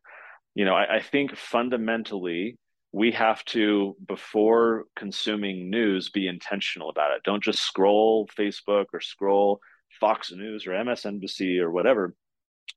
You 0.57 0.65
know, 0.65 0.75
I, 0.75 0.97
I 0.97 1.03
think 1.03 1.37
fundamentally 1.37 2.57
we 2.91 3.13
have 3.13 3.45
to, 3.47 3.95
before 4.09 4.87
consuming 4.97 5.71
news, 5.71 6.11
be 6.11 6.27
intentional 6.27 6.91
about 6.91 7.13
it. 7.13 7.23
Don't 7.23 7.45
just 7.45 7.61
scroll 7.61 8.29
Facebook 8.37 8.87
or 8.93 9.01
scroll 9.01 9.61
Fox 10.01 10.33
News 10.33 10.67
or 10.67 10.71
MSNBC 10.73 11.61
or 11.61 11.71
whatever. 11.71 12.17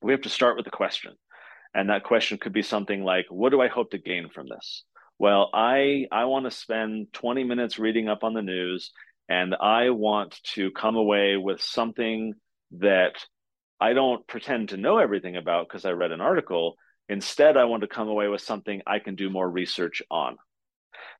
We 0.00 0.12
have 0.12 0.22
to 0.22 0.28
start 0.28 0.56
with 0.56 0.68
a 0.68 0.70
question 0.70 1.14
and 1.74 1.88
that 1.88 2.04
question 2.04 2.38
could 2.38 2.52
be 2.52 2.62
something 2.62 3.02
like 3.02 3.26
what 3.28 3.50
do 3.50 3.60
i 3.60 3.68
hope 3.68 3.90
to 3.90 3.98
gain 3.98 4.28
from 4.28 4.46
this 4.48 4.84
well 5.18 5.50
i 5.54 6.06
i 6.10 6.24
want 6.24 6.44
to 6.44 6.50
spend 6.50 7.12
20 7.12 7.44
minutes 7.44 7.78
reading 7.78 8.08
up 8.08 8.24
on 8.24 8.34
the 8.34 8.42
news 8.42 8.92
and 9.28 9.54
i 9.60 9.90
want 9.90 10.38
to 10.42 10.70
come 10.72 10.96
away 10.96 11.36
with 11.36 11.60
something 11.60 12.34
that 12.72 13.14
i 13.80 13.92
don't 13.92 14.26
pretend 14.26 14.70
to 14.70 14.76
know 14.76 14.98
everything 14.98 15.36
about 15.36 15.68
because 15.68 15.84
i 15.84 15.90
read 15.90 16.12
an 16.12 16.20
article 16.20 16.76
instead 17.10 17.56
i 17.56 17.64
want 17.64 17.82
to 17.82 17.88
come 17.96 18.08
away 18.08 18.28
with 18.28 18.40
something 18.40 18.80
i 18.86 18.98
can 18.98 19.14
do 19.14 19.28
more 19.28 19.48
research 19.48 20.02
on. 20.10 20.36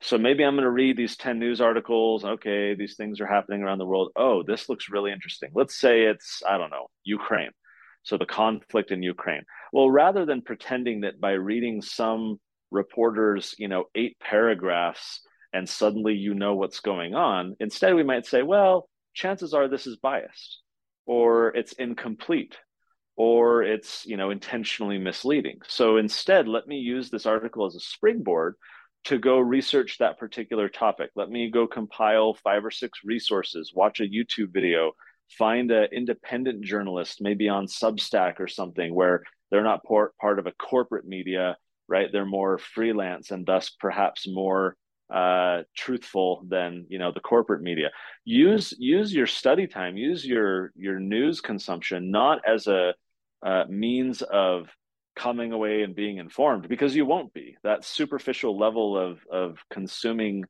So 0.01 0.16
maybe 0.16 0.43
i'm 0.45 0.55
going 0.55 0.64
to 0.64 0.70
read 0.70 0.97
these 0.97 1.16
10 1.16 1.38
news 1.38 1.61
articles. 1.61 2.24
Okay 2.24 2.74
these 2.74 2.97
things 2.97 3.20
are 3.20 3.26
happening 3.26 3.62
around 3.62 3.78
the 3.78 3.86
world. 3.86 4.12
Oh 4.16 4.43
this 4.43 4.68
looks 4.68 4.88
really 4.88 5.12
interesting. 5.12 5.51
Let's 5.55 5.78
say 5.78 6.03
it's 6.03 6.43
i 6.49 6.57
don't 6.57 6.70
know 6.70 6.86
ukraine. 7.05 7.51
So 8.03 8.16
the 8.16 8.26
conflict 8.26 8.91
in 8.91 9.03
Ukraine. 9.03 9.43
Well, 9.72 9.91
rather 9.91 10.24
than 10.24 10.43
pretending 10.43 11.03
that 11.03 11.20
by 11.20 11.32
reading 11.32 11.82
some 11.82 12.41
reporter's, 12.70 13.55
you 13.59 13.68
know, 13.68 13.84
eight 13.95 14.16
paragraphs 14.20 15.20
and 15.53 15.68
suddenly 15.68 16.14
you 16.14 16.34
know 16.34 16.55
what's 16.55 16.80
going 16.80 17.14
on, 17.14 17.57
instead 17.61 17.95
we 17.95 18.03
might 18.03 18.26
say, 18.26 18.43
well, 18.43 18.88
chances 19.14 19.53
are 19.53 19.68
this 19.68 19.86
is 19.86 19.97
biased 19.97 20.61
or 21.07 21.55
it's 21.57 21.72
incomplete 21.72 22.57
or 23.23 23.62
it's, 23.62 24.07
you 24.07 24.16
know, 24.16 24.31
intentionally 24.31 24.97
misleading. 24.97 25.61
So 25.68 25.99
instead, 25.99 26.49
let 26.49 26.66
me 26.66 26.79
use 26.79 27.11
this 27.11 27.27
article 27.27 27.66
as 27.66 27.75
a 27.75 27.81
springboard 27.81 28.55
to 29.05 29.18
go 29.18 29.39
research 29.39 29.99
that 29.99 30.18
particular 30.18 30.71
topic. 30.71 31.11
Let 31.14 31.29
me 31.29 31.51
go 31.51 31.66
compile 31.66 32.33
five 32.33 32.64
or 32.64 32.71
six 32.71 33.01
resources, 33.05 33.73
watch 33.75 34.01
a 34.01 34.05
YouTube 34.05 34.55
video, 34.55 34.93
find 35.37 35.71
an 35.71 35.89
independent 35.93 36.64
journalist, 36.64 37.18
maybe 37.21 37.47
on 37.51 37.66
Substack 37.66 38.41
or 38.41 38.49
something, 38.49 38.95
where 38.95 39.23
they're 39.51 39.62
not 39.62 39.85
part 39.85 40.39
of 40.39 40.47
a 40.47 40.53
corporate 40.53 41.05
media, 41.07 41.59
right? 41.89 42.09
They're 42.11 42.25
more 42.25 42.57
freelance 42.57 43.33
and 43.33 43.45
thus 43.45 43.68
perhaps 43.68 44.27
more 44.27 44.79
uh, 45.12 45.64
truthful 45.77 46.47
than 46.49 46.87
you 46.89 46.99
know 46.99 47.12
the 47.12 47.21
corporate 47.21 47.61
media. 47.61 47.91
Use 48.25 48.73
use 48.79 49.12
your 49.12 49.27
study 49.27 49.66
time, 49.66 49.99
use 49.99 50.25
your 50.25 50.73
your 50.75 50.99
news 50.99 51.43
consumption 51.43 52.11
not 52.11 52.41
as 52.49 52.66
a 52.66 52.95
uh, 53.43 53.64
means 53.68 54.22
of 54.22 54.68
coming 55.16 55.53
away 55.53 55.82
and 55.82 55.95
being 55.95 56.18
informed 56.18 56.68
because 56.68 56.95
you 56.95 57.05
won't 57.05 57.32
be. 57.34 57.57
That 57.62 57.84
superficial 57.84 58.59
level 58.59 58.97
of 58.97 59.20
of 59.30 59.59
consuming 59.70 60.45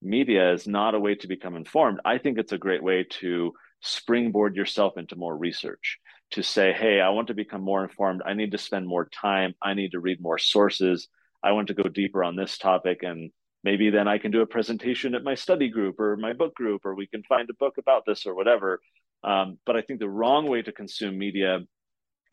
media 0.00 0.52
is 0.52 0.66
not 0.66 0.94
a 0.94 1.00
way 1.00 1.14
to 1.16 1.28
become 1.28 1.56
informed. 1.56 2.00
I 2.04 2.18
think 2.18 2.38
it's 2.38 2.52
a 2.52 2.58
great 2.58 2.82
way 2.82 3.06
to 3.20 3.52
springboard 3.80 4.56
yourself 4.56 4.96
into 4.96 5.16
more 5.16 5.36
research 5.36 5.98
to 6.32 6.42
say, 6.42 6.72
hey, 6.72 7.00
I 7.00 7.10
want 7.10 7.28
to 7.28 7.34
become 7.34 7.62
more 7.62 7.82
informed. 7.82 8.22
I 8.24 8.34
need 8.34 8.52
to 8.52 8.58
spend 8.58 8.86
more 8.86 9.08
time. 9.08 9.54
I 9.62 9.74
need 9.74 9.92
to 9.92 10.00
read 10.00 10.20
more 10.20 10.38
sources. 10.38 11.08
I 11.42 11.52
want 11.52 11.68
to 11.68 11.74
go 11.74 11.84
deeper 11.84 12.24
on 12.24 12.36
this 12.36 12.58
topic. 12.58 13.02
And 13.02 13.30
maybe 13.62 13.90
then 13.90 14.08
I 14.08 14.18
can 14.18 14.30
do 14.30 14.40
a 14.40 14.46
presentation 14.46 15.14
at 15.14 15.22
my 15.22 15.34
study 15.34 15.68
group 15.68 16.00
or 16.00 16.16
my 16.16 16.32
book 16.32 16.54
group, 16.54 16.82
or 16.84 16.94
we 16.94 17.06
can 17.06 17.22
find 17.24 17.48
a 17.50 17.54
book 17.54 17.74
about 17.78 18.04
this 18.06 18.26
or 18.26 18.34
whatever. 18.34 18.80
Um, 19.22 19.58
but 19.64 19.76
I 19.76 19.82
think 19.82 20.00
the 20.00 20.08
wrong 20.08 20.48
way 20.48 20.62
to 20.62 20.72
consume 20.72 21.18
media 21.18 21.60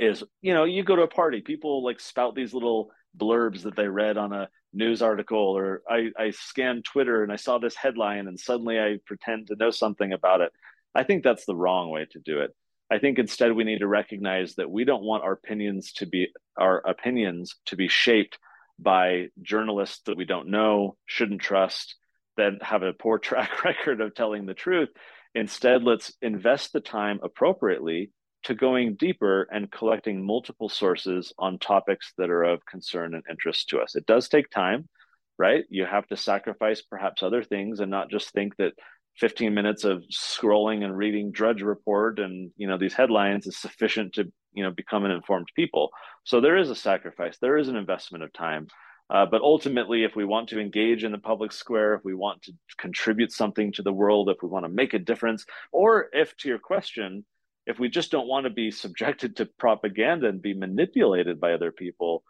is, 0.01 0.23
you 0.41 0.53
know, 0.53 0.63
you 0.63 0.83
go 0.83 0.95
to 0.95 1.03
a 1.03 1.07
party, 1.07 1.41
people 1.41 1.83
like 1.83 1.99
spout 1.99 2.35
these 2.35 2.53
little 2.53 2.91
blurbs 3.17 3.63
that 3.63 3.75
they 3.75 3.87
read 3.87 4.17
on 4.17 4.33
a 4.33 4.49
news 4.73 5.01
article, 5.01 5.57
or 5.57 5.83
I, 5.87 6.09
I 6.17 6.31
scanned 6.31 6.85
Twitter 6.85 7.23
and 7.23 7.31
I 7.31 7.35
saw 7.35 7.59
this 7.59 7.75
headline 7.75 8.27
and 8.27 8.39
suddenly 8.39 8.79
I 8.79 8.97
pretend 9.05 9.47
to 9.47 9.55
know 9.55 9.69
something 9.69 10.11
about 10.11 10.41
it. 10.41 10.51
I 10.95 11.03
think 11.03 11.23
that's 11.23 11.45
the 11.45 11.55
wrong 11.55 11.91
way 11.91 12.07
to 12.11 12.19
do 12.19 12.39
it. 12.39 12.55
I 12.89 12.97
think 12.99 13.19
instead 13.19 13.53
we 13.53 13.63
need 13.63 13.79
to 13.79 13.87
recognize 13.87 14.55
that 14.55 14.69
we 14.69 14.83
don't 14.83 15.03
want 15.03 15.23
our 15.23 15.33
opinions 15.33 15.93
to 15.93 16.05
be 16.05 16.29
our 16.57 16.79
opinions 16.79 17.55
to 17.67 17.77
be 17.77 17.87
shaped 17.87 18.37
by 18.79 19.27
journalists 19.41 20.01
that 20.07 20.17
we 20.17 20.25
don't 20.25 20.49
know, 20.49 20.97
shouldn't 21.05 21.41
trust, 21.41 21.95
that 22.37 22.53
have 22.61 22.81
a 22.83 22.91
poor 22.91 23.19
track 23.19 23.63
record 23.63 24.01
of 24.01 24.15
telling 24.15 24.45
the 24.45 24.53
truth. 24.53 24.89
Instead, 25.35 25.83
let's 25.83 26.11
invest 26.21 26.73
the 26.73 26.81
time 26.81 27.19
appropriately 27.23 28.11
to 28.43 28.55
going 28.55 28.95
deeper 28.95 29.47
and 29.51 29.71
collecting 29.71 30.25
multiple 30.25 30.69
sources 30.69 31.33
on 31.37 31.59
topics 31.59 32.13
that 32.17 32.29
are 32.29 32.43
of 32.43 32.65
concern 32.65 33.13
and 33.13 33.23
interest 33.29 33.69
to 33.69 33.79
us. 33.79 33.95
It 33.95 34.05
does 34.05 34.27
take 34.27 34.49
time, 34.49 34.87
right? 35.37 35.63
You 35.69 35.85
have 35.85 36.07
to 36.07 36.17
sacrifice 36.17 36.81
perhaps 36.81 37.23
other 37.23 37.43
things 37.43 37.79
and 37.79 37.91
not 37.91 38.09
just 38.09 38.31
think 38.31 38.55
that 38.57 38.73
15 39.19 39.53
minutes 39.53 39.83
of 39.83 40.03
scrolling 40.11 40.83
and 40.83 40.97
reading 40.97 41.31
drudge 41.31 41.61
report 41.61 42.19
and 42.19 42.51
you 42.57 42.67
know 42.67 42.77
these 42.77 42.93
headlines 42.93 43.45
is 43.45 43.57
sufficient 43.57 44.13
to 44.13 44.31
you 44.53 44.63
know 44.63 44.71
become 44.71 45.05
an 45.05 45.11
informed 45.11 45.47
people 45.55 45.89
so 46.23 46.39
there 46.39 46.57
is 46.57 46.69
a 46.69 46.75
sacrifice 46.75 47.37
there 47.39 47.57
is 47.57 47.67
an 47.67 47.75
investment 47.75 48.23
of 48.23 48.31
time 48.31 48.67
uh, 49.09 49.25
but 49.25 49.41
ultimately 49.41 50.03
if 50.03 50.15
we 50.15 50.23
want 50.23 50.49
to 50.49 50.59
engage 50.59 51.03
in 51.03 51.11
the 51.11 51.17
public 51.17 51.51
square 51.51 51.93
if 51.93 52.01
we 52.05 52.13
want 52.13 52.41
to 52.41 52.53
contribute 52.77 53.31
something 53.31 53.71
to 53.73 53.81
the 53.83 53.93
world 53.93 54.29
if 54.29 54.37
we 54.41 54.49
want 54.49 54.65
to 54.65 54.69
make 54.69 54.93
a 54.93 54.99
difference 54.99 55.45
or 55.71 56.07
if 56.13 56.35
to 56.37 56.47
your 56.47 56.59
question 56.59 57.25
if 57.65 57.79
we 57.79 57.89
just 57.89 58.11
don't 58.11 58.27
want 58.27 58.45
to 58.45 58.49
be 58.49 58.71
subjected 58.71 59.35
to 59.35 59.45
propaganda 59.45 60.27
and 60.27 60.41
be 60.41 60.53
manipulated 60.53 61.39
by 61.39 61.53
other 61.53 61.71
people 61.71 62.23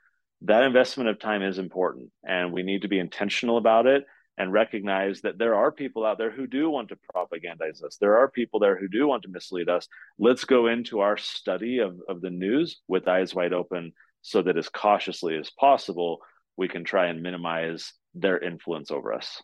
that 0.43 0.63
investment 0.63 1.09
of 1.09 1.19
time 1.19 1.43
is 1.43 1.59
important 1.59 2.09
and 2.23 2.51
we 2.51 2.63
need 2.63 2.81
to 2.81 2.87
be 2.87 2.99
intentional 2.99 3.57
about 3.57 3.85
it 3.85 4.05
and 4.37 4.51
recognize 4.51 5.21
that 5.21 5.37
there 5.37 5.55
are 5.55 5.71
people 5.71 6.03
out 6.05 6.17
there 6.17 6.31
who 6.31 6.47
do 6.47 6.69
want 6.69 6.89
to 6.89 6.97
propagandize 7.13 7.83
us. 7.83 7.97
There 7.99 8.17
are 8.17 8.29
people 8.29 8.59
there 8.59 8.77
who 8.77 8.87
do 8.87 9.07
want 9.07 9.23
to 9.23 9.29
mislead 9.29 9.69
us. 9.69 9.87
Let's 10.17 10.45
go 10.45 10.67
into 10.67 11.01
our 11.01 11.17
study 11.17 11.79
of, 11.79 11.99
of 12.09 12.21
the 12.21 12.31
news 12.31 12.79
with 12.87 13.07
eyes 13.07 13.35
wide 13.35 13.53
open 13.53 13.93
so 14.23 14.41
that 14.41 14.57
as 14.57 14.69
cautiously 14.69 15.37
as 15.37 15.51
possible, 15.51 16.21
we 16.57 16.67
can 16.67 16.83
try 16.83 17.07
and 17.07 17.21
minimize 17.21 17.93
their 18.15 18.39
influence 18.39 18.89
over 18.89 19.13
us. 19.13 19.43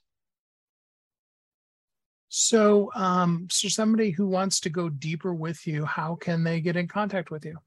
So, 2.30 2.92
um, 2.96 3.48
so 3.50 3.68
somebody 3.70 4.12
who 4.12 4.28
wants 4.28 4.60
to 4.62 4.70
go 4.70 4.90
deeper 4.90 5.34
with 5.34 5.66
you, 5.66 5.86
how 5.86 6.16
can 6.16 6.44
they 6.44 6.60
get 6.60 6.76
in 6.76 6.88
contact 6.88 7.32
with 7.32 7.46
you? 7.46 7.58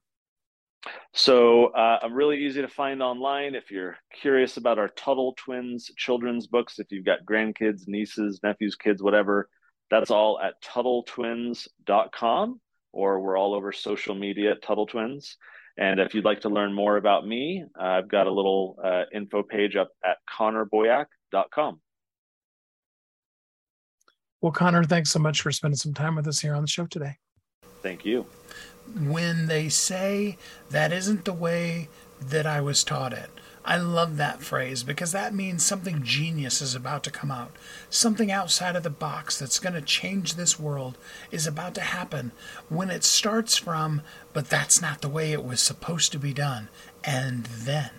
So 1.12 1.66
uh, 1.66 1.98
I'm 2.02 2.14
really 2.14 2.38
easy 2.44 2.62
to 2.62 2.68
find 2.68 3.02
online. 3.02 3.54
If 3.54 3.70
you're 3.70 3.96
curious 4.12 4.56
about 4.56 4.78
our 4.78 4.88
Tuttle 4.88 5.34
Twins 5.36 5.90
children's 5.96 6.46
books, 6.46 6.78
if 6.78 6.90
you've 6.90 7.04
got 7.04 7.24
grandkids, 7.24 7.86
nieces, 7.86 8.40
nephews, 8.42 8.76
kids, 8.76 9.02
whatever, 9.02 9.48
that's 9.90 10.10
all 10.10 10.38
at 10.40 10.62
TuttleTwins.com, 10.62 12.60
or 12.92 13.20
we're 13.20 13.38
all 13.38 13.54
over 13.54 13.72
social 13.72 14.14
media 14.14 14.52
at 14.52 14.62
Tuttle 14.62 14.86
Twins. 14.86 15.36
And 15.76 16.00
if 16.00 16.14
you'd 16.14 16.24
like 16.24 16.40
to 16.42 16.48
learn 16.48 16.72
more 16.72 16.96
about 16.96 17.26
me, 17.26 17.64
I've 17.78 18.08
got 18.08 18.26
a 18.26 18.32
little 18.32 18.76
uh, 18.82 19.04
info 19.12 19.42
page 19.42 19.76
up 19.76 19.88
at 20.04 20.18
ConnorBoyack.com. 20.38 21.80
Well, 24.40 24.52
Connor, 24.52 24.84
thanks 24.84 25.10
so 25.10 25.18
much 25.18 25.42
for 25.42 25.52
spending 25.52 25.76
some 25.76 25.92
time 25.92 26.16
with 26.16 26.26
us 26.26 26.40
here 26.40 26.54
on 26.54 26.62
the 26.62 26.68
show 26.68 26.86
today. 26.86 27.18
Thank 27.82 28.04
you. 28.04 28.26
When 28.98 29.46
they 29.46 29.68
say 29.68 30.38
that 30.70 30.92
isn't 30.92 31.24
the 31.24 31.32
way 31.32 31.88
that 32.20 32.46
I 32.46 32.60
was 32.60 32.82
taught 32.82 33.12
it, 33.12 33.30
I 33.64 33.76
love 33.76 34.16
that 34.16 34.42
phrase 34.42 34.82
because 34.82 35.12
that 35.12 35.34
means 35.34 35.64
something 35.64 36.02
genius 36.02 36.62
is 36.62 36.74
about 36.74 37.04
to 37.04 37.10
come 37.10 37.30
out. 37.30 37.52
Something 37.90 38.32
outside 38.32 38.74
of 38.74 38.82
the 38.82 38.90
box 38.90 39.38
that's 39.38 39.58
going 39.58 39.74
to 39.74 39.82
change 39.82 40.34
this 40.34 40.58
world 40.58 40.96
is 41.30 41.46
about 41.46 41.74
to 41.74 41.82
happen 41.82 42.32
when 42.70 42.88
it 42.88 43.04
starts 43.04 43.58
from, 43.58 44.00
but 44.32 44.48
that's 44.48 44.80
not 44.80 45.02
the 45.02 45.10
way 45.10 45.32
it 45.32 45.44
was 45.44 45.60
supposed 45.60 46.10
to 46.12 46.18
be 46.18 46.32
done. 46.32 46.68
And 47.04 47.44
then, 47.44 47.90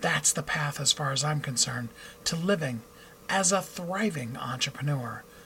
that's 0.00 0.32
the 0.32 0.42
path, 0.42 0.80
as 0.80 0.92
far 0.92 1.10
as 1.10 1.24
I'm 1.24 1.40
concerned, 1.40 1.88
to 2.24 2.36
living 2.36 2.82
as 3.28 3.50
a 3.50 3.62
thriving 3.62 4.36
entrepreneur. 4.36 5.24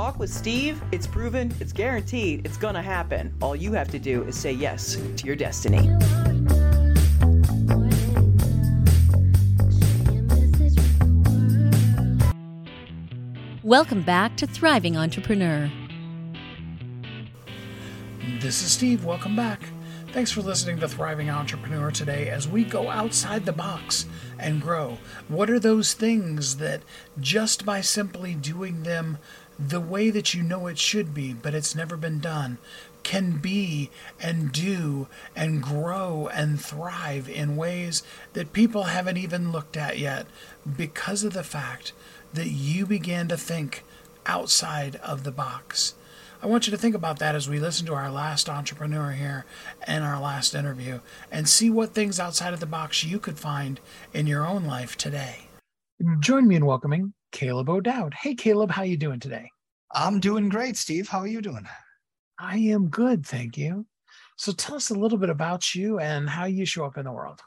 with 0.00 0.32
Steve. 0.32 0.82
It's 0.92 1.06
proven, 1.06 1.54
it's 1.60 1.74
guaranteed, 1.74 2.46
it's 2.46 2.56
going 2.56 2.74
to 2.74 2.80
happen. 2.80 3.34
All 3.42 3.54
you 3.54 3.74
have 3.74 3.88
to 3.88 3.98
do 3.98 4.24
is 4.24 4.34
say 4.34 4.50
yes 4.50 4.96
to 5.16 5.26
your 5.26 5.36
destiny. 5.36 5.90
Welcome 13.62 14.02
back 14.02 14.38
to 14.38 14.46
Thriving 14.46 14.96
Entrepreneur. 14.96 15.70
This 18.40 18.62
is 18.62 18.72
Steve. 18.72 19.04
Welcome 19.04 19.36
back. 19.36 19.60
Thanks 20.12 20.32
for 20.32 20.40
listening 20.40 20.80
to 20.80 20.88
Thriving 20.88 21.30
Entrepreneur 21.30 21.90
today 21.92 22.30
as 22.30 22.48
we 22.48 22.64
go 22.64 22.88
outside 22.88 23.44
the 23.44 23.52
box 23.52 24.06
and 24.40 24.60
grow. 24.60 24.98
What 25.28 25.48
are 25.50 25.60
those 25.60 25.92
things 25.92 26.56
that 26.56 26.82
just 27.20 27.64
by 27.64 27.80
simply 27.80 28.34
doing 28.34 28.82
them 28.82 29.18
the 29.68 29.80
way 29.80 30.10
that 30.10 30.32
you 30.32 30.42
know 30.42 30.66
it 30.66 30.78
should 30.78 31.12
be, 31.12 31.34
but 31.34 31.54
it's 31.54 31.74
never 31.74 31.96
been 31.96 32.18
done, 32.18 32.58
can 33.02 33.38
be 33.38 33.90
and 34.20 34.52
do 34.52 35.08
and 35.36 35.62
grow 35.62 36.28
and 36.32 36.60
thrive 36.60 37.28
in 37.28 37.56
ways 37.56 38.02
that 38.32 38.52
people 38.52 38.84
haven't 38.84 39.16
even 39.16 39.52
looked 39.52 39.76
at 39.76 39.98
yet 39.98 40.26
because 40.76 41.24
of 41.24 41.32
the 41.32 41.44
fact 41.44 41.92
that 42.32 42.48
you 42.48 42.86
began 42.86 43.28
to 43.28 43.36
think 43.36 43.84
outside 44.26 44.96
of 44.96 45.24
the 45.24 45.32
box. 45.32 45.94
I 46.42 46.46
want 46.46 46.66
you 46.66 46.70
to 46.70 46.78
think 46.78 46.94
about 46.94 47.18
that 47.18 47.34
as 47.34 47.48
we 47.48 47.58
listen 47.58 47.86
to 47.86 47.94
our 47.94 48.10
last 48.10 48.48
entrepreneur 48.48 49.10
here 49.10 49.44
and 49.86 50.02
our 50.02 50.18
last 50.18 50.54
interview 50.54 51.00
and 51.30 51.46
see 51.46 51.68
what 51.68 51.92
things 51.92 52.18
outside 52.18 52.54
of 52.54 52.60
the 52.60 52.66
box 52.66 53.04
you 53.04 53.18
could 53.18 53.38
find 53.38 53.78
in 54.14 54.26
your 54.26 54.46
own 54.46 54.64
life 54.64 54.96
today. 54.96 55.48
Join 56.20 56.48
me 56.48 56.56
in 56.56 56.64
welcoming 56.64 57.12
Caleb 57.32 57.68
O'Dowd. 57.68 58.14
Hey 58.14 58.34
Caleb, 58.34 58.70
how 58.70 58.82
you 58.82 58.96
doing 58.96 59.20
today? 59.20 59.50
I'm 59.92 60.20
doing 60.20 60.48
great, 60.48 60.76
Steve. 60.76 61.08
How 61.08 61.18
are 61.18 61.26
you 61.26 61.40
doing? 61.40 61.66
I 62.38 62.56
am 62.56 62.88
good, 62.88 63.26
thank 63.26 63.56
you. 63.56 63.86
So 64.36 64.52
tell 64.52 64.76
us 64.76 64.90
a 64.90 64.94
little 64.94 65.18
bit 65.18 65.30
about 65.30 65.74
you 65.74 65.98
and 65.98 66.28
how 66.28 66.46
you 66.46 66.64
show 66.64 66.84
up 66.84 66.96
in 66.96 67.04
the 67.04 67.12
world. 67.12 67.40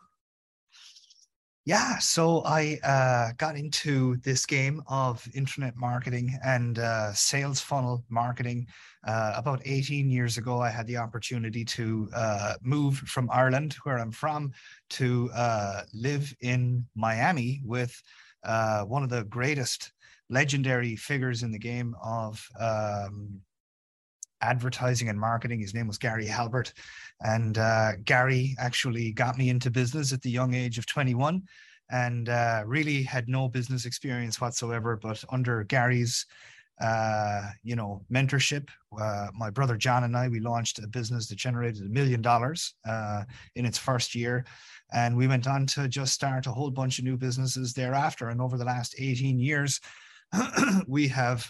Yeah, 1.65 1.97
so 1.99 2.43
I 2.45 2.77
uh, 2.83 3.31
got 3.37 3.55
into 3.55 4.17
this 4.17 4.45
game 4.45 4.83
of 4.87 5.25
internet 5.33 5.77
marketing 5.77 6.37
and 6.43 6.77
uh, 6.77 7.13
sales 7.13 7.61
funnel 7.61 8.03
marketing 8.09 8.67
uh, 9.07 9.31
about 9.37 9.61
18 9.63 10.09
years 10.09 10.37
ago. 10.37 10.59
I 10.59 10.69
had 10.69 10.87
the 10.87 10.97
opportunity 10.97 11.63
to 11.63 12.09
uh, 12.13 12.55
move 12.61 12.97
from 12.97 13.29
Ireland, 13.31 13.77
where 13.83 13.97
I'm 13.97 14.11
from, 14.11 14.51
to 14.89 15.31
uh, 15.33 15.83
live 15.93 16.35
in 16.41 16.85
Miami 16.95 17.61
with 17.63 17.97
uh, 18.43 18.83
one 18.83 19.03
of 19.03 19.09
the 19.09 19.23
greatest 19.25 19.91
legendary 20.29 20.95
figures 20.95 21.43
in 21.43 21.51
the 21.51 21.59
game 21.59 21.95
of 22.03 22.45
um, 22.59 23.41
advertising 24.41 25.09
and 25.09 25.19
marketing. 25.19 25.59
His 25.59 25.73
name 25.73 25.87
was 25.87 25.97
Gary 25.97 26.27
Halbert. 26.27 26.73
And 27.21 27.57
uh, 27.57 27.93
Gary 28.03 28.55
actually 28.59 29.11
got 29.11 29.37
me 29.37 29.49
into 29.49 29.71
business 29.71 30.11
at 30.13 30.21
the 30.21 30.29
young 30.29 30.53
age 30.53 30.77
of 30.77 30.85
21 30.85 31.41
and 31.91 32.29
uh, 32.29 32.63
really 32.65 33.03
had 33.03 33.27
no 33.27 33.47
business 33.47 33.85
experience 33.85 34.41
whatsoever. 34.41 34.97
But 35.01 35.23
under 35.29 35.63
Gary's 35.63 36.25
uh, 36.81 37.49
you 37.63 37.75
know, 37.75 38.03
mentorship. 38.11 38.69
Uh, 38.99 39.27
my 39.33 39.49
brother 39.49 39.77
John 39.77 40.03
and 40.03 40.15
I, 40.15 40.27
we 40.27 40.39
launched 40.39 40.79
a 40.79 40.87
business 40.87 41.27
that 41.27 41.35
generated 41.35 41.83
a 41.83 41.89
million 41.89 42.21
dollars 42.21 42.73
uh, 42.87 43.23
in 43.55 43.65
its 43.65 43.77
first 43.77 44.15
year. 44.15 44.45
And 44.91 45.15
we 45.15 45.27
went 45.27 45.47
on 45.47 45.65
to 45.67 45.87
just 45.87 46.13
start 46.13 46.47
a 46.47 46.51
whole 46.51 46.71
bunch 46.71 46.99
of 46.99 47.05
new 47.05 47.17
businesses 47.17 47.73
thereafter. 47.73 48.29
And 48.29 48.41
over 48.41 48.57
the 48.57 48.65
last 48.65 48.95
18 48.97 49.39
years, 49.39 49.79
we 50.87 51.07
have 51.07 51.49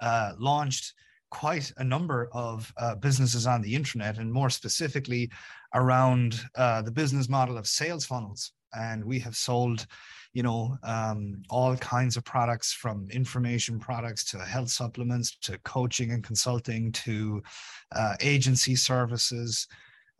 uh, 0.00 0.32
launched 0.38 0.94
quite 1.30 1.72
a 1.78 1.84
number 1.84 2.28
of 2.32 2.72
uh, 2.78 2.94
businesses 2.94 3.46
on 3.46 3.60
the 3.62 3.74
internet, 3.74 4.18
and 4.18 4.32
more 4.32 4.50
specifically 4.50 5.30
around 5.74 6.40
uh, 6.56 6.82
the 6.82 6.90
business 6.90 7.28
model 7.28 7.58
of 7.58 7.66
sales 7.66 8.04
funnels. 8.04 8.52
And 8.72 9.04
we 9.04 9.18
have 9.20 9.36
sold, 9.36 9.86
you 10.36 10.42
know, 10.42 10.76
um, 10.82 11.42
all 11.48 11.74
kinds 11.78 12.18
of 12.18 12.24
products 12.24 12.70
from 12.70 13.08
information 13.10 13.78
products 13.78 14.22
to 14.22 14.38
health 14.38 14.68
supplements 14.68 15.38
to 15.38 15.56
coaching 15.60 16.10
and 16.10 16.22
consulting 16.22 16.92
to 16.92 17.42
uh, 17.92 18.12
agency 18.20 18.76
services 18.76 19.66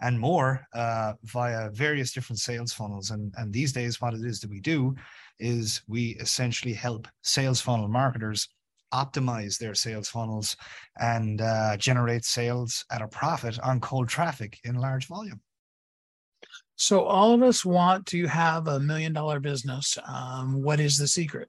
and 0.01 0.19
more 0.19 0.67
uh, 0.73 1.13
via 1.25 1.69
various 1.69 2.15
different 2.15 2.41
sales 2.41 2.73
funnels. 2.73 3.11
And, 3.11 3.31
and 3.37 3.53
these 3.53 3.75
days, 3.75 4.01
what 4.01 4.15
it 4.15 4.25
is 4.25 4.41
that 4.41 4.49
we 4.49 4.59
do 4.59 4.95
is 5.39 5.83
we 5.87 6.17
essentially 6.19 6.73
help 6.73 7.07
sales 7.21 7.61
funnel 7.61 7.89
marketers 7.89 8.49
optimize 8.95 9.59
their 9.59 9.75
sales 9.75 10.09
funnels 10.09 10.57
and 10.99 11.43
uh, 11.43 11.77
generate 11.77 12.25
sales 12.25 12.87
at 12.91 13.03
a 13.03 13.09
profit 13.09 13.59
on 13.61 13.81
cold 13.81 14.09
traffic 14.09 14.61
in 14.65 14.77
large 14.77 15.09
volume. 15.09 15.43
So, 16.77 17.05
all 17.05 17.33
of 17.33 17.43
us 17.43 17.65
want 17.65 18.05
to 18.07 18.27
have 18.27 18.69
a 18.69 18.79
million 18.79 19.15
dollar 19.15 19.41
business. 19.41 19.97
Um, 20.07 20.63
what 20.63 20.79
is 20.79 20.99
the 20.99 21.09
secret? 21.09 21.49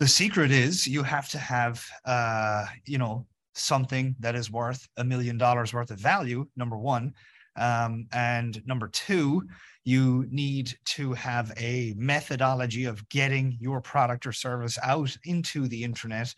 The 0.00 0.08
secret 0.08 0.50
is 0.50 0.86
you 0.86 1.02
have 1.02 1.28
to 1.30 1.38
have, 1.38 1.84
uh, 2.04 2.64
you 2.86 2.98
know, 2.98 3.26
something 3.54 4.16
that 4.20 4.34
is 4.34 4.50
worth 4.50 4.88
a 4.96 5.04
million 5.04 5.36
dollars 5.36 5.74
worth 5.74 5.90
of 5.90 5.98
value. 5.98 6.46
Number 6.56 6.78
one, 6.78 7.12
um, 7.56 8.06
and 8.12 8.64
number 8.66 8.88
two, 8.88 9.42
you 9.84 10.26
need 10.30 10.76
to 10.84 11.12
have 11.14 11.52
a 11.56 11.94
methodology 11.96 12.84
of 12.84 13.08
getting 13.08 13.56
your 13.60 13.80
product 13.80 14.26
or 14.26 14.32
service 14.32 14.78
out 14.82 15.16
into 15.24 15.68
the 15.68 15.82
internet. 15.82 16.34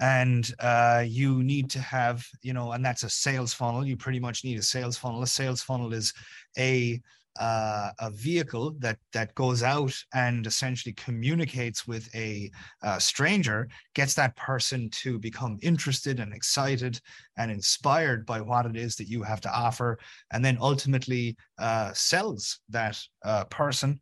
And 0.00 0.50
uh, 0.60 1.04
you 1.06 1.42
need 1.42 1.70
to 1.70 1.80
have 1.80 2.24
you 2.42 2.52
know 2.52 2.72
and 2.72 2.84
that's 2.84 3.02
a 3.02 3.10
sales 3.10 3.52
funnel. 3.54 3.86
You 3.86 3.96
pretty 3.96 4.20
much 4.20 4.44
need 4.44 4.58
a 4.58 4.62
sales 4.62 4.96
funnel. 4.96 5.22
A 5.22 5.26
sales 5.26 5.62
funnel 5.62 5.92
is 5.92 6.12
a 6.58 7.00
uh, 7.38 7.90
a 8.00 8.10
vehicle 8.10 8.74
that 8.80 8.98
that 9.12 9.34
goes 9.34 9.62
out 9.62 9.94
and 10.12 10.46
essentially 10.46 10.92
communicates 10.94 11.86
with 11.86 12.08
a 12.14 12.50
uh, 12.82 12.98
stranger, 12.98 13.68
gets 13.94 14.14
that 14.14 14.34
person 14.36 14.90
to 14.90 15.18
become 15.18 15.58
interested 15.62 16.20
and 16.20 16.32
excited 16.32 17.00
and 17.36 17.50
inspired 17.50 18.26
by 18.26 18.40
what 18.40 18.66
it 18.66 18.76
is 18.76 18.96
that 18.96 19.08
you 19.08 19.22
have 19.22 19.40
to 19.40 19.52
offer, 19.54 19.98
and 20.32 20.44
then 20.44 20.58
ultimately 20.60 21.36
uh, 21.58 21.92
sells 21.92 22.60
that 22.68 22.77
uh, 23.24 23.44
person 23.44 24.00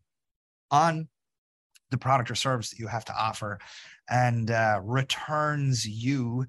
on 0.70 1.08
the 1.90 1.98
product 1.98 2.30
or 2.30 2.34
service 2.34 2.70
that 2.70 2.78
you 2.78 2.86
have 2.86 3.04
to 3.04 3.14
offer, 3.16 3.58
and 4.10 4.50
uh, 4.50 4.80
returns 4.82 5.86
you 5.86 6.44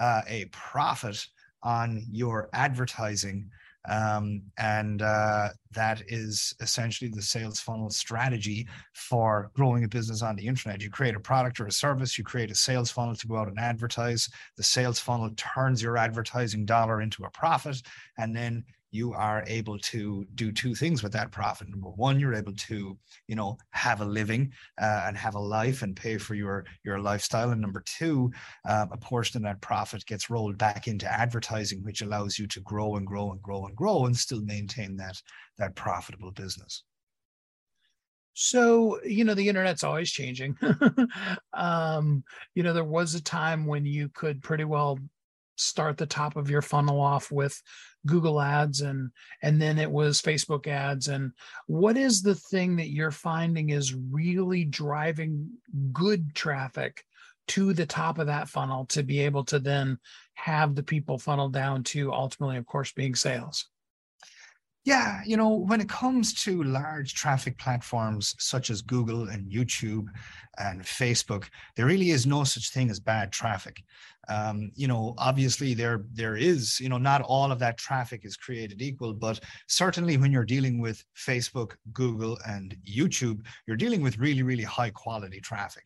uh, 0.00 0.22
a 0.28 0.46
profit 0.46 1.26
on 1.62 2.04
your 2.10 2.48
advertising 2.52 3.50
um, 3.88 4.42
and 4.58 5.00
uh, 5.00 5.48
that 5.72 6.02
is 6.08 6.54
essentially 6.60 7.10
the 7.10 7.22
sales 7.22 7.60
funnel 7.60 7.90
strategy 7.90 8.68
for 8.92 9.50
growing 9.54 9.84
a 9.84 9.88
business 9.88 10.22
on 10.22 10.36
the 10.36 10.46
internet. 10.46 10.82
You 10.82 10.90
create 10.90 11.14
a 11.14 11.20
product 11.20 11.60
or 11.60 11.66
a 11.66 11.72
service, 11.72 12.18
you 12.18 12.24
create 12.24 12.50
a 12.50 12.54
sales 12.54 12.90
funnel 12.90 13.14
to 13.16 13.26
go 13.26 13.36
out 13.36 13.48
and 13.48 13.58
advertise. 13.58 14.28
The 14.56 14.62
sales 14.62 14.98
funnel 14.98 15.30
turns 15.36 15.82
your 15.82 15.96
advertising 15.96 16.66
dollar 16.66 17.00
into 17.00 17.24
a 17.24 17.30
profit, 17.30 17.80
and 18.18 18.36
then 18.36 18.64
you 18.90 19.12
are 19.12 19.44
able 19.46 19.78
to 19.78 20.26
do 20.34 20.52
two 20.52 20.74
things 20.74 21.02
with 21.02 21.12
that 21.12 21.30
profit. 21.30 21.68
Number 21.68 21.90
one, 21.90 22.18
you're 22.18 22.34
able 22.34 22.54
to, 22.54 22.98
you 23.28 23.36
know, 23.36 23.56
have 23.70 24.00
a 24.00 24.04
living 24.04 24.52
uh, 24.80 25.04
and 25.06 25.16
have 25.16 25.34
a 25.34 25.40
life 25.40 25.82
and 25.82 25.94
pay 25.94 26.18
for 26.18 26.34
your 26.34 26.64
your 26.84 26.98
lifestyle. 26.98 27.50
And 27.50 27.60
number 27.60 27.82
two, 27.86 28.32
uh, 28.68 28.86
a 28.90 28.96
portion 28.96 29.38
of 29.38 29.42
that 29.44 29.60
profit 29.60 30.04
gets 30.06 30.30
rolled 30.30 30.58
back 30.58 30.88
into 30.88 31.10
advertising, 31.10 31.82
which 31.84 32.02
allows 32.02 32.38
you 32.38 32.46
to 32.48 32.60
grow 32.60 32.96
and 32.96 33.06
grow 33.06 33.32
and 33.32 33.42
grow 33.42 33.66
and 33.66 33.76
grow 33.76 34.06
and 34.06 34.16
still 34.16 34.42
maintain 34.42 34.96
that 34.96 35.20
that 35.58 35.76
profitable 35.76 36.32
business. 36.32 36.84
So, 38.32 39.00
you 39.04 39.24
know, 39.24 39.34
the 39.34 39.48
internet's 39.48 39.84
always 39.84 40.10
changing. 40.10 40.56
um, 41.52 42.24
you 42.54 42.62
know, 42.62 42.72
there 42.72 42.84
was 42.84 43.14
a 43.14 43.22
time 43.22 43.66
when 43.66 43.84
you 43.84 44.08
could 44.08 44.42
pretty 44.42 44.64
well 44.64 44.98
start 45.56 45.98
the 45.98 46.06
top 46.06 46.36
of 46.36 46.48
your 46.48 46.62
funnel 46.62 47.00
off 47.00 47.30
with 47.30 47.60
Google 48.06 48.40
ads 48.40 48.80
and 48.80 49.10
and 49.42 49.60
then 49.60 49.78
it 49.78 49.90
was 49.90 50.22
Facebook 50.22 50.66
ads. 50.66 51.08
And 51.08 51.32
what 51.66 51.96
is 51.96 52.22
the 52.22 52.34
thing 52.34 52.76
that 52.76 52.90
you're 52.90 53.10
finding 53.10 53.70
is 53.70 53.94
really 53.94 54.64
driving 54.64 55.50
good 55.92 56.34
traffic 56.34 57.04
to 57.48 57.72
the 57.72 57.86
top 57.86 58.18
of 58.18 58.28
that 58.28 58.48
funnel 58.48 58.86
to 58.86 59.02
be 59.02 59.20
able 59.20 59.44
to 59.44 59.58
then 59.58 59.98
have 60.34 60.74
the 60.74 60.82
people 60.82 61.18
funnel 61.18 61.48
down 61.48 61.82
to 61.82 62.12
ultimately 62.12 62.56
of 62.56 62.64
course 62.64 62.92
being 62.92 63.14
sales 63.14 63.68
yeah, 64.84 65.20
you 65.26 65.36
know, 65.36 65.50
when 65.50 65.80
it 65.80 65.90
comes 65.90 66.32
to 66.44 66.62
large 66.62 67.12
traffic 67.12 67.58
platforms 67.58 68.34
such 68.38 68.70
as 68.70 68.80
Google 68.80 69.28
and 69.28 69.50
YouTube 69.50 70.06
and 70.58 70.82
Facebook, 70.82 71.48
there 71.76 71.84
really 71.84 72.10
is 72.10 72.26
no 72.26 72.44
such 72.44 72.70
thing 72.70 72.88
as 72.90 72.98
bad 72.98 73.30
traffic. 73.30 73.82
Um, 74.28 74.70
you 74.74 74.88
know, 74.88 75.14
obviously 75.18 75.74
there 75.74 76.04
there 76.14 76.36
is, 76.36 76.80
you 76.80 76.88
know, 76.88 76.96
not 76.96 77.20
all 77.20 77.52
of 77.52 77.58
that 77.58 77.76
traffic 77.76 78.24
is 78.24 78.36
created 78.36 78.80
equal, 78.80 79.12
but 79.12 79.40
certainly 79.68 80.16
when 80.16 80.32
you're 80.32 80.44
dealing 80.46 80.80
with 80.80 81.04
Facebook, 81.14 81.72
Google, 81.92 82.38
and 82.46 82.74
YouTube, 82.90 83.44
you're 83.66 83.76
dealing 83.76 84.00
with 84.00 84.18
really, 84.18 84.42
really 84.42 84.64
high 84.64 84.90
quality 84.90 85.40
traffic. 85.40 85.84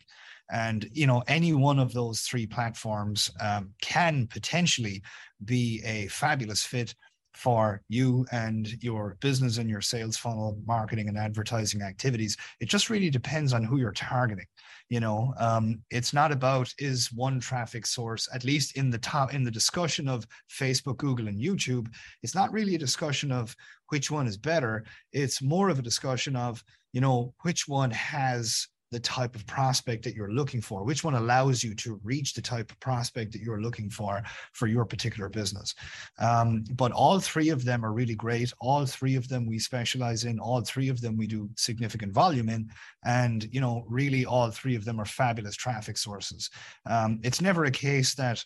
And 0.53 0.89
you 0.93 1.09
know, 1.09 1.25
any 1.27 1.53
one 1.53 1.81
of 1.81 1.93
those 1.93 2.21
three 2.21 2.47
platforms 2.47 3.29
um, 3.41 3.71
can 3.83 4.29
potentially 4.29 5.03
be 5.45 5.83
a 5.85 6.07
fabulous 6.09 6.65
fit 6.65 6.95
for 7.35 7.83
you 7.89 8.25
and 8.33 8.83
your 8.83 9.17
business 9.21 9.59
and 9.59 9.69
your 9.69 9.81
sales 9.81 10.17
funnel 10.17 10.59
marketing 10.67 11.09
and 11.09 11.19
advertising 11.19 11.83
activities. 11.83 12.37
It 12.61 12.69
just 12.69 12.91
really 12.91 13.11
depends 13.11 13.53
on 13.53 13.65
who 13.65 13.79
you're 13.79 13.93
targeting 13.93 14.47
you 14.91 15.01
know? 15.01 15.33
Um, 15.39 15.81
it's 15.91 16.13
not 16.13 16.31
about 16.31 16.71
is 16.79 17.11
one 17.11 17.41
traffic 17.41 17.87
source 17.87 18.29
at 18.35 18.45
least 18.45 18.77
in 18.77 18.91
the 18.91 18.99
top 18.99 19.33
in 19.33 19.43
the 19.43 19.51
discussion 19.51 20.09
of 20.09 20.27
facebook 20.53 20.99
google 20.99 21.27
and 21.27 21.41
youtube 21.41 21.89
it's 22.23 22.35
not 22.35 22.53
really 22.53 22.75
a 22.75 22.79
discussion 22.79 23.33
of 23.33 23.57
which 23.89 24.11
one 24.11 24.27
is 24.27 24.37
better. 24.37 24.85
It's 25.13 25.43
more 25.43 25.69
of 25.69 25.79
a 25.79 25.83
discussion 25.83 26.37
of 26.37 26.63
you 26.93 27.01
know 27.01 27.35
which 27.43 27.67
one 27.69 27.91
has 27.91 28.69
the 28.91 29.01
type 29.01 29.35
of 29.35 29.47
prospect 29.47 30.05
that 30.05 30.15
you're 30.15 30.33
looking 30.33 30.61
for? 30.61 30.85
Which 30.85 31.05
one 31.05 31.15
allows 31.15 31.63
you 31.65 31.75
to 31.77 32.01
reach 32.05 32.35
the 32.35 32.43
type 32.43 32.71
of 32.71 32.79
prospect 32.81 33.33
that 33.33 33.41
you're 33.41 33.61
looking 33.61 33.91
for 33.91 34.23
for 34.53 34.67
your 34.67 34.85
particular 34.85 35.29
business? 35.29 35.75
Um, 36.19 36.65
but 36.75 36.93
all 36.93 37.19
three 37.19 37.49
of 37.49 37.65
them 37.65 37.85
are 37.85 37.93
really 37.93 38.15
great. 38.15 38.53
All 38.61 38.87
three 38.87 39.17
of 39.17 39.29
them 39.29 39.47
we 39.47 39.59
specialize 39.59 40.25
in. 40.25 40.39
All 40.39 40.61
three 40.61 40.89
of 40.89 41.01
them 41.01 41.17
we 41.17 41.27
do 41.27 41.51
significant 41.57 42.13
volume 42.13 42.49
in. 42.49 42.71
And 43.05 43.49
you 43.53 43.61
know 43.61 43.85
really 43.89 44.25
all 44.25 44.51
three 44.51 44.77
of 44.77 44.85
them 44.85 45.01
are 45.01 45.05
fabulous 45.05 45.57
traffic 45.57 45.97
sources. 45.97 46.51
Um, 46.87 47.21
it's 47.23 47.41
never 47.41 47.65
a 47.65 47.71
case 47.71 48.15
that 48.15 48.45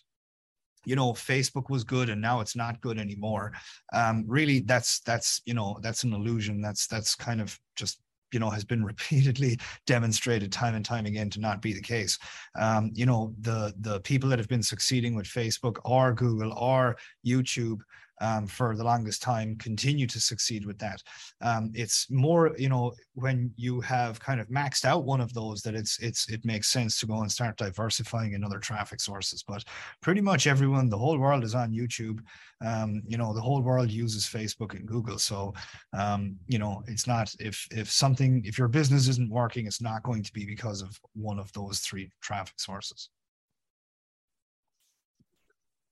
you 0.85 0.95
know 0.95 1.11
facebook 1.11 1.69
was 1.69 1.83
good 1.83 2.09
and 2.09 2.21
now 2.21 2.39
it's 2.39 2.55
not 2.55 2.81
good 2.81 2.97
anymore. 2.97 3.51
Um 3.93 4.23
really 4.27 4.59
that's 4.59 5.01
that's 5.01 5.41
you 5.45 5.53
know 5.53 5.77
that's 5.81 6.03
an 6.03 6.13
illusion. 6.13 6.61
That's 6.61 6.87
that's 6.87 7.15
kind 7.15 7.41
of 7.41 7.59
just 7.75 7.99
you 8.31 8.39
know 8.39 8.49
has 8.49 8.63
been 8.63 8.83
repeatedly 8.93 9.59
demonstrated 9.85 10.51
time 10.51 10.75
and 10.75 10.85
time 10.85 11.05
again 11.05 11.29
to 11.29 11.39
not 11.39 11.61
be 11.61 11.73
the 11.73 11.81
case. 11.81 12.17
Um, 12.59 12.91
you 12.93 13.05
know 13.05 13.33
the 13.41 13.73
the 13.79 13.99
people 14.01 14.29
that 14.29 14.39
have 14.39 14.47
been 14.47 14.63
succeeding 14.63 15.15
with 15.15 15.25
facebook 15.25 15.77
or 15.85 16.13
google 16.13 16.53
or 16.53 16.97
youtube 17.25 17.79
um, 18.21 18.47
for 18.47 18.75
the 18.75 18.83
longest 18.83 19.21
time 19.21 19.55
continue 19.57 20.07
to 20.07 20.19
succeed 20.19 20.65
with 20.65 20.77
that. 20.79 21.01
Um, 21.41 21.71
it's 21.73 22.09
more, 22.09 22.55
you 22.57 22.69
know, 22.69 22.93
when 23.13 23.51
you 23.55 23.81
have 23.81 24.19
kind 24.19 24.39
of 24.39 24.47
maxed 24.47 24.85
out 24.85 25.05
one 25.05 25.21
of 25.21 25.33
those 25.33 25.61
that 25.61 25.75
it's 25.75 25.99
it's 25.99 26.29
it 26.29 26.43
makes 26.45 26.67
sense 26.67 26.99
to 26.99 27.05
go 27.05 27.21
and 27.21 27.31
start 27.31 27.57
diversifying 27.57 28.33
in 28.33 28.43
other 28.43 28.59
traffic 28.59 28.99
sources. 28.99 29.43
But 29.43 29.63
pretty 30.01 30.21
much 30.21 30.47
everyone, 30.47 30.89
the 30.89 30.97
whole 30.97 31.17
world 31.17 31.43
is 31.43 31.55
on 31.55 31.71
YouTube. 31.71 32.19
Um, 32.65 33.01
you 33.07 33.17
know, 33.17 33.33
the 33.33 33.41
whole 33.41 33.61
world 33.61 33.89
uses 33.89 34.25
Facebook 34.25 34.73
and 34.73 34.87
Google. 34.87 35.17
So, 35.17 35.53
um, 35.97 36.37
you 36.47 36.59
know, 36.59 36.83
it's 36.87 37.07
not 37.07 37.33
if 37.39 37.67
if 37.71 37.89
something 37.91 38.43
if 38.45 38.57
your 38.57 38.67
business 38.67 39.07
isn't 39.07 39.29
working, 39.31 39.65
it's 39.65 39.81
not 39.81 40.03
going 40.03 40.23
to 40.23 40.33
be 40.33 40.45
because 40.45 40.81
of 40.81 40.99
one 41.13 41.39
of 41.39 41.51
those 41.53 41.79
three 41.79 42.11
traffic 42.21 42.59
sources. 42.59 43.09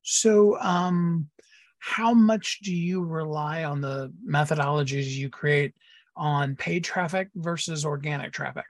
So, 0.09 0.57
um, 0.61 1.29
how 1.79 2.13
much 2.13 2.59
do 2.61 2.73
you 2.73 3.03
rely 3.03 3.63
on 3.63 3.81
the 3.81 4.11
methodologies 4.27 5.07
you 5.07 5.29
create 5.29 5.73
on 6.15 6.55
paid 6.55 6.83
traffic 6.83 7.29
versus 7.35 7.85
organic 7.85 8.33
traffic? 8.33 8.65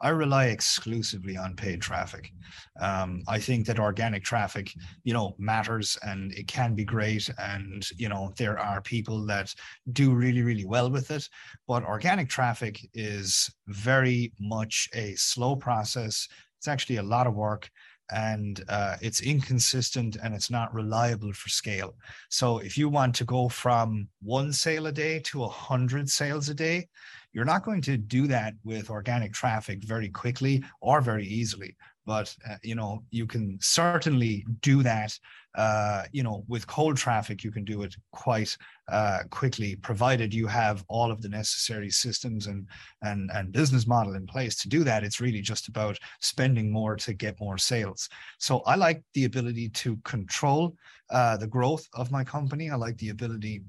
I 0.00 0.08
rely 0.08 0.46
exclusively 0.46 1.36
on 1.36 1.54
paid 1.54 1.80
traffic. 1.80 2.32
Um, 2.80 3.22
I 3.28 3.38
think 3.38 3.66
that 3.66 3.78
organic 3.78 4.24
traffic, 4.24 4.72
you 5.04 5.12
know, 5.12 5.36
matters 5.38 5.96
and 6.02 6.32
it 6.32 6.48
can 6.48 6.74
be 6.74 6.84
great. 6.84 7.30
And, 7.38 7.86
you 7.96 8.08
know, 8.08 8.32
there 8.36 8.58
are 8.58 8.80
people 8.80 9.24
that 9.26 9.54
do 9.92 10.12
really, 10.12 10.42
really 10.42 10.64
well 10.64 10.90
with 10.90 11.10
it. 11.10 11.28
But 11.68 11.84
organic 11.84 12.28
traffic 12.28 12.80
is 12.94 13.52
very 13.68 14.32
much 14.40 14.88
a 14.94 15.14
slow 15.14 15.54
process. 15.54 16.26
It's 16.58 16.68
actually 16.68 16.96
a 16.96 17.02
lot 17.02 17.26
of 17.26 17.34
work 17.34 17.70
and 18.12 18.62
uh, 18.68 18.96
it's 19.00 19.20
inconsistent 19.22 20.16
and 20.22 20.34
it's 20.34 20.50
not 20.50 20.74
reliable 20.74 21.32
for 21.32 21.48
scale. 21.48 21.94
So 22.28 22.58
if 22.58 22.76
you 22.76 22.88
want 22.88 23.14
to 23.16 23.24
go 23.24 23.48
from 23.48 24.08
one 24.22 24.52
sale 24.52 24.86
a 24.86 24.92
day 24.92 25.20
to 25.20 25.44
a 25.44 25.48
hundred 25.48 26.08
sales 26.08 26.48
a 26.48 26.54
day, 26.54 26.88
you're 27.32 27.44
not 27.44 27.64
going 27.64 27.80
to 27.82 27.96
do 27.96 28.26
that 28.26 28.54
with 28.62 28.90
organic 28.90 29.32
traffic 29.32 29.82
very 29.84 30.08
quickly 30.08 30.62
or 30.80 31.00
very 31.00 31.26
easily 31.26 31.76
but 32.06 32.34
uh, 32.48 32.56
you 32.62 32.74
know 32.74 33.02
you 33.10 33.26
can 33.26 33.58
certainly 33.60 34.44
do 34.60 34.82
that 34.82 35.16
uh, 35.54 36.04
you 36.12 36.22
know 36.22 36.44
with 36.48 36.66
cold 36.66 36.96
traffic 36.96 37.44
you 37.44 37.50
can 37.50 37.64
do 37.64 37.82
it 37.82 37.94
quite 38.12 38.56
uh, 38.90 39.20
quickly 39.30 39.76
provided 39.76 40.32
you 40.32 40.46
have 40.46 40.84
all 40.88 41.10
of 41.10 41.20
the 41.22 41.28
necessary 41.28 41.90
systems 41.90 42.46
and 42.46 42.66
and 43.02 43.30
and 43.34 43.52
business 43.52 43.86
model 43.86 44.14
in 44.14 44.26
place 44.26 44.56
to 44.56 44.68
do 44.68 44.84
that. 44.84 45.04
It's 45.04 45.20
really 45.20 45.40
just 45.40 45.68
about 45.68 45.98
spending 46.20 46.72
more 46.72 46.96
to 46.96 47.12
get 47.12 47.40
more 47.40 47.58
sales. 47.58 48.08
So 48.38 48.60
i 48.66 48.74
like 48.74 49.02
the 49.14 49.24
ability 49.24 49.68
to 49.68 49.96
control 50.04 50.74
uh, 51.10 51.36
the 51.36 51.46
growth 51.46 51.86
of 51.94 52.10
my 52.10 52.24
company. 52.24 52.70
I 52.70 52.76
like 52.76 52.96
the 52.98 53.10
ability 53.10 53.62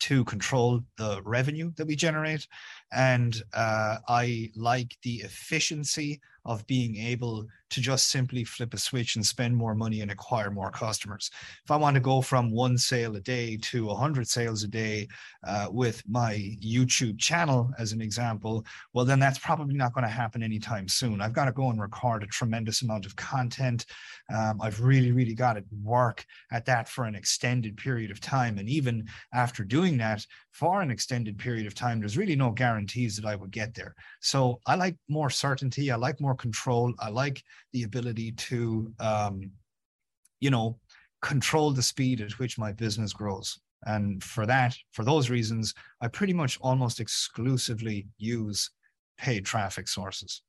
to 0.00 0.24
control 0.24 0.80
the 0.98 1.22
revenue 1.24 1.72
that 1.76 1.86
we 1.86 1.94
generate. 1.94 2.46
And 2.94 3.40
uh, 3.54 3.98
I 4.08 4.50
like 4.54 4.96
the 5.02 5.16
efficiency 5.16 6.20
of 6.44 6.66
being 6.66 6.96
able 6.96 7.46
to 7.70 7.80
just 7.80 8.08
simply 8.08 8.44
flip 8.44 8.74
a 8.74 8.78
switch 8.78 9.16
and 9.16 9.24
spend 9.24 9.56
more 9.56 9.74
money 9.74 10.00
and 10.00 10.10
acquire 10.10 10.50
more 10.50 10.70
customers. 10.70 11.30
If 11.64 11.70
I 11.70 11.76
want 11.76 11.94
to 11.94 12.00
go 12.00 12.20
from 12.20 12.50
one 12.50 12.76
sale 12.76 13.16
a 13.16 13.20
day 13.20 13.56
to 13.62 13.86
100 13.86 14.28
sales 14.28 14.62
a 14.62 14.68
day 14.68 15.08
uh, 15.46 15.68
with 15.70 16.02
my 16.08 16.34
YouTube 16.62 17.18
channel, 17.18 17.70
as 17.78 17.92
an 17.92 18.00
example, 18.00 18.66
well, 18.92 19.04
then 19.04 19.20
that's 19.20 19.38
probably 19.38 19.74
not 19.74 19.94
going 19.94 20.04
to 20.04 20.10
happen 20.10 20.42
anytime 20.42 20.88
soon. 20.88 21.20
I've 21.20 21.32
got 21.32 21.46
to 21.46 21.52
go 21.52 21.70
and 21.70 21.80
record 21.80 22.22
a 22.22 22.26
tremendous 22.26 22.82
amount 22.82 23.06
of 23.06 23.16
content. 23.16 23.86
Um, 24.34 24.60
I've 24.60 24.80
really, 24.80 25.12
really 25.12 25.34
got 25.34 25.54
to 25.54 25.64
work 25.82 26.26
at 26.50 26.66
that 26.66 26.88
for 26.88 27.04
an 27.04 27.14
extended 27.14 27.76
period 27.76 28.10
of 28.10 28.20
time. 28.20 28.58
And 28.58 28.68
even 28.68 29.06
after 29.32 29.64
doing 29.64 29.96
that 29.98 30.26
for 30.52 30.82
an 30.82 30.90
extended 30.90 31.38
period 31.38 31.66
of 31.66 31.74
time, 31.74 31.98
there's 31.98 32.18
really 32.18 32.36
no 32.36 32.50
guarantees 32.50 33.16
that 33.16 33.24
I 33.24 33.34
would 33.34 33.50
get 33.50 33.74
there. 33.74 33.94
So 34.20 34.60
I 34.66 34.74
like 34.74 34.96
more 35.08 35.30
certainty. 35.30 35.90
I 35.90 35.96
like 35.96 36.20
more 36.20 36.34
control. 36.34 36.92
I 37.00 37.08
like 37.08 37.42
the 37.72 37.84
ability 37.84 38.32
to, 38.32 38.92
um, 39.00 39.50
you 40.40 40.50
know, 40.50 40.78
control 41.22 41.72
the 41.72 41.82
speed 41.82 42.20
at 42.20 42.38
which 42.38 42.58
my 42.58 42.70
business 42.72 43.12
grows. 43.14 43.58
And 43.86 44.22
for 44.22 44.44
that, 44.46 44.76
for 44.92 45.04
those 45.04 45.30
reasons, 45.30 45.74
I 46.00 46.08
pretty 46.08 46.34
much 46.34 46.58
almost 46.60 47.00
exclusively 47.00 48.06
use 48.18 48.70
paid 49.18 49.46
traffic 49.46 49.88
sources. 49.88 50.42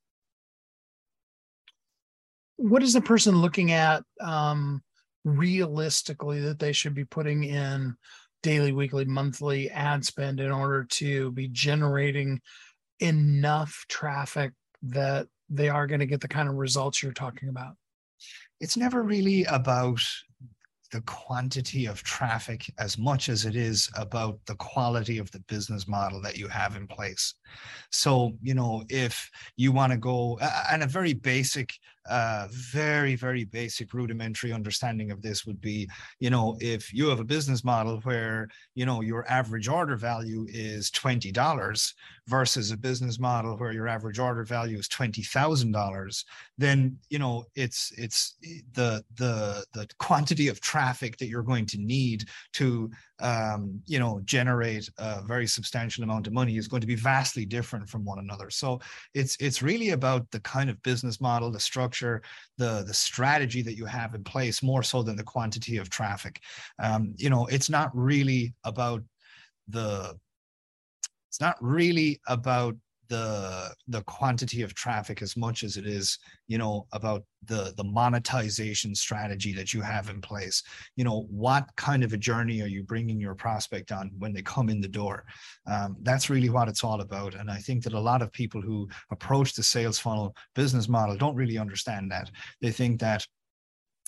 What 2.58 2.84
is 2.84 2.94
the 2.94 3.02
person 3.02 3.38
looking 3.38 3.72
at 3.72 4.04
um, 4.22 4.84
realistically 5.24 6.42
that 6.42 6.60
they 6.60 6.74
should 6.74 6.94
be 6.94 7.06
putting 7.06 7.46
in 7.46 7.96
daily, 8.44 8.72
weekly, 8.72 9.06
monthly 9.06 9.72
ad 9.72 10.06
spend 10.06 10.40
in 10.40 10.52
order 10.52 10.84
to 10.84 11.32
be 11.32 11.48
generating 11.48 12.40
enough 13.00 13.86
traffic 13.90 14.52
that 14.84 15.28
they 15.50 15.70
are 15.70 15.88
going 15.88 16.00
to 16.00 16.06
get 16.06 16.22
the 16.22 16.28
kind 16.28 16.48
of 16.48 16.56
results 16.56 17.02
you're 17.02 17.12
talking 17.12 17.50
about? 17.50 17.74
It's 18.60 18.78
never 18.78 19.02
really 19.02 19.44
about 19.46 20.02
the 20.92 21.02
quantity 21.02 21.88
of 21.88 22.04
traffic 22.04 22.72
as 22.78 23.00
much 23.00 23.28
as 23.28 23.46
it 23.46 23.56
is 23.56 23.90
about 23.98 24.40
the 24.46 24.56
quality 24.56 25.18
of 25.18 25.30
the 25.32 25.40
business 25.48 25.88
model 25.88 26.22
that 26.22 26.38
you 26.38 26.48
have 26.48 26.76
in 26.76 26.86
place. 26.86 27.34
So, 27.92 28.34
you 28.44 28.54
know, 28.54 28.84
if 28.90 29.28
you 29.58 29.72
want 29.72 29.92
to 29.92 29.98
go, 29.98 30.38
and 30.72 30.84
a 30.84 30.88
very 30.88 31.14
basic 31.14 31.74
uh, 32.10 32.48
very, 32.52 33.16
very 33.16 33.46
basic 33.46 33.94
rudimentary 33.94 34.52
understanding 34.52 35.12
of 35.12 35.22
this 35.22 35.46
would 35.46 35.62
be, 35.62 35.90
you 36.20 36.30
know, 36.30 36.58
if 36.60 36.94
you 36.94 37.08
have 37.08 37.20
a 37.20 37.26
business 37.26 37.64
model 37.64 38.00
where, 38.02 38.48
you 38.76 38.86
know, 38.86 39.02
your 39.02 39.26
average 39.30 39.68
order 39.68 39.96
value 39.96 40.46
is 40.50 40.92
$20 40.92 41.94
versus 42.28 42.72
a 42.72 42.78
business 42.78 43.20
model 43.20 43.58
where 43.58 43.72
your 43.72 43.88
average 43.88 44.20
order 44.20 44.44
value 44.44 44.78
is 44.78 44.88
$20,000, 44.90 46.26
then, 46.58 46.98
you 47.10 47.20
know, 47.20 47.46
it's, 47.56 47.92
it's 47.98 48.36
the, 48.74 49.04
the, 49.16 49.66
the 49.74 49.88
quantity 50.00 50.48
of 50.48 50.60
traffic 50.60 51.18
that 51.18 51.28
you're 51.28 51.44
going 51.44 51.66
to 51.66 51.78
need 51.78 52.26
to 52.54 52.90
um, 53.24 53.82
you 53.86 54.00
know, 54.00 54.20
generate 54.26 54.90
a 54.98 55.22
very 55.24 55.48
substantial 55.48 56.04
amount 56.04 56.28
of 56.28 56.34
money 56.34 56.58
is 56.58 56.68
going 56.68 56.82
to 56.82 56.88
be 56.88 56.96
vastly 56.96 57.46
different 57.46 57.88
from 57.88 58.04
one 58.04 58.20
another. 58.20 58.50
So 58.50 58.82
it's 59.14 59.38
it's 59.40 59.62
really 59.62 59.92
about 59.92 60.30
the 60.32 60.42
kind 60.42 60.70
of 60.70 60.82
business 60.84 61.22
model, 61.22 61.50
the 61.50 61.60
structure, 61.60 61.93
the 62.02 62.84
the 62.86 62.94
strategy 62.94 63.62
that 63.62 63.78
you 63.78 63.86
have 63.86 64.16
in 64.16 64.24
place, 64.24 64.64
more 64.64 64.84
so 64.84 65.04
than 65.04 65.16
the 65.16 65.24
quantity 65.24 65.78
of 65.78 65.90
traffic. 65.90 66.42
Um, 66.80 67.14
you 67.18 67.30
know, 67.30 67.46
it's 67.48 67.70
not 67.70 67.92
really 67.94 68.54
about 68.64 69.04
the 69.68 70.18
it's 71.30 71.42
not 71.42 71.58
really 71.62 72.22
about 72.28 72.76
the 73.10 73.74
the 73.88 74.02
quantity 74.04 74.62
of 74.62 74.74
traffic 74.74 75.22
as 75.22 75.36
much 75.36 75.64
as 75.64 75.78
it 75.78 75.86
is 75.86 76.18
you 76.48 76.58
know 76.58 76.88
about 76.94 77.24
the 77.46 77.74
the 77.78 77.84
monetization 77.84 78.96
strategy 78.96 79.54
that 79.54 79.74
you 79.74 79.82
have 79.82 80.10
in 80.10 80.22
place. 80.22 80.64
You 80.96 81.04
know 81.04 81.28
what 81.30 81.68
kind 81.76 82.04
of 82.04 82.14
a 82.14 82.18
journey 82.18 82.62
are 82.62 82.68
you 82.68 82.84
bringing 82.84 83.20
your 83.20 83.36
prospect 83.36 83.92
on 83.92 84.12
when 84.18 84.34
they 84.34 84.42
come 84.42 84.70
in 84.70 84.82
the 84.82 84.88
door? 84.88 85.26
Um, 85.68 85.98
that's 86.02 86.30
really 86.30 86.50
what 86.50 86.68
it's 86.68 86.84
all 86.84 87.02
about 87.02 87.36
and 87.36 87.50
i 87.50 87.58
think 87.58 87.84
that 87.84 87.94
a 87.94 88.00
lot 88.00 88.22
of 88.22 88.32
people 88.32 88.62
who 88.62 88.88
approach 89.12 89.54
the 89.54 89.64
sales 89.64 90.00
funnel 90.00 90.36
business 90.56 90.88
model 90.90 91.16
don't 91.18 91.36
really 91.36 91.58
understand 91.58 92.12
that. 92.12 92.30
They 92.62 92.72
think 92.72 93.00
that 93.02 93.26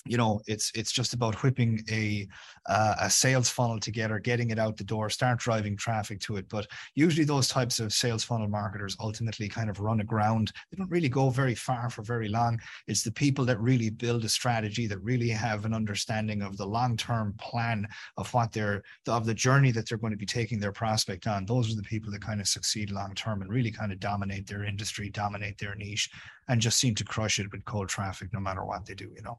you 0.06 0.16
know 0.16 0.40
it's 0.46 0.70
it's 0.74 0.92
just 0.92 1.14
about 1.14 1.42
whipping 1.42 1.82
a 1.90 2.26
uh, 2.66 2.94
a 3.00 3.10
sales 3.10 3.48
funnel 3.48 3.78
together 3.78 4.18
getting 4.18 4.50
it 4.50 4.58
out 4.58 4.76
the 4.76 4.84
door 4.84 5.08
start 5.08 5.38
driving 5.38 5.76
traffic 5.76 6.20
to 6.20 6.36
it. 6.36 6.48
But 6.48 6.66
usually 6.94 7.24
those 7.24 7.48
types 7.48 7.80
of 7.80 7.92
sales 7.92 8.24
funnel 8.24 8.48
marketers 8.48 8.96
ultimately 9.00 9.48
kind 9.48 9.70
of 9.70 9.80
run 9.80 10.00
aground. 10.00 10.52
They 10.70 10.76
don't 10.76 10.90
really 10.90 11.08
go 11.08 11.30
very 11.30 11.54
far 11.54 11.90
for 11.90 12.02
very 12.02 12.28
long. 12.28 12.60
It's 12.86 13.02
the 13.02 13.12
people 13.12 13.44
that 13.46 13.60
really 13.60 13.90
build 13.90 14.24
a 14.24 14.28
strategy 14.28 14.86
that 14.86 14.98
really 14.98 15.28
have 15.28 15.64
an 15.64 15.74
understanding 15.74 16.42
of 16.42 16.56
the 16.56 16.66
long-term 16.66 17.34
plan 17.40 17.86
of 18.16 18.32
what 18.34 18.52
they're 18.52 18.82
of 19.06 19.26
the 19.26 19.34
journey 19.34 19.70
that 19.72 19.88
they're 19.88 19.98
going 19.98 20.12
to 20.12 20.16
be 20.16 20.26
taking 20.26 20.58
their 20.58 20.72
prospect 20.72 21.26
on. 21.26 21.46
Those 21.46 21.72
are 21.72 21.76
the 21.76 21.82
people 21.82 22.10
that 22.12 22.22
kind 22.22 22.40
of 22.40 22.48
succeed 22.48 22.90
long 22.90 23.14
term 23.14 23.42
and 23.42 23.50
really 23.50 23.70
kind 23.70 23.92
of 23.92 24.00
dominate 24.00 24.46
their 24.46 24.64
industry 24.64 25.10
dominate 25.10 25.58
their 25.58 25.74
niche 25.74 26.10
and 26.48 26.60
just 26.60 26.78
seem 26.78 26.94
to 26.94 27.04
crush 27.04 27.38
it 27.38 27.50
with 27.52 27.64
cold 27.64 27.88
traffic 27.88 28.28
no 28.32 28.40
matter 28.40 28.64
what 28.64 28.84
they 28.86 28.94
do 28.94 29.10
you 29.14 29.22
know 29.22 29.38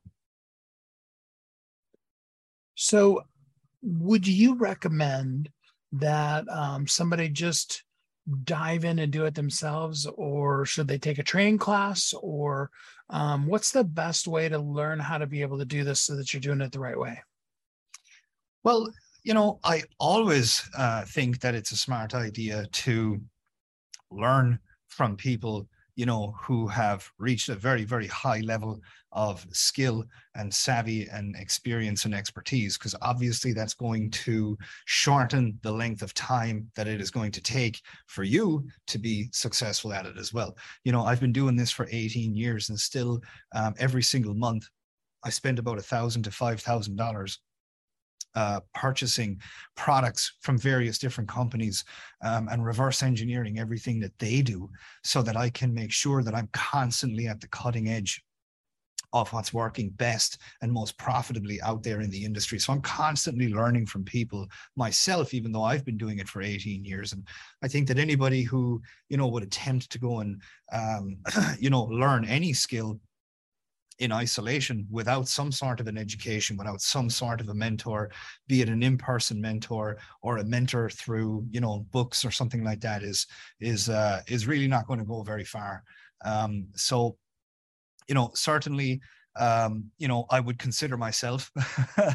so, 2.78 3.24
would 3.82 4.28
you 4.28 4.56
recommend 4.56 5.50
that 5.94 6.48
um, 6.48 6.88
somebody 6.88 7.28
just 7.28 7.84
dive 8.44 8.86
in 8.86 9.00
and 9.00 9.12
do 9.12 9.26
it 9.26 9.34
themselves, 9.34 10.06
or 10.06 10.64
should 10.64 10.88
they 10.88 11.00
take 11.00 11.18
a 11.18 11.24
training 11.24 11.58
class, 11.58 12.14
or 12.22 12.70
um, 13.10 13.48
what's 13.48 13.72
the 13.72 13.84
best 13.84 14.28
way 14.28 14.48
to 14.48 14.60
learn 14.60 15.00
how 15.00 15.18
to 15.18 15.26
be 15.26 15.42
able 15.42 15.58
to 15.58 15.66
do 15.66 15.84
this 15.84 16.02
so 16.02 16.16
that 16.16 16.32
you're 16.34 16.42
doing 16.42 16.62
it 16.62 16.72
the 16.72 16.80
right 16.80 17.00
way? 17.00 17.20
Well, 18.64 18.92
you 19.24 19.34
know, 19.34 19.60
I 19.64 19.82
always 20.00 20.70
uh, 20.78 21.04
think 21.06 21.40
that 21.40 21.56
it's 21.56 21.72
a 21.72 21.78
smart 21.78 22.14
idea 22.14 22.68
to 22.72 23.20
learn 24.12 24.60
from 24.88 25.16
people 25.16 25.68
you 25.98 26.06
know, 26.06 26.36
who 26.40 26.68
have 26.68 27.10
reached 27.18 27.50
a 27.50 27.56
very, 27.56 27.84
very 27.84 28.08
high 28.08 28.40
level 28.42 28.80
of 29.12 29.46
skill 29.52 30.06
and 30.36 30.54
savvy 30.54 31.08
and 31.12 31.36
experience 31.36 32.06
and 32.06 32.14
expertise, 32.14 32.78
because 32.78 32.96
obviously 33.02 33.52
that's 33.52 33.74
going 33.74 34.12
to 34.12 34.56
shorten 34.86 35.58
the 35.64 35.72
length 35.72 36.04
of 36.04 36.14
time 36.14 36.70
that 36.76 36.88
it 36.88 37.02
is 37.02 37.10
going 37.10 37.32
to 37.32 37.42
take 37.42 37.82
for 38.06 38.24
you 38.24 38.64
to 38.86 39.00
be 39.00 39.28
successful 39.34 39.92
at 39.92 40.06
it 40.06 40.18
as 40.20 40.32
well. 40.32 40.56
You 40.86 40.92
know, 40.92 41.04
I've 41.04 41.20
been 41.20 41.34
doing 41.34 41.56
this 41.56 41.72
for 41.72 41.88
18 41.92 42.36
years 42.36 42.70
and 42.70 42.80
still 42.80 43.20
um, 43.56 43.74
every 43.80 44.04
single 44.04 44.36
month 44.36 44.68
I 45.24 45.30
spend 45.30 45.58
about 45.58 45.80
a 45.80 45.82
thousand 45.82 46.24
to 46.24 46.32
five 46.32 46.62
thousand 46.62 46.96
dollars 46.96 47.40
uh, 48.38 48.60
purchasing 48.76 49.42
products 49.76 50.36
from 50.42 50.60
various 50.60 51.00
different 51.00 51.28
companies 51.28 51.84
um, 52.24 52.48
and 52.50 52.64
reverse 52.64 53.02
engineering 53.02 53.58
everything 53.58 54.00
that 54.00 54.16
they 54.20 54.44
do 54.44 54.70
so 55.04 55.24
that 55.24 55.36
I 55.36 55.50
can 55.50 55.74
make 55.74 55.92
sure 55.92 56.22
that 56.22 56.36
I'm 56.36 56.48
constantly 56.54 57.28
at 57.28 57.42
the 57.42 57.48
cutting 57.48 57.90
edge 57.90 58.22
of 59.12 59.34
what's 59.34 59.56
working 59.56 59.90
best 59.90 60.38
and 60.62 60.72
most 60.72 61.00
profitably 61.00 61.60
out 61.64 61.82
there 61.82 62.02
in 62.02 62.12
the 62.12 62.24
industry. 62.24 62.60
So 62.60 62.74
I'm 62.74 62.82
constantly 62.82 63.52
learning 63.52 63.88
from 63.88 64.04
people 64.04 64.48
myself, 64.76 65.34
even 65.34 65.52
though 65.52 65.64
I've 65.64 65.86
been 65.86 65.98
doing 65.98 66.20
it 66.20 66.28
for 66.28 66.44
18 66.44 66.86
years. 66.86 67.14
And 67.14 67.26
I 67.64 67.68
think 67.68 67.88
that 67.88 67.98
anybody 67.98 68.44
who, 68.44 68.80
you 69.10 69.18
know, 69.18 69.30
would 69.30 69.44
attempt 69.44 69.90
to 69.92 70.00
go 70.00 70.20
and, 70.20 70.40
um, 70.72 71.18
you 71.60 71.72
know, 71.72 71.86
learn 71.86 72.24
any 72.26 72.54
skill 72.54 73.00
in 74.00 74.12
isolation 74.12 74.86
without 74.92 75.28
some 75.28 75.52
sort 75.52 75.80
of 75.80 75.88
an 75.88 75.98
education, 75.98 76.58
without 76.58 76.82
some 76.82 77.10
sort 77.10 77.42
of 77.42 77.50
a 77.50 77.54
mentor, 77.54 78.12
be 78.48 78.62
it 78.62 78.70
an 78.70 78.84
in-person 78.84 79.42
mentor 79.42 79.98
or 80.22 80.38
a 80.38 80.44
mentor 80.44 80.90
through, 80.90 81.46
you 81.50 81.60
know, 81.60 81.86
books 81.92 82.24
or 82.24 82.32
something 82.32 82.64
like 82.64 82.82
that, 82.82 83.04
is 83.04 83.28
is 83.60 83.90
uh, 83.90 84.22
is 84.28 84.48
really 84.48 84.68
not 84.68 84.88
going 84.88 85.00
to 85.00 85.06
go 85.06 85.24
very 85.24 85.44
far. 85.44 85.84
Um, 86.24 86.68
so, 86.76 87.18
you 88.08 88.16
know, 88.16 88.32
certainly 88.34 89.02
um, 89.40 89.86
you 89.98 90.08
know, 90.08 90.26
I 90.30 90.40
would 90.40 90.58
consider 90.58 90.98
myself, 90.98 91.52
uh, 91.98 92.14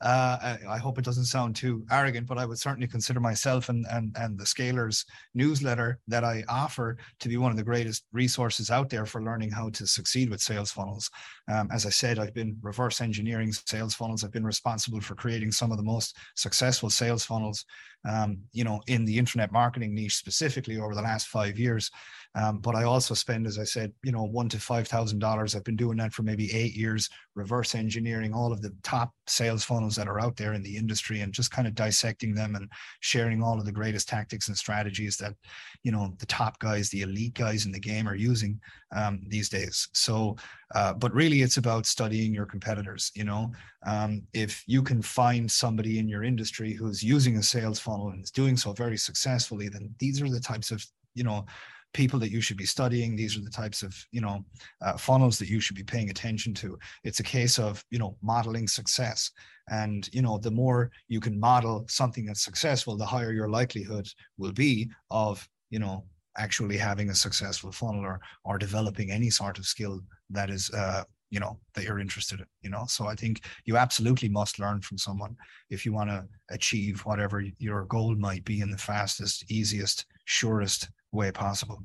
I, 0.00 0.58
I, 0.68 0.78
hope 0.78 0.98
it 0.98 1.04
doesn't 1.04 1.26
sound 1.26 1.56
too 1.56 1.84
arrogant, 1.90 2.26
but 2.26 2.38
I 2.38 2.46
would 2.46 2.58
certainly 2.58 2.86
consider 2.86 3.20
myself 3.20 3.68
and, 3.68 3.84
and, 3.90 4.14
and 4.18 4.38
the 4.38 4.44
Scalers 4.44 5.04
newsletter 5.34 5.98
that 6.08 6.24
I 6.24 6.44
offer 6.48 6.96
to 7.20 7.28
be 7.28 7.36
one 7.36 7.50
of 7.50 7.56
the 7.56 7.64
greatest 7.64 8.04
resources 8.12 8.70
out 8.70 8.88
there 8.90 9.06
for 9.06 9.22
learning 9.22 9.50
how 9.50 9.70
to 9.70 9.86
succeed 9.86 10.30
with 10.30 10.40
sales 10.40 10.70
funnels. 10.72 11.10
Um, 11.50 11.68
as 11.72 11.86
I 11.86 11.90
said, 11.90 12.18
I've 12.18 12.34
been 12.34 12.56
reverse 12.62 13.00
engineering 13.00 13.52
sales 13.52 13.94
funnels. 13.94 14.24
I've 14.24 14.32
been 14.32 14.46
responsible 14.46 15.00
for 15.00 15.14
creating 15.14 15.52
some 15.52 15.72
of 15.72 15.78
the 15.78 15.84
most 15.84 16.16
successful 16.36 16.90
sales 16.90 17.24
funnels, 17.24 17.64
um, 18.08 18.38
you 18.52 18.64
know, 18.64 18.80
in 18.86 19.04
the 19.04 19.18
internet 19.18 19.52
marketing 19.52 19.94
niche 19.94 20.16
specifically 20.16 20.78
over 20.78 20.94
the 20.94 21.02
last 21.02 21.28
five 21.28 21.58
years. 21.58 21.90
Um, 22.34 22.58
but 22.58 22.74
I 22.74 22.84
also 22.84 23.12
spend, 23.14 23.46
as 23.46 23.58
I 23.58 23.64
said, 23.64 23.92
you 24.02 24.10
know, 24.10 24.24
one 24.24 24.48
to 24.50 24.58
five 24.58 24.88
thousand 24.88 25.18
dollars. 25.18 25.54
I've 25.54 25.64
been 25.64 25.76
doing 25.76 25.98
that 25.98 26.14
for 26.14 26.22
maybe 26.22 26.52
eight 26.52 26.74
years, 26.74 27.08
reverse 27.34 27.74
engineering 27.74 28.32
all 28.32 28.52
of 28.52 28.62
the 28.62 28.74
top 28.82 29.12
sales 29.26 29.64
funnels 29.64 29.94
that 29.96 30.08
are 30.08 30.20
out 30.20 30.36
there 30.36 30.54
in 30.54 30.62
the 30.62 30.76
industry, 30.76 31.20
and 31.20 31.32
just 31.32 31.50
kind 31.50 31.68
of 31.68 31.74
dissecting 31.74 32.34
them 32.34 32.54
and 32.54 32.70
sharing 33.00 33.42
all 33.42 33.58
of 33.58 33.66
the 33.66 33.72
greatest 33.72 34.08
tactics 34.08 34.48
and 34.48 34.56
strategies 34.56 35.16
that, 35.18 35.34
you 35.82 35.92
know, 35.92 36.14
the 36.18 36.26
top 36.26 36.58
guys, 36.58 36.88
the 36.88 37.02
elite 37.02 37.34
guys 37.34 37.66
in 37.66 37.72
the 37.72 37.80
game 37.80 38.08
are 38.08 38.14
using 38.14 38.58
um, 38.96 39.20
these 39.28 39.50
days. 39.50 39.88
So, 39.92 40.36
uh, 40.74 40.94
but 40.94 41.12
really, 41.12 41.42
it's 41.42 41.58
about 41.58 41.84
studying 41.84 42.32
your 42.32 42.46
competitors. 42.46 43.12
You 43.14 43.24
know, 43.24 43.52
um, 43.84 44.22
if 44.32 44.64
you 44.66 44.82
can 44.82 45.02
find 45.02 45.50
somebody 45.50 45.98
in 45.98 46.08
your 46.08 46.24
industry 46.24 46.72
who's 46.72 47.02
using 47.02 47.36
a 47.36 47.42
sales 47.42 47.78
funnel 47.78 48.08
and 48.08 48.24
is 48.24 48.30
doing 48.30 48.56
so 48.56 48.72
very 48.72 48.96
successfully, 48.96 49.68
then 49.68 49.94
these 49.98 50.22
are 50.22 50.30
the 50.30 50.40
types 50.40 50.70
of 50.70 50.82
you 51.14 51.24
know 51.24 51.44
people 51.92 52.18
that 52.18 52.30
you 52.30 52.40
should 52.40 52.56
be 52.56 52.66
studying. 52.66 53.14
These 53.14 53.36
are 53.36 53.42
the 53.42 53.50
types 53.50 53.82
of 53.82 53.94
you 54.10 54.20
know 54.20 54.44
uh, 54.80 54.96
funnels 54.96 55.38
that 55.38 55.48
you 55.48 55.60
should 55.60 55.76
be 55.76 55.84
paying 55.84 56.10
attention 56.10 56.54
to. 56.54 56.78
It's 57.04 57.20
a 57.20 57.24
case 57.24 57.58
of 57.58 57.84
you 57.90 57.98
know 57.98 58.16
modeling 58.22 58.68
success. 58.68 59.30
And 59.70 60.08
you 60.12 60.22
know 60.22 60.38
the 60.38 60.50
more 60.50 60.90
you 61.08 61.20
can 61.20 61.38
model 61.38 61.84
something 61.88 62.24
that's 62.24 62.42
successful 62.44 62.96
the 62.96 63.06
higher 63.06 63.32
your 63.32 63.48
likelihood 63.48 64.08
will 64.36 64.52
be 64.52 64.90
of 65.10 65.48
you 65.70 65.78
know 65.78 66.04
actually 66.38 66.76
having 66.76 67.10
a 67.10 67.14
successful 67.14 67.70
funnel 67.70 68.04
or 68.04 68.20
or 68.44 68.58
developing 68.58 69.10
any 69.10 69.30
sort 69.30 69.58
of 69.58 69.66
skill 69.66 70.00
that 70.30 70.50
is 70.50 70.70
uh, 70.70 71.04
you 71.30 71.40
know 71.40 71.58
that 71.74 71.84
you're 71.84 72.00
interested 72.00 72.40
in 72.40 72.46
you 72.62 72.70
know? 72.70 72.84
So 72.86 73.06
i 73.06 73.14
think 73.14 73.44
you 73.64 73.76
absolutely 73.76 74.28
must 74.28 74.58
learn 74.58 74.80
from 74.82 74.98
someone 74.98 75.36
if 75.70 75.84
you 75.86 75.92
want 75.92 76.10
to 76.10 76.24
achieve 76.50 77.00
whatever 77.00 77.42
your 77.58 77.84
goal 77.84 78.14
might 78.14 78.44
be 78.44 78.60
in 78.60 78.70
the 78.70 78.78
fastest 78.78 79.50
easiest 79.50 80.06
surest 80.24 80.88
way 81.12 81.30
possible. 81.30 81.82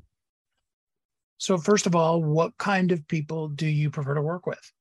So, 1.38 1.56
first 1.56 1.86
of 1.86 1.94
all, 1.94 2.22
what 2.22 2.56
kind 2.58 2.90
of 2.90 3.06
people 3.06 3.48
do 3.48 3.66
you 3.66 3.90
prefer 3.90 4.14
to 4.14 4.22
work 4.22 4.46
with? 4.46 4.72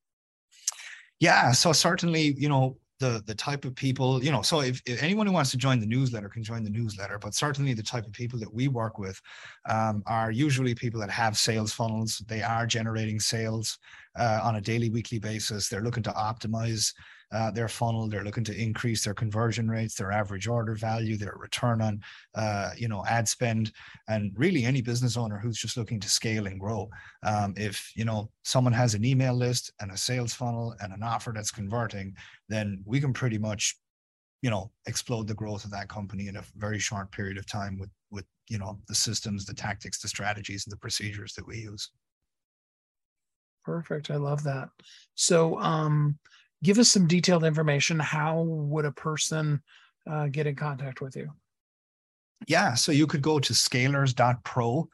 Yeah, 1.19 1.51
so 1.51 1.71
certainly, 1.71 2.35
you 2.37 2.49
know, 2.49 2.77
the 2.99 3.23
the 3.27 3.35
type 3.35 3.65
of 3.65 3.75
people, 3.75 4.23
you 4.23 4.31
know, 4.31 4.41
so 4.41 4.61
if, 4.61 4.81
if 4.85 5.01
anyone 5.03 5.27
who 5.27 5.33
wants 5.33 5.51
to 5.51 5.57
join 5.57 5.79
the 5.79 5.85
newsletter 5.85 6.29
can 6.29 6.43
join 6.43 6.63
the 6.63 6.69
newsletter, 6.69 7.19
but 7.19 7.35
certainly 7.35 7.73
the 7.73 7.83
type 7.83 8.05
of 8.05 8.11
people 8.11 8.39
that 8.39 8.51
we 8.51 8.67
work 8.67 8.97
with 8.97 9.19
um, 9.69 10.01
are 10.07 10.31
usually 10.31 10.73
people 10.73 10.99
that 10.99 11.09
have 11.09 11.37
sales 11.37 11.73
funnels. 11.73 12.23
They 12.27 12.41
are 12.41 12.65
generating 12.65 13.19
sales 13.19 13.77
uh, 14.17 14.39
on 14.43 14.55
a 14.55 14.61
daily, 14.61 14.89
weekly 14.89 15.19
basis. 15.19 15.69
They're 15.69 15.83
looking 15.83 16.03
to 16.03 16.11
optimize 16.11 16.91
uh, 17.31 17.51
their 17.51 17.67
funnel. 17.67 18.07
They're 18.07 18.23
looking 18.23 18.43
to 18.45 18.55
increase 18.55 19.03
their 19.03 19.13
conversion 19.13 19.69
rates, 19.69 19.95
their 19.95 20.11
average 20.11 20.47
order 20.47 20.75
value, 20.75 21.17
their 21.17 21.35
return 21.37 21.81
on, 21.81 22.01
uh, 22.35 22.71
you 22.77 22.87
know, 22.87 23.03
ad 23.05 23.27
spend, 23.27 23.71
and 24.07 24.31
really 24.35 24.63
any 24.63 24.81
business 24.81 25.17
owner 25.17 25.37
who's 25.37 25.57
just 25.57 25.77
looking 25.77 25.99
to 25.99 26.09
scale 26.09 26.47
and 26.47 26.59
grow. 26.59 26.89
Um, 27.23 27.53
if 27.57 27.91
you 27.95 28.05
know 28.05 28.29
someone 28.43 28.73
has 28.73 28.93
an 28.93 29.03
email 29.03 29.33
list 29.33 29.71
and 29.79 29.91
a 29.91 29.97
sales 29.97 30.33
funnel 30.33 30.75
and 30.79 30.93
an 30.93 31.03
offer 31.03 31.31
that's 31.35 31.51
converting, 31.51 32.15
then 32.49 32.81
we 32.85 33.01
can 33.01 33.13
pretty 33.13 33.37
much, 33.37 33.75
you 34.41 34.49
know, 34.49 34.71
explode 34.85 35.27
the 35.27 35.33
growth 35.33 35.65
of 35.65 35.71
that 35.71 35.89
company 35.89 36.27
in 36.27 36.37
a 36.37 36.43
very 36.55 36.79
short 36.79 37.11
period 37.11 37.37
of 37.37 37.45
time 37.45 37.77
with 37.77 37.89
with 38.09 38.25
you 38.49 38.57
know 38.57 38.79
the 38.87 38.95
systems, 38.95 39.45
the 39.45 39.53
tactics, 39.53 40.01
the 40.01 40.07
strategies, 40.07 40.65
and 40.65 40.71
the 40.71 40.77
procedures 40.77 41.33
that 41.33 41.45
we 41.45 41.57
use. 41.57 41.91
Perfect. 43.67 44.11
I 44.11 44.15
love 44.15 44.43
that. 44.43 44.69
So, 45.15 45.59
um, 45.59 46.17
give 46.63 46.79
us 46.79 46.91
some 46.91 47.07
detailed 47.07 47.43
information. 47.43 47.99
How 47.99 48.41
would 48.41 48.85
a 48.85 48.91
person 48.91 49.61
uh, 50.09 50.27
get 50.27 50.47
in 50.47 50.55
contact 50.55 51.01
with 51.01 51.15
you? 51.15 51.31
Yeah, 52.47 52.75
so 52.75 52.91
you 52.91 53.07
could 53.07 53.21
go 53.21 53.39
to 53.39 53.53
scalers.pro. 53.53 54.87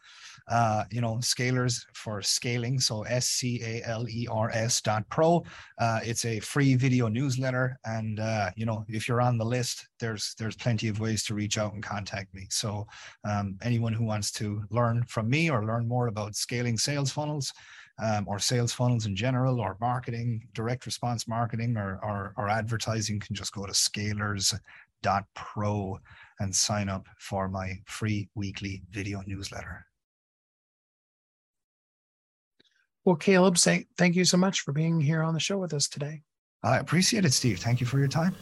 Uh, 0.49 0.83
you 0.91 0.99
know, 0.99 1.15
scalers 1.15 1.85
for 1.93 2.21
scaling. 2.21 2.77
So 2.77 3.03
S 3.03 3.27
C 3.27 3.61
A 3.63 3.81
L 3.87 4.05
E 4.09 4.27
R 4.29 4.51
S 4.51 4.81
dot 4.81 5.07
pro. 5.09 5.41
Uh, 5.77 6.01
it's 6.03 6.25
a 6.25 6.41
free 6.41 6.75
video 6.75 7.07
newsletter, 7.07 7.79
and 7.85 8.19
uh, 8.19 8.49
you 8.57 8.65
know, 8.65 8.83
if 8.89 9.07
you're 9.07 9.21
on 9.21 9.37
the 9.37 9.45
list, 9.45 9.87
there's 10.01 10.35
there's 10.37 10.57
plenty 10.57 10.89
of 10.89 10.99
ways 10.99 11.23
to 11.25 11.33
reach 11.33 11.57
out 11.57 11.73
and 11.73 11.81
contact 11.81 12.33
me. 12.33 12.47
So 12.49 12.85
um, 13.23 13.57
anyone 13.61 13.93
who 13.93 14.03
wants 14.03 14.31
to 14.33 14.63
learn 14.69 15.05
from 15.05 15.29
me 15.29 15.49
or 15.49 15.65
learn 15.65 15.87
more 15.87 16.07
about 16.07 16.35
scaling 16.35 16.77
sales 16.77 17.11
funnels, 17.11 17.53
um, 18.01 18.25
or 18.27 18.39
sales 18.39 18.73
funnels 18.73 19.05
in 19.05 19.15
general, 19.15 19.59
or 19.59 19.77
marketing, 19.79 20.47
direct 20.53 20.85
response 20.85 21.27
marketing, 21.27 21.77
or, 21.77 21.99
or, 22.03 22.33
or 22.37 22.49
advertising, 22.49 23.19
can 23.19 23.35
just 23.35 23.53
go 23.53 23.65
to 23.65 23.73
scalers.pro 23.73 24.59
and 26.39 26.55
sign 26.55 26.89
up 26.89 27.07
for 27.19 27.47
my 27.47 27.73
free 27.85 28.29
weekly 28.35 28.81
video 28.91 29.21
newsletter. 29.27 29.85
Well, 33.05 33.15
Caleb, 33.17 33.57
say, 33.57 33.87
thank 33.97 34.15
you 34.15 34.23
so 34.25 34.37
much 34.37 34.61
for 34.61 34.71
being 34.71 35.01
here 35.01 35.23
on 35.23 35.33
the 35.33 35.39
show 35.39 35.57
with 35.57 35.73
us 35.73 35.87
today. 35.89 36.21
I 36.63 36.77
appreciate 36.77 37.25
it, 37.25 37.33
Steve. 37.33 37.59
Thank 37.59 37.81
you 37.81 37.87
for 37.87 37.99
your 37.99 38.07
time. 38.07 38.35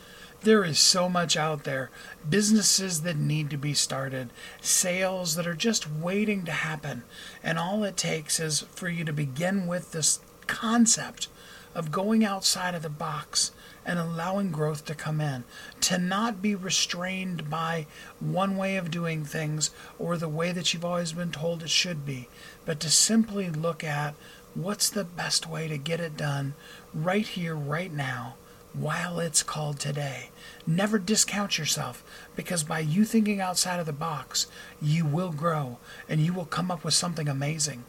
There 0.43 0.63
is 0.63 0.79
so 0.79 1.07
much 1.07 1.37
out 1.37 1.65
there. 1.65 1.91
Businesses 2.27 3.03
that 3.03 3.15
need 3.15 3.51
to 3.51 3.57
be 3.57 3.75
started, 3.75 4.31
sales 4.59 5.35
that 5.35 5.45
are 5.45 5.53
just 5.53 5.91
waiting 5.91 6.45
to 6.45 6.51
happen. 6.51 7.03
And 7.43 7.59
all 7.59 7.83
it 7.83 7.95
takes 7.95 8.39
is 8.39 8.61
for 8.61 8.89
you 8.89 9.05
to 9.05 9.13
begin 9.13 9.67
with 9.67 9.91
this 9.91 10.19
concept 10.47 11.27
of 11.75 11.91
going 11.91 12.25
outside 12.25 12.73
of 12.73 12.81
the 12.81 12.89
box 12.89 13.51
and 13.85 13.99
allowing 13.99 14.51
growth 14.51 14.83
to 14.85 14.95
come 14.95 15.21
in, 15.21 15.43
to 15.81 15.99
not 15.99 16.41
be 16.41 16.55
restrained 16.55 17.47
by 17.47 17.85
one 18.19 18.57
way 18.57 18.77
of 18.77 18.89
doing 18.89 19.23
things 19.23 19.69
or 19.99 20.17
the 20.17 20.27
way 20.27 20.51
that 20.51 20.73
you've 20.73 20.83
always 20.83 21.13
been 21.13 21.31
told 21.31 21.61
it 21.61 21.69
should 21.69 22.03
be, 22.03 22.27
but 22.65 22.79
to 22.79 22.89
simply 22.89 23.51
look 23.51 23.83
at 23.83 24.15
what's 24.55 24.89
the 24.89 25.03
best 25.03 25.47
way 25.47 25.67
to 25.67 25.77
get 25.77 25.99
it 25.99 26.17
done 26.17 26.55
right 26.95 27.27
here, 27.27 27.55
right 27.55 27.93
now 27.93 28.35
while 28.73 29.19
it's 29.19 29.43
called 29.43 29.79
today. 29.79 30.29
Never 30.65 30.97
discount 30.99 31.57
yourself 31.57 32.03
because 32.35 32.63
by 32.63 32.79
you 32.79 33.05
thinking 33.05 33.41
outside 33.41 33.79
of 33.79 33.85
the 33.85 33.93
box, 33.93 34.47
you 34.81 35.05
will 35.05 35.31
grow 35.31 35.77
and 36.07 36.21
you 36.21 36.33
will 36.33 36.45
come 36.45 36.71
up 36.71 36.83
with 36.83 36.93
something 36.93 37.27
amazing 37.27 37.83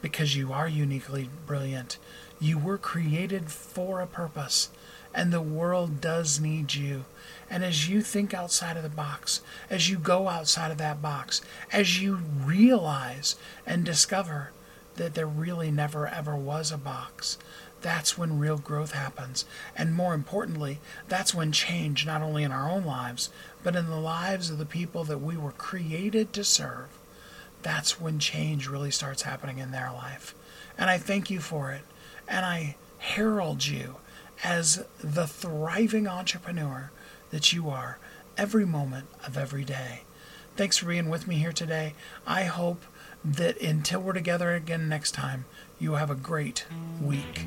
because 0.00 0.36
you 0.36 0.52
are 0.52 0.68
uniquely 0.68 1.28
brilliant. 1.46 1.98
You 2.40 2.58
were 2.58 2.78
created 2.78 3.50
for 3.50 4.00
a 4.00 4.06
purpose 4.06 4.70
and 5.14 5.32
the 5.32 5.42
world 5.42 6.00
does 6.00 6.40
need 6.40 6.74
you. 6.74 7.04
And 7.50 7.62
as 7.62 7.88
you 7.88 8.00
think 8.00 8.32
outside 8.32 8.76
of 8.76 8.82
the 8.82 8.88
box, 8.88 9.42
as 9.68 9.90
you 9.90 9.98
go 9.98 10.28
outside 10.28 10.70
of 10.70 10.78
that 10.78 11.02
box, 11.02 11.42
as 11.70 12.00
you 12.00 12.20
realize 12.44 13.36
and 13.66 13.84
discover 13.84 14.52
that 14.96 15.14
there 15.14 15.26
really 15.26 15.70
never 15.70 16.06
ever 16.06 16.36
was 16.36 16.72
a 16.72 16.78
box, 16.78 17.38
that's 17.82 18.16
when 18.16 18.38
real 18.38 18.58
growth 18.58 18.92
happens. 18.92 19.44
And 19.76 19.94
more 19.94 20.14
importantly, 20.14 20.78
that's 21.08 21.34
when 21.34 21.52
change, 21.52 22.06
not 22.06 22.22
only 22.22 22.44
in 22.44 22.52
our 22.52 22.70
own 22.70 22.84
lives, 22.84 23.30
but 23.62 23.76
in 23.76 23.88
the 23.88 24.00
lives 24.00 24.50
of 24.50 24.58
the 24.58 24.66
people 24.66 25.04
that 25.04 25.20
we 25.20 25.36
were 25.36 25.52
created 25.52 26.32
to 26.32 26.44
serve, 26.44 26.88
that's 27.62 28.00
when 28.00 28.18
change 28.18 28.68
really 28.68 28.90
starts 28.90 29.22
happening 29.22 29.58
in 29.58 29.70
their 29.70 29.90
life. 29.92 30.34
And 30.78 30.88
I 30.88 30.98
thank 30.98 31.30
you 31.30 31.40
for 31.40 31.70
it. 31.72 31.82
And 32.28 32.46
I 32.46 32.76
herald 32.98 33.66
you 33.66 33.96
as 34.44 34.84
the 35.02 35.26
thriving 35.26 36.06
entrepreneur 36.06 36.90
that 37.30 37.52
you 37.52 37.68
are 37.68 37.98
every 38.36 38.64
moment 38.64 39.06
of 39.26 39.36
every 39.36 39.64
day. 39.64 40.02
Thanks 40.56 40.76
for 40.76 40.86
being 40.86 41.08
with 41.08 41.26
me 41.26 41.36
here 41.36 41.52
today. 41.52 41.94
I 42.26 42.44
hope 42.44 42.84
that 43.24 43.60
until 43.60 44.00
we're 44.00 44.12
together 44.12 44.52
again 44.52 44.88
next 44.88 45.12
time, 45.12 45.44
you 45.82 45.92
have 45.92 46.10
a 46.10 46.14
great 46.14 46.64
week. 47.02 47.46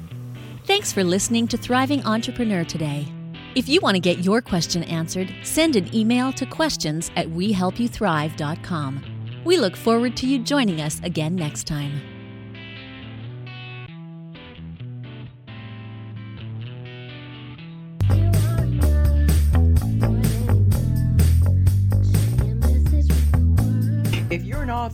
Thanks 0.65 0.91
for 0.91 1.03
listening 1.03 1.47
to 1.47 1.57
Thriving 1.57 2.05
Entrepreneur 2.05 2.65
today. 2.65 3.07
If 3.55 3.69
you 3.69 3.79
want 3.79 3.95
to 3.95 4.01
get 4.01 4.25
your 4.25 4.41
question 4.41 4.83
answered, 4.83 5.33
send 5.43 5.77
an 5.77 5.93
email 5.95 6.33
to 6.33 6.45
questions 6.45 7.09
at 7.15 7.27
wehelpyouthrive.com. 7.27 9.41
We 9.45 9.57
look 9.57 9.77
forward 9.77 10.17
to 10.17 10.27
you 10.27 10.39
joining 10.39 10.81
us 10.81 10.99
again 11.03 11.35
next 11.35 11.65
time. 11.65 12.14